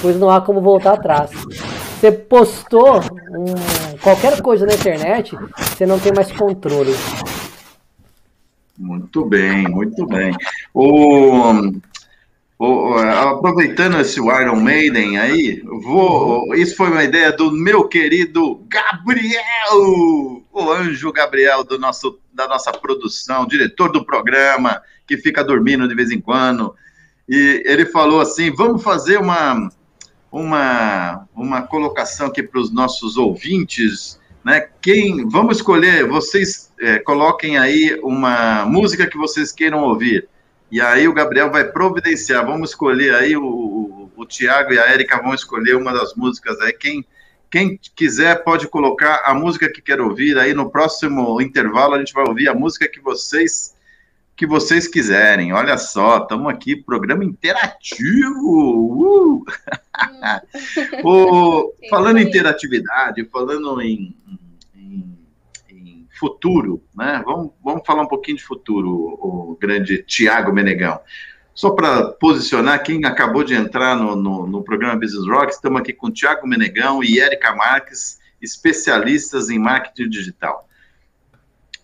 [0.00, 1.30] pois não há como voltar atrás.
[1.98, 6.94] Você postou um, qualquer coisa na internet, você não tem mais controle.
[8.78, 10.36] Muito bem, muito bem.
[10.72, 11.52] O,
[12.58, 20.42] o, aproveitando esse Iron Maiden aí, vou, isso foi uma ideia do meu querido Gabriel,
[20.52, 25.94] o anjo Gabriel do nosso, da nossa produção, diretor do programa, que fica dormindo de
[25.94, 26.74] vez em quando.
[27.28, 29.70] E ele falou assim: vamos fazer uma,
[30.32, 34.68] uma, uma colocação aqui para os nossos ouvintes né?
[34.82, 40.28] Quem, vamos escolher, vocês é, coloquem aí uma música que vocês queiram ouvir.
[40.70, 42.44] E aí o Gabriel vai providenciar.
[42.44, 46.60] Vamos escolher aí, o, o, o Tiago e a Érica vão escolher uma das músicas
[46.60, 46.72] aí.
[46.72, 47.04] Quem,
[47.50, 50.38] quem quiser pode colocar a música que quer ouvir.
[50.38, 53.74] Aí no próximo intervalo a gente vai ouvir a música que vocês
[54.36, 55.52] que vocês quiserem.
[55.52, 58.40] Olha só, estamos aqui, programa interativo.
[58.42, 59.44] Uh!
[61.04, 64.12] o, falando em interatividade, falando em,
[66.24, 67.22] futuro, né?
[67.26, 70.98] Vamos, vamos falar um pouquinho de futuro, o, o grande Tiago Menegão.
[71.54, 75.92] Só para posicionar, quem acabou de entrar no, no, no programa Business Rock, estamos aqui
[75.92, 80.66] com Tiago Menegão e Érica Marques, especialistas em marketing digital.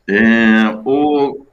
[0.09, 1.47] É, o,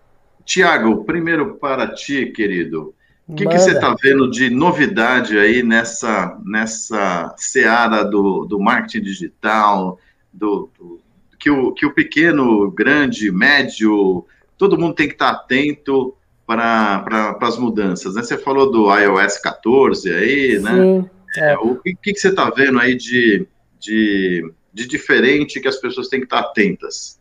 [0.46, 2.96] Tiago, primeiro para ti, querido.
[3.28, 9.02] O que, que, você está vendo de novidade aí nessa, nessa seara do, do marketing
[9.02, 10.00] digital,
[10.32, 11.02] do, do
[11.48, 14.26] que, o, que o pequeno, grande, médio,
[14.57, 16.14] todo mundo tem que estar atento
[16.45, 18.15] para pra, as mudanças.
[18.15, 18.24] Né?
[18.24, 20.72] Você falou do iOS 14 aí, né?
[20.72, 21.53] Sim, é.
[21.53, 23.48] É, o que, que, você está vendo aí de,
[23.80, 27.18] de, de diferente que as pessoas têm que estar atentas?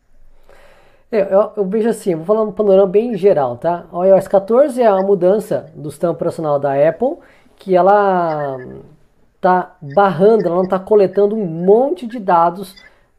[1.09, 3.85] É, eu, eu, vejo assim, vou falar um panorama bem geral, tá?
[3.93, 7.15] O iOS 14 é a mudança do sistema operacional da Apple,
[7.55, 8.57] que ela
[9.39, 12.75] tá barrando, ela não está coletando um monte de dados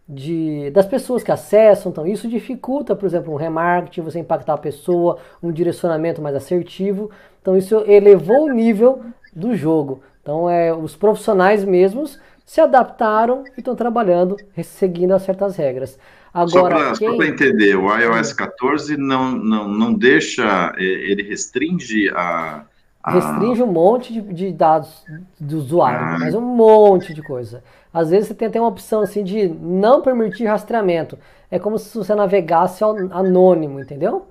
[0.08, 4.58] de, das pessoas que acessam, então isso dificulta, por exemplo, um remarketing, você impactar a
[4.58, 7.10] pessoa, um direcionamento mais assertivo,
[7.42, 9.02] então isso elevou o nível
[9.34, 10.02] do jogo.
[10.22, 15.98] Então é, os profissionais mesmos se adaptaram e estão trabalhando seguindo as certas regras.
[16.32, 17.28] Agora, só para quem...
[17.28, 22.64] entender, o iOS 14 não, não, não deixa, ele restringe a.
[23.08, 23.10] a...
[23.10, 25.04] Restringe um monte de, de dados
[25.38, 26.18] do usuário, ah.
[26.20, 27.62] mas um monte de coisa.
[27.92, 31.18] Às vezes você tem até uma opção assim de não permitir rastreamento.
[31.50, 34.26] É como se você navegasse anônimo, entendeu?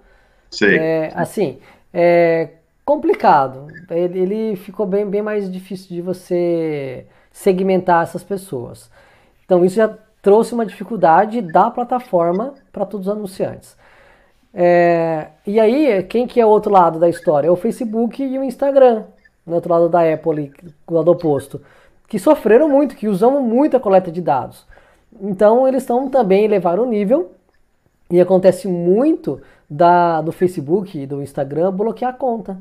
[0.49, 0.77] Sei.
[0.77, 1.59] É, assim,
[1.93, 2.49] é
[2.85, 3.67] complicado.
[3.89, 8.89] Ele, ele ficou bem, bem mais difícil de você segmentar essas pessoas.
[9.45, 13.77] Então isso já trouxe uma dificuldade da plataforma para todos os anunciantes.
[14.59, 17.47] É, e aí, quem que é o outro lado da história?
[17.47, 19.03] É o Facebook e o Instagram,
[19.45, 20.51] no outro lado da Apple,
[20.87, 21.61] do lado oposto,
[22.07, 24.65] que sofreram muito, que usam muito a coleta de dados.
[25.21, 27.33] Então, eles estão também elevar o nível,
[28.09, 29.39] e acontece muito
[29.69, 32.57] da, do Facebook e do Instagram bloquear a conta.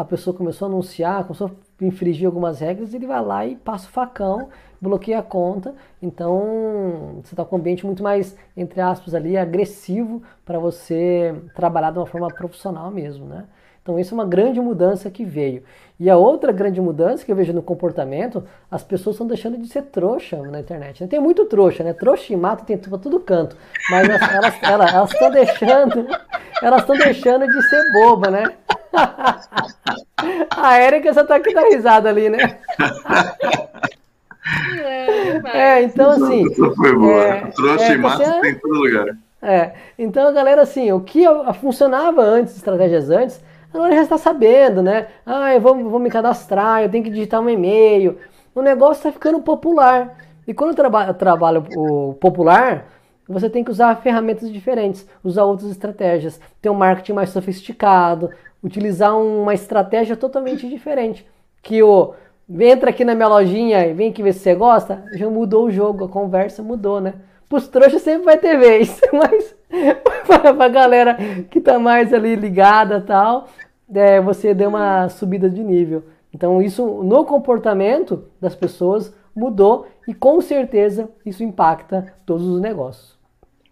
[0.00, 3.86] A pessoa começou a anunciar, começou a infringir algumas regras, ele vai lá e passa
[3.86, 4.48] o facão
[4.80, 5.74] bloqueia a conta.
[6.00, 11.90] Então você está com um ambiente muito mais, entre aspas, ali, agressivo para você trabalhar
[11.90, 13.44] de uma forma profissional mesmo, né?
[13.82, 15.62] Então isso é uma grande mudança que veio.
[15.98, 19.66] E a outra grande mudança que eu vejo no comportamento, as pessoas estão deixando de
[19.68, 21.02] ser trouxa na internet.
[21.02, 21.08] Né?
[21.08, 21.92] Tem muito trouxa, né?
[21.92, 23.56] Trouxa e mato tem para tudo canto.
[23.90, 26.06] Mas elas elas estão deixando,
[26.62, 28.44] elas estão deixando de ser boba, né?
[30.50, 32.58] A Erika só tá aqui da risada ali, né?
[35.52, 36.42] É, então assim.
[36.42, 37.24] Isso foi boa.
[37.24, 38.40] É, Trouxa é, e massa você...
[38.40, 39.16] tem em todo lugar.
[39.42, 41.24] É, então, galera, assim, o que
[41.60, 43.42] funcionava antes, estratégias antes,
[43.72, 45.06] agora já está sabendo, né?
[45.24, 48.18] Ah, eu vou, vou me cadastrar, eu tenho que digitar um e-mail.
[48.54, 50.16] O negócio está ficando popular.
[50.46, 52.86] E quando eu traba trabalho o popular,
[53.28, 58.30] você tem que usar ferramentas diferentes, usar outras estratégias, ter um marketing mais sofisticado,
[58.62, 61.26] utilizar uma estratégia totalmente diferente.
[61.62, 62.14] Que o
[62.58, 65.70] entra aqui na minha lojinha e vem aqui ver se você gosta, já mudou o
[65.70, 67.14] jogo, a conversa mudou, né?
[67.48, 69.54] Pros trouxas sempre vai ter vez, mas
[70.26, 71.16] pra galera
[71.50, 73.48] que tá mais ali ligada tal,
[73.92, 76.04] é, você deu uma subida de nível.
[76.32, 83.18] Então isso no comportamento das pessoas mudou e com certeza isso impacta todos os negócios.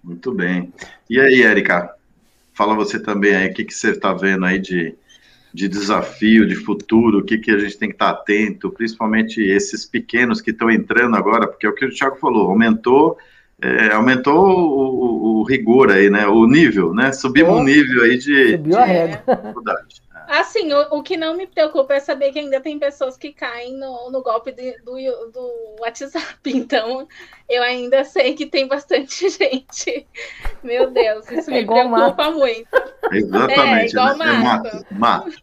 [0.02, 0.72] Muito bem.
[1.10, 1.94] E aí, Erika?
[2.58, 4.92] Fala você também aí, o que, que você está vendo aí de,
[5.54, 9.86] de desafio, de futuro, o que, que a gente tem que estar atento, principalmente esses
[9.86, 13.16] pequenos que estão entrando agora, porque é o que o Thiago falou, aumentou,
[13.62, 16.26] é, aumentou o, o, o, rigor aí, né?
[16.26, 17.12] O nível, né?
[17.12, 20.02] Subimos um nível aí de, Subiu de dificuldade.
[20.28, 23.74] Assim, o, o, que não me preocupa é saber que ainda tem pessoas que caem
[23.78, 24.92] no, no golpe de, do,
[25.30, 26.38] do WhatsApp.
[26.44, 27.08] Então,
[27.48, 30.06] eu ainda sei que tem bastante gente.
[30.62, 32.68] Meu Deus, isso me preocupa muito.
[33.10, 33.86] Exatamente.
[33.86, 34.32] É, igual né?
[34.32, 34.86] mato.
[34.90, 35.42] mato.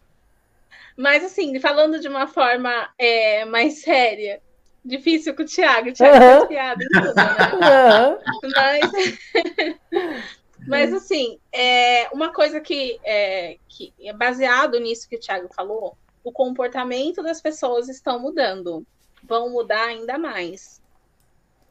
[0.95, 4.39] Mas, assim, falando de uma forma é, mais séria,
[4.83, 5.89] difícil com o Thiago.
[5.89, 6.31] O Thiago uhum.
[6.31, 8.19] faz piada em tudo, né?
[8.43, 8.51] Uhum.
[8.55, 10.21] Mas.
[10.67, 15.97] Mas, assim, é, uma coisa que é, que é baseado nisso que o Thiago falou,
[16.23, 18.85] o comportamento das pessoas estão mudando.
[19.23, 20.81] Vão mudar ainda mais.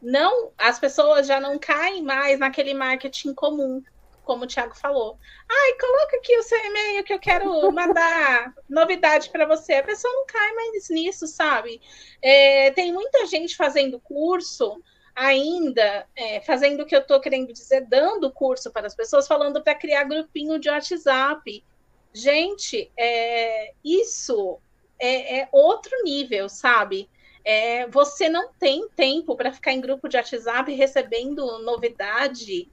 [0.00, 3.82] Não, as pessoas já não caem mais naquele marketing comum,
[4.22, 5.18] como o Thiago falou.
[5.50, 9.74] Ai, coloca aqui o seu e-mail que eu quero mandar novidade para você.
[9.74, 11.80] A pessoa não cai mais nisso, sabe?
[12.22, 14.80] É, tem muita gente fazendo curso
[15.14, 19.62] ainda é, fazendo o que eu estou querendo dizer, dando curso para as pessoas, falando
[19.62, 21.64] para criar grupinho de WhatsApp.
[22.12, 24.58] Gente, é, isso
[24.98, 27.08] é, é, outro nível, sabe?
[27.44, 32.68] É, você não tem tempo para ficar em grupo de WhatsApp recebendo novidade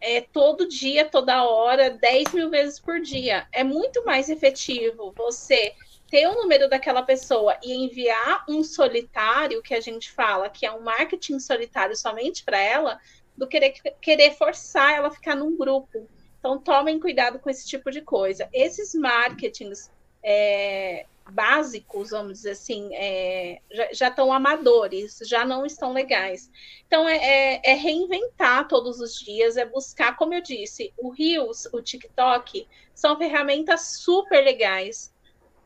[0.00, 3.46] é, todo dia, toda hora, 10 mil vezes por dia.
[3.50, 5.74] É muito mais efetivo você
[6.10, 10.72] ter o número daquela pessoa e enviar um solitário, que a gente fala que é
[10.72, 13.00] um marketing solitário somente para ela,
[13.36, 16.08] do que querer, querer forçar ela a ficar num grupo.
[16.38, 18.48] Então, tomem cuidado com esse tipo de coisa.
[18.52, 19.90] Esses marketings
[20.22, 23.60] é, básicos, vamos dizer assim, é,
[23.92, 26.50] já estão amadores, já não estão legais.
[26.86, 31.66] Então, é, é, é, reinventar todos os dias, é buscar, como eu disse, o Reels,
[31.72, 35.13] o TikTok, são ferramentas super legais,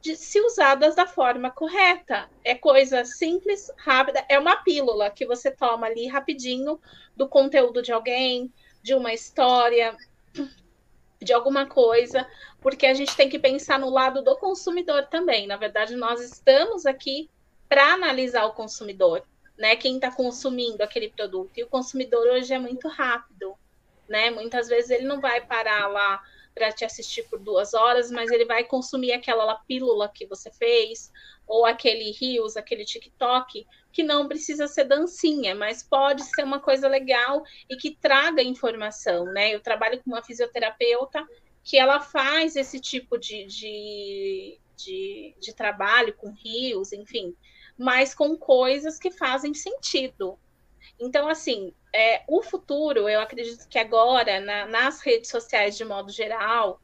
[0.01, 2.29] de, se usadas da forma correta.
[2.45, 6.81] É coisa simples, rápida, é uma pílula que você toma ali rapidinho
[7.17, 8.53] do conteúdo de alguém,
[8.83, 9.97] de uma história,
[11.21, 12.27] de alguma coisa,
[12.61, 15.47] porque a gente tem que pensar no lado do consumidor também.
[15.47, 17.29] Na verdade, nós estamos aqui
[17.69, 19.23] para analisar o consumidor,
[19.57, 19.77] né?
[19.77, 21.51] Quem está consumindo aquele produto.
[21.57, 23.55] E o consumidor hoje é muito rápido,
[24.09, 24.31] né?
[24.31, 26.23] Muitas vezes ele não vai parar lá
[26.59, 31.13] para te assistir por duas horas, mas ele vai consumir aquela pílula que você fez,
[31.47, 36.89] ou aquele Reels, aquele TikTok, que não precisa ser dancinha, mas pode ser uma coisa
[36.89, 39.55] legal e que traga informação, né?
[39.55, 41.25] Eu trabalho com uma fisioterapeuta
[41.63, 47.37] que ela faz esse tipo de, de, de, de trabalho com rios, enfim,
[47.79, 50.37] mas com coisas que fazem sentido.
[50.99, 56.11] Então, assim, é, o futuro, eu acredito que agora, na, nas redes sociais de modo
[56.11, 56.81] geral,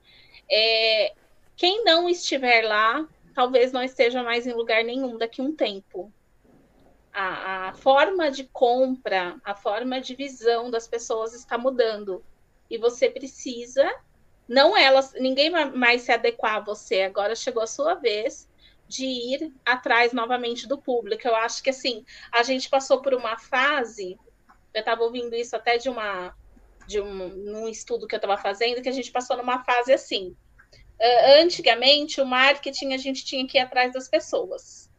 [0.51, 1.13] é,
[1.57, 6.13] quem não estiver lá, talvez não esteja mais em lugar nenhum daqui a um tempo.
[7.13, 12.25] A, a forma de compra, a forma de visão das pessoas está mudando.
[12.69, 13.89] E você precisa,
[14.49, 18.49] não elas, ninguém vai mais se adequar a você, agora chegou a sua vez
[18.89, 21.27] de ir atrás novamente do público.
[21.27, 24.19] Eu acho que assim, a gente passou por uma fase
[24.75, 26.35] eu estava ouvindo isso até de uma
[26.87, 30.37] de um, um estudo que eu estava fazendo, que a gente passou numa fase assim.
[31.01, 34.91] Uh, antigamente, o marketing a gente tinha que ir atrás das pessoas.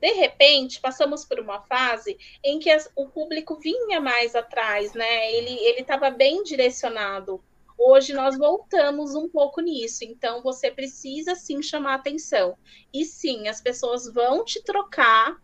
[0.00, 5.32] De repente, passamos por uma fase em que as, o público vinha mais atrás, né?
[5.32, 7.42] Ele estava bem direcionado.
[7.78, 12.56] Hoje nós voltamos um pouco nisso, então você precisa sim chamar atenção.
[12.92, 15.36] E sim, as pessoas vão te trocar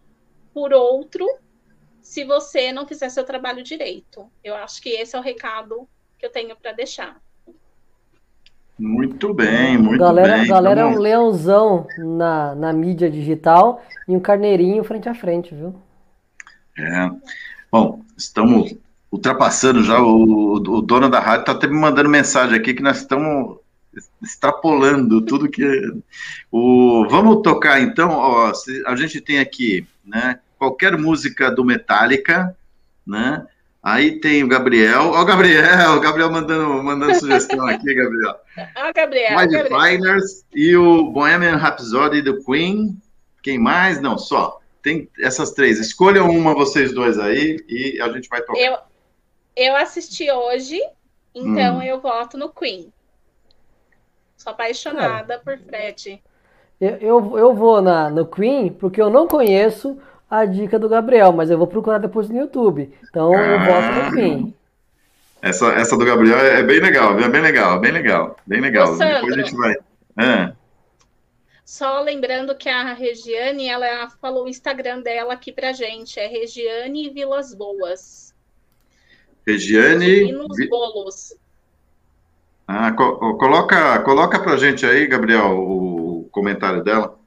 [0.55, 1.27] por outro
[2.03, 4.31] se você não fizer seu trabalho direito.
[4.43, 5.89] Eu acho que esse é o recado
[6.19, 7.21] que eu tenho para deixar.
[8.79, 10.49] Muito bem, muito galera, bem.
[10.49, 15.75] Galera é um leãozão na, na mídia digital e um carneirinho frente a frente, viu?
[16.77, 17.11] É.
[17.71, 18.75] Bom, estamos
[19.11, 20.01] ultrapassando já.
[20.03, 23.59] O, o dono da rádio está até me mandando mensagem aqui que nós estamos
[24.23, 25.65] extrapolando tudo que.
[26.51, 28.11] O, vamos tocar então.
[28.11, 28.53] Ó,
[28.87, 30.41] a gente tem aqui, né?
[30.63, 32.57] Qualquer música do Metallica,
[33.05, 33.45] né?
[33.83, 35.11] Aí tem o Gabriel.
[35.11, 38.37] Ó, o Gabriel, o Gabriel mandando, mandando sugestão aqui, Gabriel.
[38.77, 39.35] Ó, o Gabriel.
[39.35, 42.97] Mais Finers e o Bohemian Rhapsody do Queen.
[43.43, 44.01] Quem mais?
[44.01, 44.61] Não, só.
[44.85, 45.81] Tem essas três.
[45.81, 48.61] Escolham uma vocês dois aí e a gente vai tocar.
[48.61, 48.79] Eu,
[49.57, 50.81] eu assisti hoje,
[51.35, 51.83] então hum.
[51.83, 52.93] eu voto no Queen.
[54.37, 55.39] Sou apaixonada é.
[55.39, 56.23] por Fred.
[56.81, 59.99] Eu, eu, eu vou na, no Queen porque eu não conheço
[60.33, 62.91] a dica do Gabriel, mas eu vou procurar depois no YouTube.
[63.07, 64.55] Então eu volto no fim.
[65.43, 68.95] Essa, essa do Gabriel é bem legal, é bem legal, bem legal, bem legal.
[68.95, 69.75] Ô, depois a gente vai.
[70.19, 70.53] É.
[71.67, 77.11] Só lembrando que a Regiane, ela falou o Instagram dela aqui pra gente, é Regiane
[77.11, 78.35] Vilas Boas.
[79.47, 80.33] Regiane.
[80.33, 81.37] nos bolos.
[82.67, 87.21] Ah, co coloca, coloca pra gente aí, Gabriel, o comentário dela.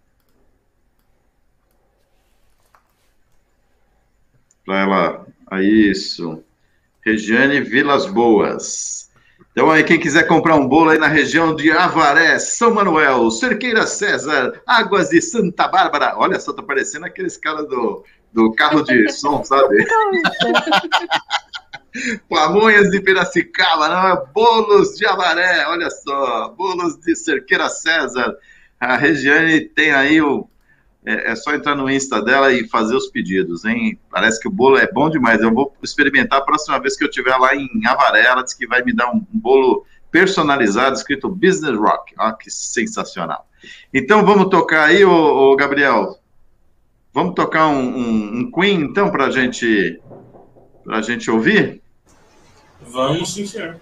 [4.66, 5.28] Para ela.
[5.48, 6.44] A isso.
[7.06, 9.12] Regiane Vilas Boas.
[9.52, 13.88] Então aí, quem quiser comprar um bolo aí na região de Avaré, São Manuel, Cerqueira
[13.88, 16.16] César, Águas de Santa Bárbara.
[16.18, 19.86] Olha só, tá parecendo aqueles caras do, do carro de som, sabe?
[22.28, 24.26] Pamonhas de Piracicaba, não é?
[24.34, 26.50] Bolos de Avaré, olha só.
[26.50, 28.36] Bolos de Cerqueira César.
[28.80, 30.50] A Regiane tem aí o
[31.06, 34.00] é, é, só entrar no Insta dela e fazer os pedidos, hein?
[34.10, 35.42] Parece que o bolo é bom demais.
[35.42, 38.26] Eu vou experimentar a próxima vez que eu estiver lá em Avaré.
[38.26, 42.16] Ela disse que vai me dar um, um bolo personalizado escrito Business Rock.
[42.18, 43.48] Olha que sensacional.
[43.94, 45.12] Então vamos tocar aí, ô,
[45.52, 46.18] ô Gabriel.
[47.14, 50.02] Vamos tocar um, um, um Queen, então, para gente,
[50.90, 51.82] a gente ouvir?
[52.82, 53.80] Vamos sim, senhor.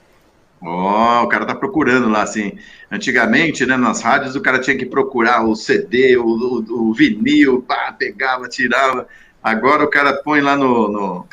[0.65, 2.53] Ó, oh, o cara tá procurando lá, assim.
[2.89, 7.61] Antigamente, né, nas rádios, o cara tinha que procurar o CD, o, o, o vinil,
[7.61, 9.05] pá, pegava, tirava.
[9.43, 11.27] Agora o cara põe lá no, no,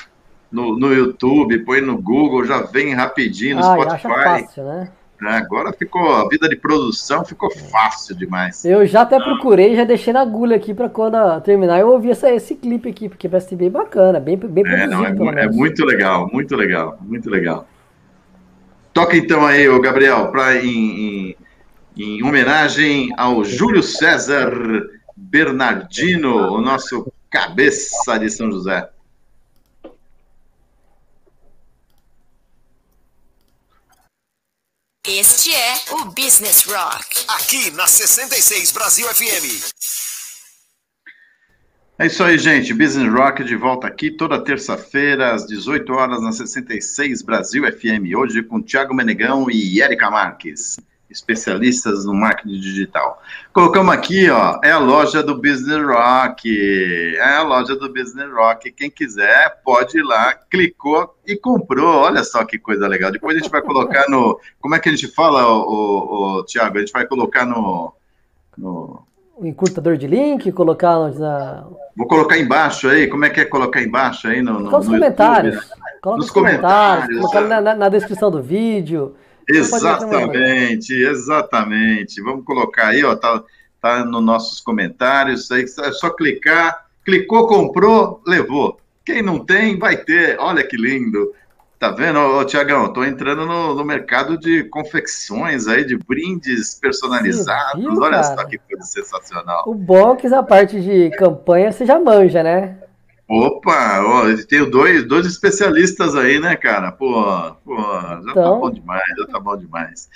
[0.51, 4.09] no, no, YouTube, põe no Google, já vem rapidinho no ah, Spotify.
[4.09, 4.91] Fácil, né?
[5.23, 8.65] É, agora ficou, a vida de produção ficou fácil demais.
[8.65, 12.33] Eu já até procurei, já deixei na agulha aqui para quando terminar eu ouvir essa,
[12.33, 14.87] esse clipe aqui, porque parece bem bacana, bem, bem é.
[14.87, 17.69] Não, é, é muito legal, muito legal, muito legal.
[18.93, 21.37] Toca então aí, o Gabriel, para em, em,
[21.97, 24.51] em homenagem ao Júlio César
[25.17, 28.91] Bernardino, o nosso cabeça de São José.
[35.07, 37.25] Este é o Business Rock.
[37.29, 39.80] Aqui na 66 Brasil FM.
[42.01, 42.73] É isso aí, gente.
[42.73, 48.17] Business Rock de volta aqui toda terça-feira, às 18 horas, na 66 Brasil FM.
[48.17, 53.23] Hoje com Thiago Menegão e Érica Marques, especialistas no marketing digital.
[53.53, 57.15] Colocamos aqui, ó, é a loja do Business Rock.
[57.19, 58.73] É a loja do Business Rock.
[58.73, 61.97] Quem quiser, pode ir lá, clicou e comprou.
[61.97, 63.13] Olha só que coisa legal.
[63.13, 64.41] Depois a gente vai colocar no.
[64.59, 66.79] Como é que a gente fala, o, o, o Thiago?
[66.79, 67.93] A gente vai colocar no.
[68.57, 69.10] no
[69.41, 71.67] O encurtador de link, colocar na.
[71.97, 74.87] Vou colocar embaixo aí, como é que é colocar embaixo aí no, no, Coloca os
[74.87, 75.55] no comentários.
[75.55, 75.91] YouTube, né?
[76.03, 79.15] Coloca Nos os comentários, comentários, colocar na, na- descrição do vídeo.
[79.49, 79.59] Né?
[79.59, 82.21] Exatamente, exatamente.
[82.21, 83.43] Vamos colocar aí, ó, tá,
[83.81, 88.79] tá nos nossos comentários, aí é só clicar, clicou, comprou, levou.
[89.07, 90.39] Quem não tem, vai ter.
[90.39, 91.33] Olha que lindo.
[91.81, 92.93] Tá vendo, ô, Tiagão?
[92.93, 97.81] Tô entrando no, no mercado de confecções aí, de brindes personalizados.
[97.81, 98.37] Viu, Olha cara?
[98.37, 99.65] só que coisa sensacional.
[99.67, 102.77] O bom é que essa parte de campanha você já manja, né?
[103.27, 106.93] Opa, ó, tenho dois, dois especialistas aí, né, cara?
[106.93, 107.25] Pô,
[107.65, 108.61] pô, já tá Então.
[108.61, 110.11] bom demais, já tá bom demais.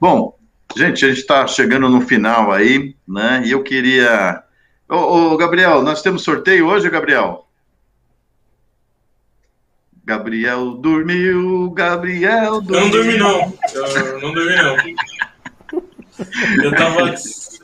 [0.00, 0.36] Bom,
[0.76, 3.40] gente, a gente tá chegando no final aí, né?
[3.46, 4.42] E eu queria.
[4.88, 4.96] Ô,
[5.32, 7.43] ô, Gabriel, nós temos sorteio hoje, Gabriel?
[10.04, 12.80] Gabriel dormiu, Gabriel Eu dormiu.
[12.84, 13.54] não dormi, não.
[13.74, 14.76] Eu não dormi, não.
[16.62, 17.14] Eu tava,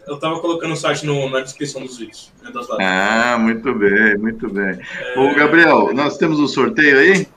[0.08, 2.32] eu tava colocando o site no- na descrição dos vídeos.
[2.42, 2.50] né.
[2.80, 4.78] Ah, muito bem, muito bem.
[5.16, 7.28] Ô, Gabriel, nós temos um sorteio aí?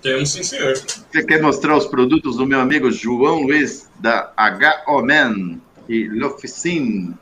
[0.00, 0.74] Temos sim, senhor.
[0.76, 4.32] Você quer mostrar os produtos do meu amigo João Luiz, da
[4.86, 5.58] HOMAN
[5.88, 7.14] e L'Officine?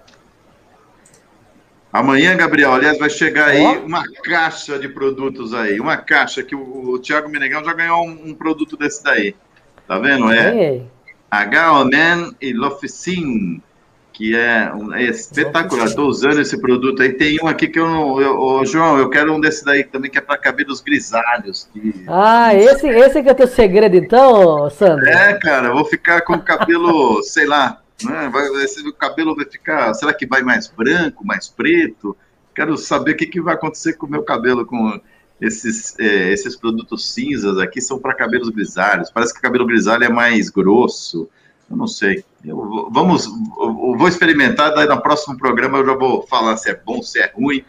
[1.93, 3.79] Amanhã, Gabriel, aliás, vai chegar aí Ó.
[3.87, 5.81] uma caixa de produtos aí.
[5.81, 9.35] Uma caixa que o, o Thiago Menegão já ganhou um, um produto desse daí.
[9.87, 10.31] Tá vendo?
[10.31, 10.83] É.
[11.33, 13.63] HOMAN e L'Officine,
[14.13, 15.87] que é, um- é espetacular.
[15.87, 17.13] Estou usando esse produto aí.
[17.15, 18.21] Tem um aqui que eu não.
[18.21, 21.69] Eu, ô, João, eu quero um desse daí também, que é para cabelos grisalhos.
[21.73, 25.07] Que Ah, esse, esse que é o teu segredo, então, Sandro?
[25.09, 28.29] É, cara, eu vou ficar com o cabelo, sei lá, né?
[28.29, 29.93] Vai, o cabelo vai ficar.
[29.95, 32.17] Será que vai mais branco, mais preto?
[32.55, 35.01] Quero saber o que, que vai acontecer com o meu cabelo com
[35.41, 39.11] esses, é, esses produtos cinzas aqui são para cabelos grisalhos.
[39.11, 41.29] Parece que o cabelo grisalho é mais grosso.
[41.71, 42.25] Eu não sei.
[42.45, 46.75] Eu vamos, eu vou experimentar, daí no próximo programa eu já vou falar se é
[46.75, 47.65] bom, se é ruim.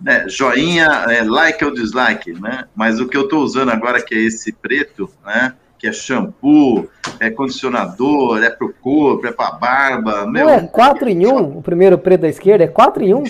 [0.00, 0.28] né?
[0.28, 2.66] Joinha, é, like ou dislike, né?
[2.74, 5.54] Mas o que eu estou usando agora, que é esse preto, né?
[5.80, 10.26] Que é shampoo, é condicionador, é pro corpo, é pra barba.
[10.26, 11.58] Meu, Não é 4 em 1?
[11.58, 13.24] O primeiro preto da esquerda é 4 em 1?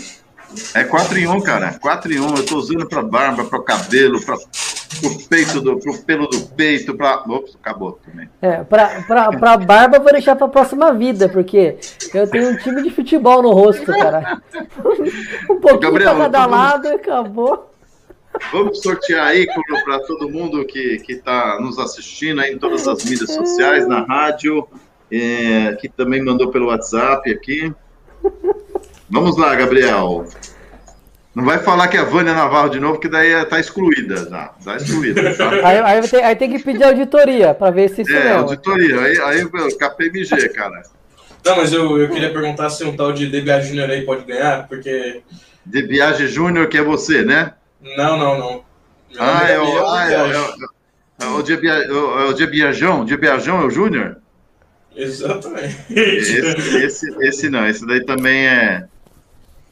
[0.74, 1.78] É 4 em 1, cara.
[1.80, 2.36] 4 em 1.
[2.36, 6.96] Eu tô usando pra barba, pro cabelo, pra, pro peito, do, pro pelo do peito,
[6.96, 7.22] pra.
[7.24, 8.28] Ops, acabou também.
[8.42, 11.76] É, pra, pra, pra barba eu vou deixar pra próxima vida, porque
[12.12, 14.42] eu tenho um time de futebol no rosto, cara.
[15.48, 17.69] Um pouquinho Gabriel, pra cada lado e acabou.
[18.52, 19.46] Vamos sortear aí
[19.84, 24.66] para todo mundo que está nos assistindo aí em todas as mídias sociais, na rádio,
[25.10, 27.72] é, que também mandou pelo WhatsApp aqui.
[29.08, 30.26] Vamos lá, Gabriel.
[31.34, 34.52] Não vai falar que é a Vânia Navarro de novo, que daí está excluída já.
[34.58, 35.48] Está excluída, tá?
[35.64, 38.38] Aí, aí, tem, aí tem que pedir auditoria pra ver se isso É, mesmo.
[38.40, 39.00] auditoria.
[39.00, 39.48] Aí, aí
[39.78, 40.82] KPMG, cara.
[41.44, 44.66] Não, mas eu, eu queria perguntar se um tal de DBA Júnior aí pode ganhar,
[44.68, 45.22] porque.
[45.64, 47.54] De Viagem Júnior, que é você, né?
[47.96, 48.50] Não, não, não.
[49.12, 51.90] Meu Ah, é o, ah, é, o- é, de Bia- é
[52.28, 53.04] o de Biajão.
[53.04, 54.16] De Biajão é o Júnior?
[54.94, 55.76] Exatamente.
[55.90, 56.38] Esse,
[56.84, 58.84] esse, esse não, esse daí também é.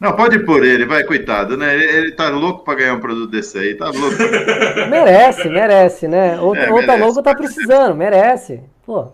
[0.00, 1.74] Não, pode pôr ele, vai, coitado, né?
[1.74, 4.16] Ele, ele tá louco pra ganhar um produto desse aí, tá louco.
[4.88, 6.40] Merece, merece, né?
[6.40, 7.00] Ou, É, ou tá merece.
[7.02, 8.60] louco ou tá precisando, merece.
[8.86, 9.12] Pô,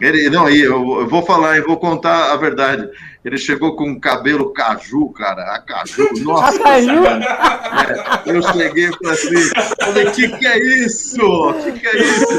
[0.00, 2.88] Ele, não, e eu, eu vou falar e vou contar a verdade.
[3.24, 6.56] Ele chegou com um cabelo caju, cara, a caju, nossa.
[6.56, 8.22] a Caju, senhora.
[8.26, 11.22] Eu cheguei e falei assim, falei, o que, que é isso?
[11.22, 12.38] O que, que é isso?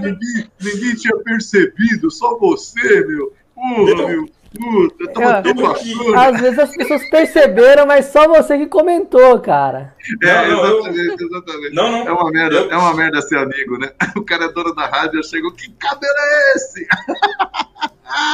[0.00, 3.32] Ninguém, ninguém tinha percebido, só você, meu.
[3.54, 4.28] Porra, meu.
[4.54, 6.26] Puta, eu tava tão bacana.
[6.28, 9.94] às vezes as pessoas perceberam, mas só você que comentou, cara.
[10.22, 11.74] É, Não, não, eu- exatamente, exatamente.
[11.74, 12.08] Não, não.
[12.08, 13.90] É uma merda, Eu- é uma merda ser amigo, né?
[14.16, 16.86] O cara é dono da rádio, chegou, que cabelo é esse?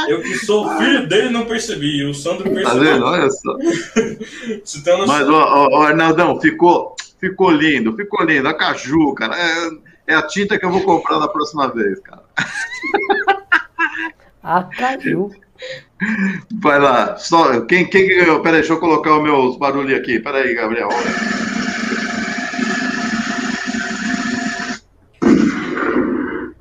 [0.08, 2.04] Eu que sou filho dele não percebi.
[2.04, 2.62] O Sandro Tá vendo?
[2.62, 3.02] percebeu.
[3.04, 3.56] Olha só.
[4.64, 5.18] Você tem uma noção.
[5.18, 8.46] Mas, ó, ó, ó, Arnaldão, ficou, ficou lindo, ficou lindo.
[8.48, 9.70] A caju, cara, é,
[10.08, 12.22] é a tinta que eu vou comprar na próxima vez, cara.
[14.42, 15.30] A Caju.
[16.60, 17.16] Vai lá.
[17.16, 18.40] Só, quem, quem ganhou?
[18.40, 20.18] Peraí, deixa eu colocar os meus barulhos aqui.
[20.18, 20.88] Peraí, Gabriel.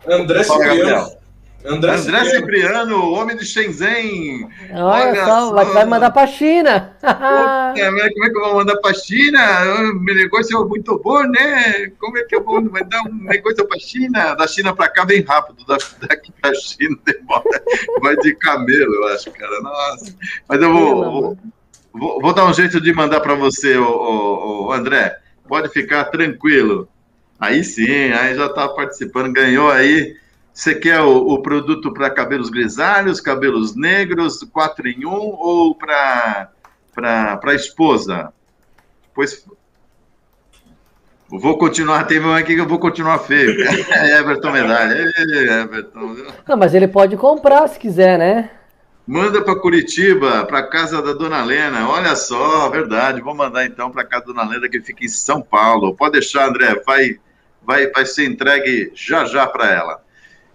[0.07, 0.65] André Fala.
[0.65, 1.20] Gabriel.
[1.63, 2.29] André, André Cipriano.
[2.31, 4.49] Cipriano, homem de Shenzhen.
[4.73, 6.95] Olha, só, vai, vai mandar pra China.
[6.99, 9.39] Puta, mas como é que eu vou mandar pra China?
[9.91, 11.91] O meu negócio é muito bom, né?
[11.99, 14.33] Como é que eu vou mandar um negócio pra China?
[14.33, 15.77] Da China pra cá vem rápido, da-
[16.07, 17.63] daqui pra China demora.
[18.01, 19.61] Vai de camelo, eu acho, cara.
[19.61, 20.15] Nossa.
[20.47, 21.37] Mas eu vou, vou,
[21.93, 25.15] vou- vou dar um jeito de mandar pra você, ô, ô, ô, André.
[25.47, 26.87] Pode ficar tranquilo.
[27.39, 30.15] Aí sim, aí já tá participando, ganhou aí.
[30.53, 36.49] Você quer o, o produto para cabelos grisalhos, cabelos negros, 4 em 1 ou para
[36.93, 38.33] para esposa?
[39.13, 39.45] Pois
[41.29, 43.55] vou continuar, tem um aqui que eu vou continuar feio.
[43.91, 45.11] É Everton Medalha.
[45.17, 46.17] Everton.
[46.47, 48.49] Não, mas ele pode comprar se quiser, né?
[49.07, 51.89] Manda para Curitiba, para casa da Dona Lena.
[51.89, 53.21] Olha só, verdade.
[53.21, 55.95] Vou mandar então para casa da Dona Lena que fica em São Paulo.
[55.95, 56.81] Pode deixar, André.
[56.85, 57.19] Vai,
[57.63, 60.01] vai, vai ser entregue já já para ela.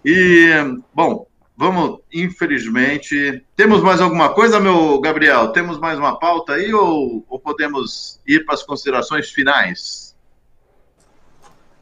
[0.05, 0.49] E
[0.93, 1.25] bom,
[1.55, 1.99] vamos.
[2.13, 5.49] Infelizmente, temos mais alguma coisa, meu Gabriel?
[5.49, 10.15] Temos mais uma pauta aí ou, ou podemos ir para as considerações finais?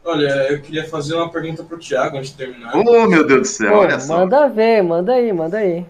[0.04, 2.76] Olha, eu queria fazer uma pergunta pro Thiago antes de terminar.
[2.76, 3.72] Oh, meu Deus do céu!
[3.72, 4.20] Pô, olha só.
[4.20, 5.84] manda ver, manda aí, manda aí.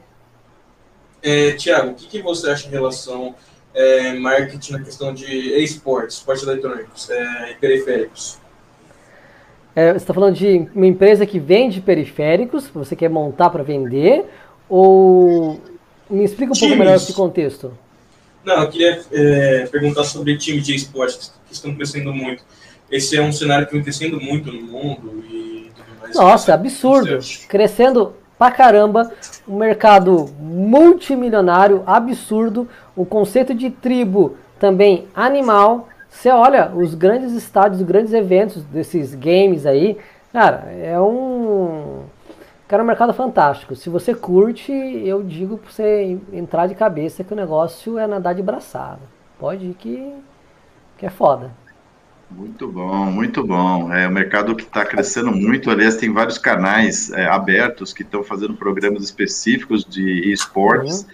[1.22, 3.36] É, Tiago, o que, que você acha em relação
[3.74, 5.26] é, marketing na questão de
[5.62, 8.40] esportes, esportes eletrônicos é, e periféricos?
[9.76, 14.26] É, você está falando de uma empresa que vende periféricos, você quer montar para vender,
[14.70, 15.60] ou
[16.10, 16.80] me explica um pouco Times.
[16.80, 17.74] melhor esse contexto.
[18.46, 22.44] Não, eu queria é, perguntar sobre times de esportes que estão crescendo muito.
[22.90, 26.16] Esse é um cenário que vem crescendo muito no mundo e tudo mais.
[26.16, 27.20] Nossa, absurdo.
[27.50, 29.12] Crescendo pra caramba,
[29.48, 35.90] um mercado multimilionário, absurdo, o conceito de tribo também animal.
[36.16, 39.98] Você olha os grandes estádios, os grandes eventos desses games aí,
[40.32, 42.04] cara, é um
[42.68, 43.76] cara, um mercado fantástico.
[43.76, 48.34] Se você curte, eu digo pra você entrar de cabeça que o negócio é nadar
[48.34, 49.02] de braçada.
[49.38, 50.14] Pode ir que,
[50.98, 51.52] que é foda.
[52.32, 53.94] Muito bom, muito bom.
[53.94, 55.70] É um mercado que está crescendo muito.
[55.70, 61.06] Aliás, tem vários canais é, abertos que estão fazendo programas específicos de esportes.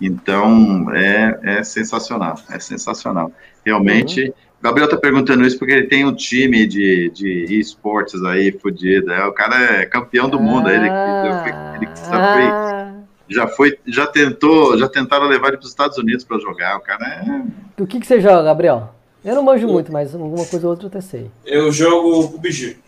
[0.00, 3.32] Então, é, é sensacional, é sensacional.
[3.64, 8.50] Realmente, o Gabriel está perguntando isso porque ele tem um time de, de esportes aí,
[8.52, 9.12] fodido.
[9.12, 10.68] É, o cara é campeão do mundo.
[10.68, 10.88] Ele, ele,
[11.76, 12.94] ele já, foi, Ah,
[13.28, 16.76] já foi, já tentou, já tentaram levar ele para os Estados Unidos para jogar.
[16.76, 17.04] O cara
[17.76, 18.92] é o que, que você joga, Gabriel?
[19.24, 21.30] Eu não manjo muito, mas alguma coisa ou outra eu até sei.
[21.46, 22.78] Eu jogo PUBG.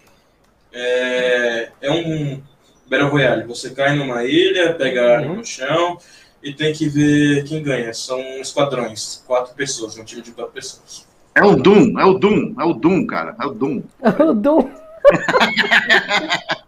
[0.73, 2.41] É, é um
[2.89, 3.45] Battle Royale.
[3.47, 5.37] Você cai numa ilha, pega arma Uhum.
[5.37, 5.99] no chão
[6.43, 7.93] e tem que ver quem ganha.
[7.93, 11.07] São esquadrões, quatro pessoas, um time de quatro pessoas.
[11.35, 13.83] É o Doom, é o Doom, é o Doom, cara, é o Doom.
[14.03, 14.69] O Doom.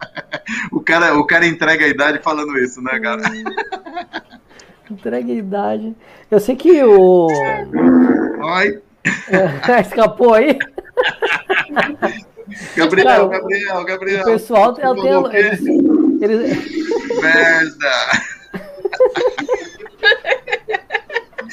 [0.71, 3.21] O cara, o cara entrega a idade falando isso, né, cara?
[4.91, 5.95] Entrega a idade.
[6.29, 7.27] Eu sei que o.
[8.43, 8.79] Ai,
[9.81, 10.57] Escapou aí?
[12.75, 14.21] Gabriel, Cara, Gabriel, Gabriel.
[14.21, 15.61] O pessoal falou o eles,
[17.21, 17.91] Merda.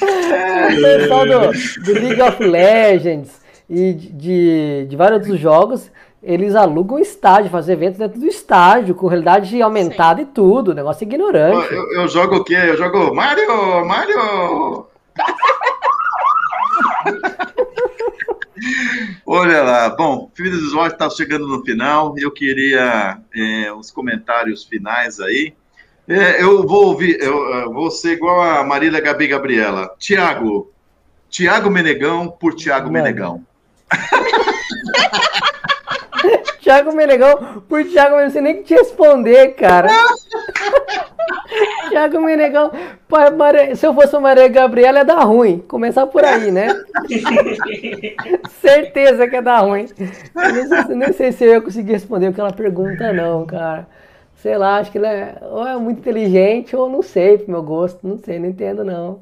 [0.01, 5.91] O pessoal do, do League of Legends e de, de, vários outros jogos,
[6.21, 10.71] eles alugam estádio, fazem eventos dentro do estádio, com realidade aumentada e tudo.
[10.71, 11.73] O negócio é ignorante.
[11.73, 12.55] Eu, eu jogo o quê?
[12.55, 14.87] Eu jogo Mario, Mario.
[19.25, 22.13] Olha lá, bom, Filhos dos Olhos está chegando no final.
[22.17, 25.53] Eu queria é, os comentários finais aí.
[26.07, 29.93] É, eu vou ouvir, eu, eu vou ser igual a Marília Gabi Gabriela.
[29.97, 30.71] Tiago,
[31.29, 33.03] Tiago Menegão por Tiago Mano.
[33.03, 33.43] Menegão.
[36.61, 39.89] Thiago Menegão, por Thiago Menegão, você nem que te responder, cara.
[41.89, 42.71] Thiago Menegão,
[43.75, 45.59] se eu fosse a Maria Gabriela, ia dar ruim.
[45.67, 46.67] Começar por aí, né?
[48.61, 49.87] Certeza que ia dar ruim.
[50.35, 53.87] Eu nem, sei, nem sei se eu ia conseguir responder aquela pergunta, não, cara.
[54.41, 57.63] Sei lá, acho que ele é, ou é muito inteligente ou não sei, pro meu
[57.63, 58.05] gosto.
[58.07, 59.19] Não sei, não entendo, não.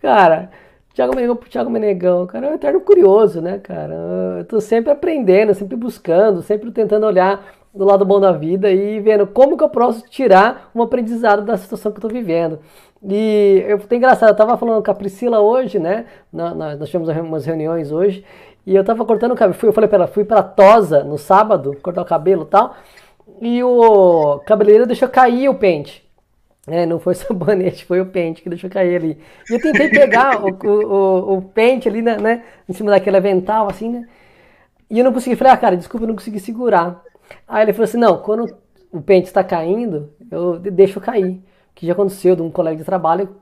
[0.00, 0.50] Cara,
[0.94, 3.94] Thiago Menegão pro Thiago Menegão, cara, é um eterno curioso, né, cara?
[4.38, 7.44] Eu tô sempre aprendendo, sempre buscando, sempre tentando olhar
[7.74, 11.56] do lado bom da vida e vendo como que eu posso tirar um aprendizado da
[11.56, 12.58] situação que eu tô vivendo.
[13.02, 16.06] E eu foi engraçado, eu tava falando com a Priscila hoje, né?
[16.32, 18.24] Na- Nós tivemos umas reuniões hoje,
[18.66, 19.56] e eu tava cortando o cabelo.
[19.62, 22.74] Eu falei pra ela, fui pra Tosa no sábado, cortar o cabelo e tal,
[23.40, 26.06] e o cabeleireiro deixou cair o pente.
[26.66, 29.18] É, não foi sabonete, foi o pente que deixou cair ali.
[29.50, 33.68] E eu tentei pegar o, o, o, pente ali, né, né, em cima daquele avental,
[33.68, 34.08] assim, né?
[34.90, 35.36] E eu não consegui.
[35.36, 37.02] Falei, ah, cara, desculpa, eu não consegui segurar.
[37.46, 38.46] Aí ele falou assim: não, quando
[38.92, 41.42] o pente está caindo, eu deixo cair.
[41.74, 43.36] Que já aconteceu de um colega de trabalho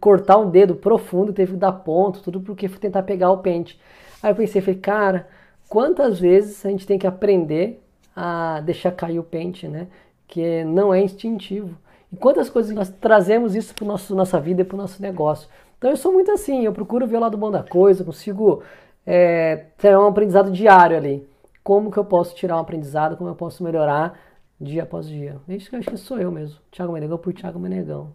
[0.00, 3.80] cortar um dedo profundo, teve que dar ponto, tudo porque foi tentar pegar o pente.
[4.22, 5.26] Aí eu pensei, falei, cara,
[5.68, 7.82] quantas vezes a gente tem que aprender
[8.14, 9.88] a deixar cair o pente, né?
[10.26, 11.76] Que não é instintivo.
[12.12, 15.48] E quantas coisas nós trazemos isso para nossa vida e para o nosso negócio.
[15.78, 18.62] Então eu sou muito assim, eu procuro ver o lado bom da coisa, consigo
[19.06, 21.26] é, ter um aprendizado diário ali.
[21.62, 24.18] Como que eu posso tirar um aprendizado, como eu posso melhorar
[24.60, 25.36] dia após dia.
[25.48, 26.58] É isso que eu acho que sou eu mesmo.
[26.70, 28.12] Thiago Menegão por Thiago Menegão.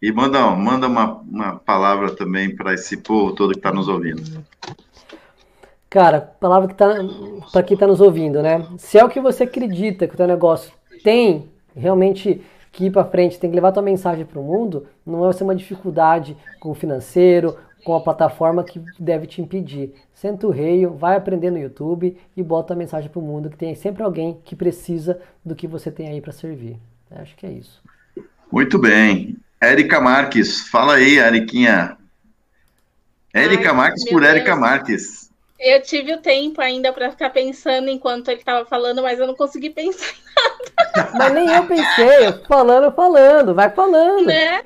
[0.00, 4.44] E manda, manda uma, uma palavra também para esse povo todo que está nos ouvindo.
[5.92, 6.88] Cara, palavra que tá
[7.52, 8.66] para quem está nos ouvindo, né?
[8.78, 10.72] Se é o que você acredita que o teu negócio
[11.04, 12.40] tem realmente
[12.72, 15.44] que ir para frente, tem que levar tua mensagem para o mundo, não vai ser
[15.44, 19.92] uma dificuldade com o financeiro, com a plataforma que deve te impedir.
[20.14, 23.58] Senta o rei, vai aprender no YouTube e bota a mensagem para o mundo que
[23.58, 26.78] tem sempre alguém que precisa do que você tem aí para servir.
[27.10, 27.82] Eu acho que é isso.
[28.50, 29.36] Muito bem.
[29.60, 31.98] Érica Marques, fala aí, Eriquinha.
[33.34, 35.21] Érica Marques por Érica Marques.
[35.64, 39.34] Eu tive o tempo ainda para ficar pensando enquanto ele estava falando, mas eu não
[39.36, 41.12] consegui pensar em nada.
[41.16, 44.26] Mas nem eu pensei, eu falando, falando, vai falando.
[44.26, 44.64] Né?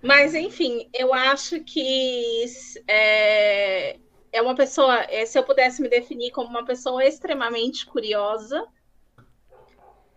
[0.00, 2.46] Mas, enfim, eu acho que
[2.88, 3.98] é,
[4.32, 5.04] é uma pessoa.
[5.10, 8.66] É, se eu pudesse me definir como uma pessoa extremamente curiosa,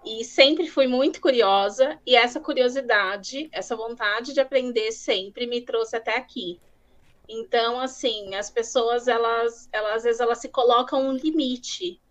[0.06, 5.98] e sempre fui muito curiosa, e essa curiosidade, essa vontade de aprender sempre me trouxe
[5.98, 6.58] até aqui.
[7.32, 12.02] Então, assim, as pessoas, elas, elas às vezes, elas se colocam um limite,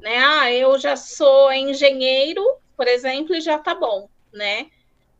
[0.00, 0.18] né?
[0.18, 2.44] Ah, eu já sou engenheiro,
[2.76, 4.68] por exemplo, e já tá bom, né?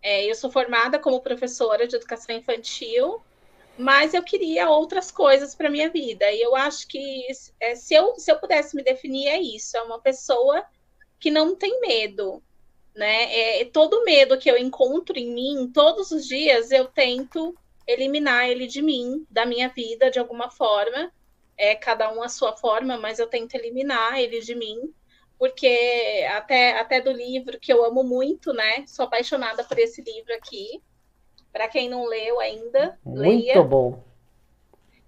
[0.03, 3.23] É, eu sou formada como professora de educação infantil,
[3.79, 6.31] mas eu queria outras coisas para minha vida.
[6.33, 7.25] E eu acho que
[7.61, 10.65] é, se, eu, se eu pudesse me definir, é isso: é uma pessoa
[11.21, 12.43] que não tem medo.
[12.95, 13.61] Né?
[13.61, 18.67] É, todo medo que eu encontro em mim, todos os dias eu tento eliminar ele
[18.67, 21.13] de mim, da minha vida, de alguma forma.
[21.57, 24.93] É cada um a sua forma, mas eu tento eliminar ele de mim,
[25.39, 28.85] porque até, até do livro que eu amo muito, né?
[28.87, 30.83] Sou apaixonada por esse livro aqui.
[31.53, 33.63] Para quem não leu ainda, muito leia.
[33.63, 34.03] bom.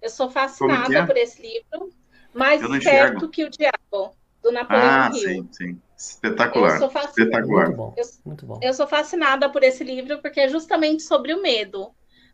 [0.01, 1.05] Eu sou fascinada é?
[1.05, 1.89] por esse livro.
[2.33, 5.19] Mais certo que o Diabo, do Napoleão ah, Hill.
[5.19, 5.81] Sim, sim.
[5.97, 6.79] Espetacular.
[6.79, 7.65] Eu sou Espetacular.
[7.65, 7.93] Muito bom.
[7.97, 8.59] Eu, muito bom.
[8.61, 11.91] eu sou fascinada por esse livro porque é justamente sobre o medo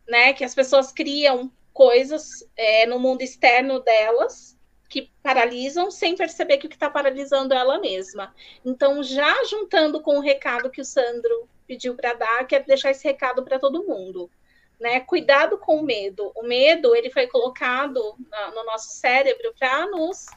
[0.07, 0.33] né?
[0.33, 4.57] Que as pessoas criam coisas é, no mundo externo delas
[4.93, 8.31] que paralisam sem perceber que o que está paralisando é ela mesma.
[8.63, 13.03] Então, já juntando com o recado que o Sandro pediu para dar, quero deixar esse
[13.03, 14.29] recado para todo mundo.
[14.79, 14.99] Né?
[14.99, 16.31] Cuidado com o medo.
[16.35, 20.27] O medo ele foi colocado na, no nosso cérebro para nos,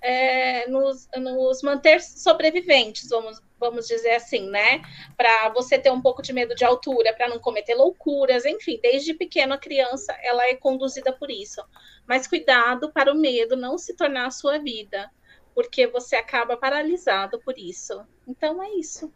[0.00, 4.80] é, nos, nos manter sobreviventes, vamos, vamos dizer assim, né?
[5.16, 9.12] Para você ter um pouco de medo de altura, para não cometer loucuras, enfim, desde
[9.12, 11.62] pequena criança ela é conduzida por isso.
[12.08, 15.10] Mas cuidado para o medo não se tornar a sua vida,
[15.54, 18.00] porque você acaba paralisado por isso.
[18.26, 19.12] Então é isso.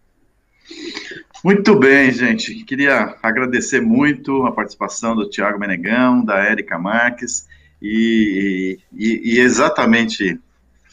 [1.43, 2.65] Muito bem, gente.
[2.65, 7.47] Queria agradecer muito a participação do Tiago Menegão, da Érica Marques,
[7.83, 10.41] e, e, e exatamente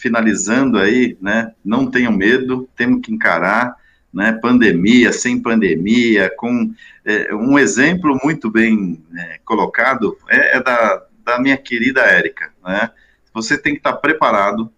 [0.01, 1.53] finalizando aí, né?
[1.63, 3.75] Não tenham medo, temos que encarar,
[4.13, 4.33] né?
[4.33, 6.73] Pandemia, sem pandemia, com
[7.05, 12.89] é, um exemplo muito bem é, colocado é, é, da, da minha querida Érica, né?
[13.33, 14.71] Você tem que estar preparado,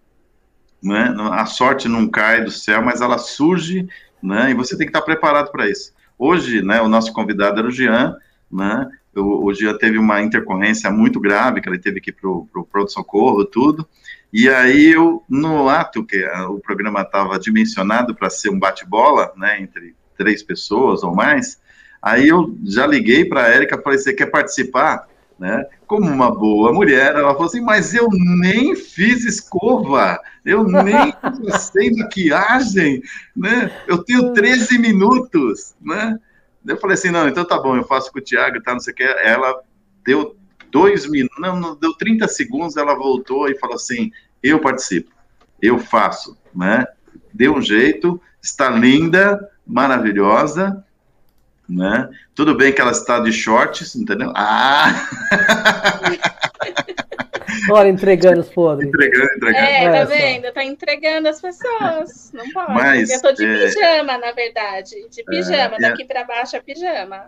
[0.82, 1.14] né?
[1.32, 3.88] A sorte não cai do céu, mas ela surge,
[4.22, 4.50] né?
[4.50, 5.92] E você tem que estar preparado para isso.
[6.18, 6.80] Hoje, né?
[6.80, 8.16] O nosso convidado era o Jean,
[8.50, 8.88] né?
[9.16, 13.44] O, Jean teve uma intercorrência muito grave, que ele teve que ir para o pronto-socorro,
[13.44, 13.88] tudo,
[14.36, 19.62] e aí eu, no ato que o programa estava dimensionado para ser um bate-bola, né,
[19.62, 21.60] entre três pessoas ou mais,
[22.02, 25.06] aí eu já liguei para a Érica, falei, você quer participar?
[25.38, 25.64] Né?
[25.86, 31.12] Como uma boa mulher, ela falou assim, mas eu nem fiz escova, eu nem
[31.48, 33.02] passei maquiagem,
[33.36, 33.70] né?
[33.86, 36.18] Eu tenho 13 minutos, né?
[36.66, 38.92] Eu falei assim, não, então tá bom, eu faço com o Thiago, tá, não sei
[38.92, 39.04] o que.
[39.04, 39.60] Ela
[40.04, 40.36] deu
[40.74, 44.10] dois minutos, não, não, deu 30 segundos, ela voltou e falou assim:
[44.42, 45.12] eu participo,
[45.62, 46.84] eu faço, né?
[47.32, 50.84] Deu um jeito, está linda, maravilhosa,
[51.68, 52.10] né?
[52.34, 54.32] Tudo bem que ela está de shorts, entendeu?
[54.34, 55.08] Ah!
[57.70, 58.88] Olha, entregando os podres.
[58.88, 59.66] Entregando, entregando.
[59.66, 60.52] É, tá vendo?
[60.52, 62.32] Tá entregando as pessoas.
[62.34, 62.74] Não pode.
[62.74, 65.08] Mas, eu tô de é, pijama, na verdade.
[65.08, 65.76] De pijama.
[65.76, 65.78] é.
[65.78, 67.26] Daqui pra baixo é pijama.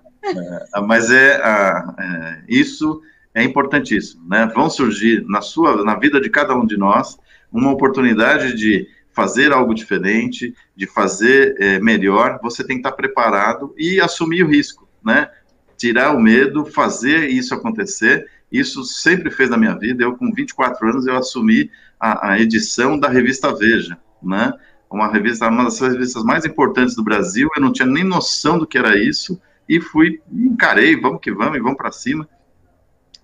[0.75, 3.01] Ah, Mas é, ah, é, isso
[3.37, 4.51] é importantíssimo, né?
[4.55, 7.19] Vão surgir na sua, na vida de cada um de nós,
[7.53, 12.41] uma oportunidade de fazer algo diferente, de fazer eh, melhor.
[12.43, 15.29] Você tem que estar preparado e assumir o risco, né?
[15.77, 18.27] Tirar o medo, fazer isso acontecer.
[18.51, 20.03] Isso sempre fez na minha vida.
[20.03, 24.51] Eu, com 24 anos, eu assumi a, a edição da revista Veja, né?
[24.91, 27.51] Uma revista, uma das revistas mais importantes do Brasil.
[27.55, 29.39] Eu não tinha nem noção do que era isso
[29.69, 32.27] e fui, encarei, vamos que vamos, e vamos para cima.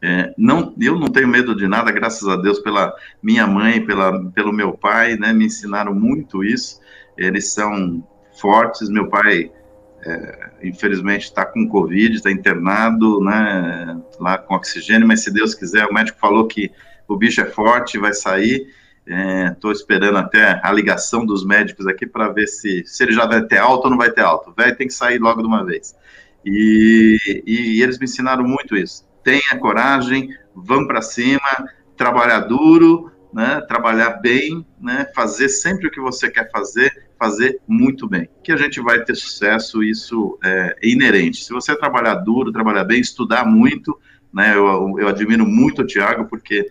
[0.04, 2.92] É, não, eu não tenho medo de nada, graças a Deus, pela
[3.22, 6.80] minha mãe, pela, pelo meu pai, né, me ensinaram muito isso,
[7.16, 8.04] eles são
[8.40, 9.52] fortes, meu pai,
[10.04, 15.86] é, infelizmente, está com Covid, está internado, né, lá com oxigênio, mas se Deus quiser,
[15.86, 16.72] o médico falou que
[17.06, 18.66] o bicho é forte, vai sair,
[19.52, 23.40] estou esperando até a ligação dos médicos aqui para ver se, se ele já vai
[23.44, 25.64] ter alta ou não vai ter alta, o velho tem que sair logo de uma
[25.64, 25.94] vez,
[26.44, 29.11] e, e, e eles me ensinaram muito isso.
[29.22, 31.40] Tenha coragem, vão para cima,
[31.96, 38.06] trabalhar duro, né, trabalhar bem, né, fazer sempre o que você quer fazer, fazer muito
[38.06, 38.28] bem.
[38.42, 41.44] Que a gente vai ter sucesso, isso é inerente.
[41.44, 43.98] Se você trabalhar duro, trabalhar bem, estudar muito,
[44.32, 46.68] né, eu, eu admiro muito o Tiago, porque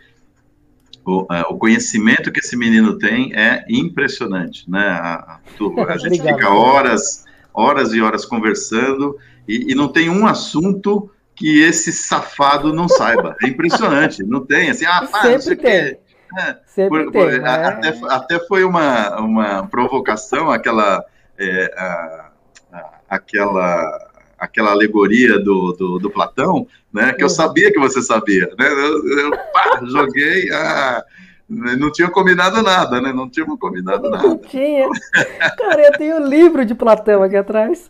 [1.06, 4.88] o, é, o, conhecimento que esse menino tem é impressionante, né?
[4.88, 5.40] A,
[5.88, 9.18] a, gente fica horas, horas e horas conversando
[9.48, 11.10] e, e, não tem um assunto
[11.42, 13.36] que esse safado não saiba.
[13.42, 16.00] É impressionante, não tem assim, ah, pá, Sempre sei o tem.
[16.38, 17.50] É, Sempre por, por, tem, né?
[17.50, 21.04] até, até, foi uma, uma provocação, aquela,
[21.40, 22.30] é, a,
[22.72, 27.12] a, aquela, aquela alegoria do, do, do, Platão, né?
[27.12, 28.68] Que eu sabia que você sabia, né?
[28.72, 31.04] Eu, eu pá, joguei, ah,
[31.50, 33.12] não tinha combinado nada, né?
[33.12, 34.28] Não tinha combinado nada.
[34.28, 34.88] Não tinha.
[35.58, 37.90] Cara, eu tenho o um livro de Platão aqui atrás.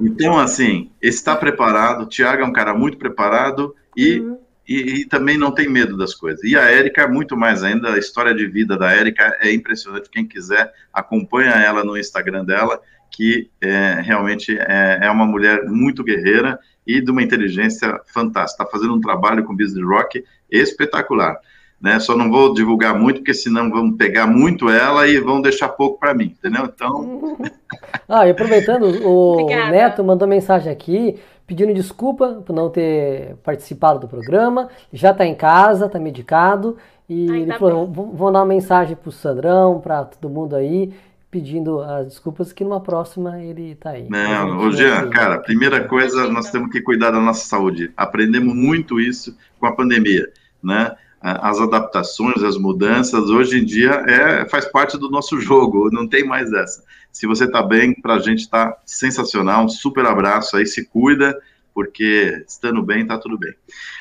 [0.00, 4.38] Então, assim, está preparado, o Tiago é um cara muito preparado e, uhum.
[4.66, 6.42] e, e, também não tem medo das coisas.
[6.42, 10.08] E a Érica, muito mais ainda, a história de vida da Érica é impressionante.
[10.10, 16.02] Quem quiser, acompanha ela no Instagram dela, que é, realmente é, é, uma mulher muito
[16.02, 18.62] guerreira e de uma inteligência fantástica.
[18.62, 21.36] Está fazendo um trabalho com Business Rock espetacular.
[21.80, 21.98] Né?
[21.98, 25.98] Só não vou divulgar muito, porque senão vão pegar muito ela e vão deixar pouco
[25.98, 26.64] para mim, entendeu?
[26.66, 27.38] Então.
[28.06, 29.70] ah, e aproveitando, o Obrigada.
[29.70, 31.18] Neto mandou mensagem aqui
[31.50, 34.68] pedindo desculpa por não ter participado do programa.
[34.92, 36.76] Já está em casa, está medicado.
[37.08, 40.54] E Ai, ele tá falou: vou dar uma mensagem para o Sandrão, para todo mundo
[40.54, 40.92] aí,
[41.28, 44.06] pedindo as desculpas que numa próxima ele está aí.
[44.08, 47.90] Não, ô Jean, cara, primeira coisa, nós temos que cuidar da nossa saúde.
[47.96, 50.30] Aprendemos muito isso com a pandemia,
[50.62, 50.94] né?
[51.20, 56.24] As adaptações, as mudanças, hoje em dia é, faz parte do nosso jogo, não tem
[56.24, 56.82] mais essa.
[57.12, 61.38] Se você está bem, para a gente está sensacional, um super abraço aí, se cuida,
[61.74, 63.52] porque estando bem, está tudo bem.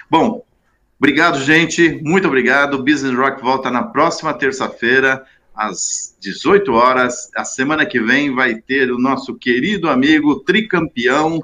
[0.10, 0.46] Bom,
[0.98, 2.84] obrigado, gente, muito obrigado.
[2.84, 7.30] Business Rock volta na próxima terça-feira, às 18 horas.
[7.36, 11.44] A semana que vem vai ter o nosso querido amigo tricampeão,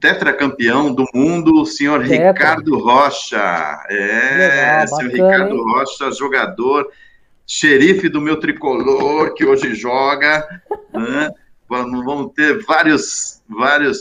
[0.00, 2.32] tetracampeão do mundo, o senhor Tetra.
[2.32, 3.84] Ricardo Rocha.
[3.88, 5.62] É, Legal, senhor bacana, Ricardo hein?
[5.62, 6.88] Rocha, jogador,
[7.46, 10.46] xerife do meu tricolor, que hoje joga.
[10.92, 11.30] né?
[11.68, 14.00] Vamos, vamos ter vários, vários.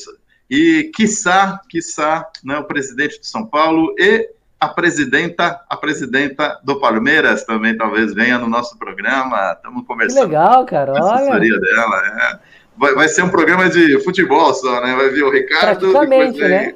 [0.49, 4.29] E, quiçá, quiçá, né, o presidente de São Paulo e
[4.59, 9.53] a presidenta, a presidenta do Palmeiras também talvez venha no nosso programa.
[9.53, 10.91] Estamos Que conversando legal, cara.
[10.93, 12.05] com a Olha, assessoria dela.
[12.41, 12.54] é.
[12.77, 14.95] Vai, vai ser um programa de futebol só, né?
[14.95, 16.75] Vai vir o Ricardo, depois vem, né?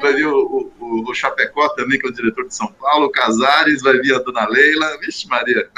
[0.00, 3.10] vai vir o, o, o Chapecó também, que é o diretor de São Paulo, o
[3.10, 4.98] Casares, vai vir a Dona Leila.
[5.00, 5.68] Vixe, Maria,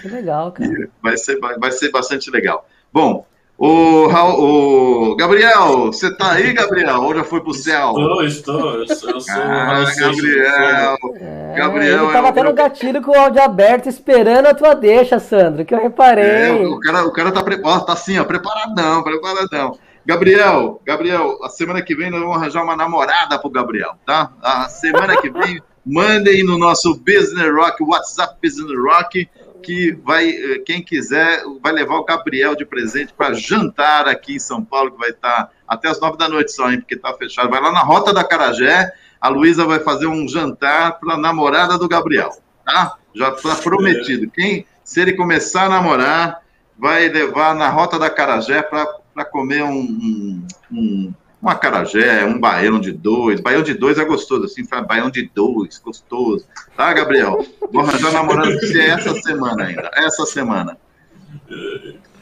[0.00, 0.88] Que legal, cara.
[1.02, 2.68] vai ser, vai, vai ser bastante legal.
[2.92, 3.26] Bom,
[3.58, 7.00] o, Raul- o Gabriel, você tá aí, Gabriel?
[7.02, 7.90] Ou já foi pro céu?
[7.90, 8.74] Estou, estou.
[8.74, 10.96] Eu sou, eu sou Ah, Gabriel.
[11.20, 14.74] É, Gabriel ele tava é até no gatilho com o áudio aberto, esperando a tua
[14.74, 16.64] deixa, Sandro, que eu É, reparei.
[16.66, 19.78] o cara, o cara tá, pre- ó, tá assim, ó, preparadão, preparadão.
[20.04, 24.32] Gabriel, Gabriel, a semana que vem nós vamos arranjar uma namorada pro Gabriel, tá?
[24.42, 29.28] A semana que vem, mandem no nosso Business Rock, WhatsApp Business Rock,
[29.62, 34.38] que vai, eh, quem quiser, vai levar o Gabriel de presente para jantar aqui em
[34.38, 37.48] São Paulo, que vai estar até as nove da noite só, hein, porque tá fechado.
[37.48, 41.88] Vai lá na Rota da Carajé, a Luísa vai fazer um jantar para namorada do
[41.88, 42.30] Gabriel,
[42.64, 42.96] tá?
[43.14, 44.30] Já tá prometido.
[44.30, 46.42] Quem, se ele começar a namorar,
[46.76, 52.78] vai levar na Rota da Carajé para comer um, um, um, um acarajé, um baião
[52.78, 53.40] de dois.
[53.40, 56.46] Baião de dois é gostoso, assim, baião de dois, gostoso.
[56.76, 57.44] Tá, Gabriel?
[57.72, 60.78] Vou arranjar namorado pra você essa semana ainda, essa semana.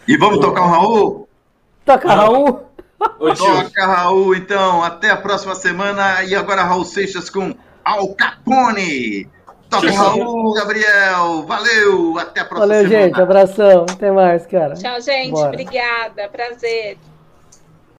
[0.09, 1.29] E vamos tocar um Raul?
[1.85, 2.63] Toca, Raul.
[3.19, 4.83] Ô, Toca, Raul, então.
[4.83, 6.23] Até a próxima semana.
[6.25, 9.29] E agora, Raul Seixas com Al Capone.
[9.69, 10.19] Toca, Tchau.
[10.19, 11.45] Raul, Gabriel.
[11.47, 12.19] Valeu.
[12.19, 13.07] Até a próxima Valeu, semana.
[13.07, 13.21] gente.
[13.21, 13.87] Abração.
[13.91, 14.75] Até mais, cara.
[14.75, 15.31] Tchau, gente.
[15.31, 15.49] Bora.
[15.49, 16.29] Obrigada.
[16.29, 16.99] Prazer.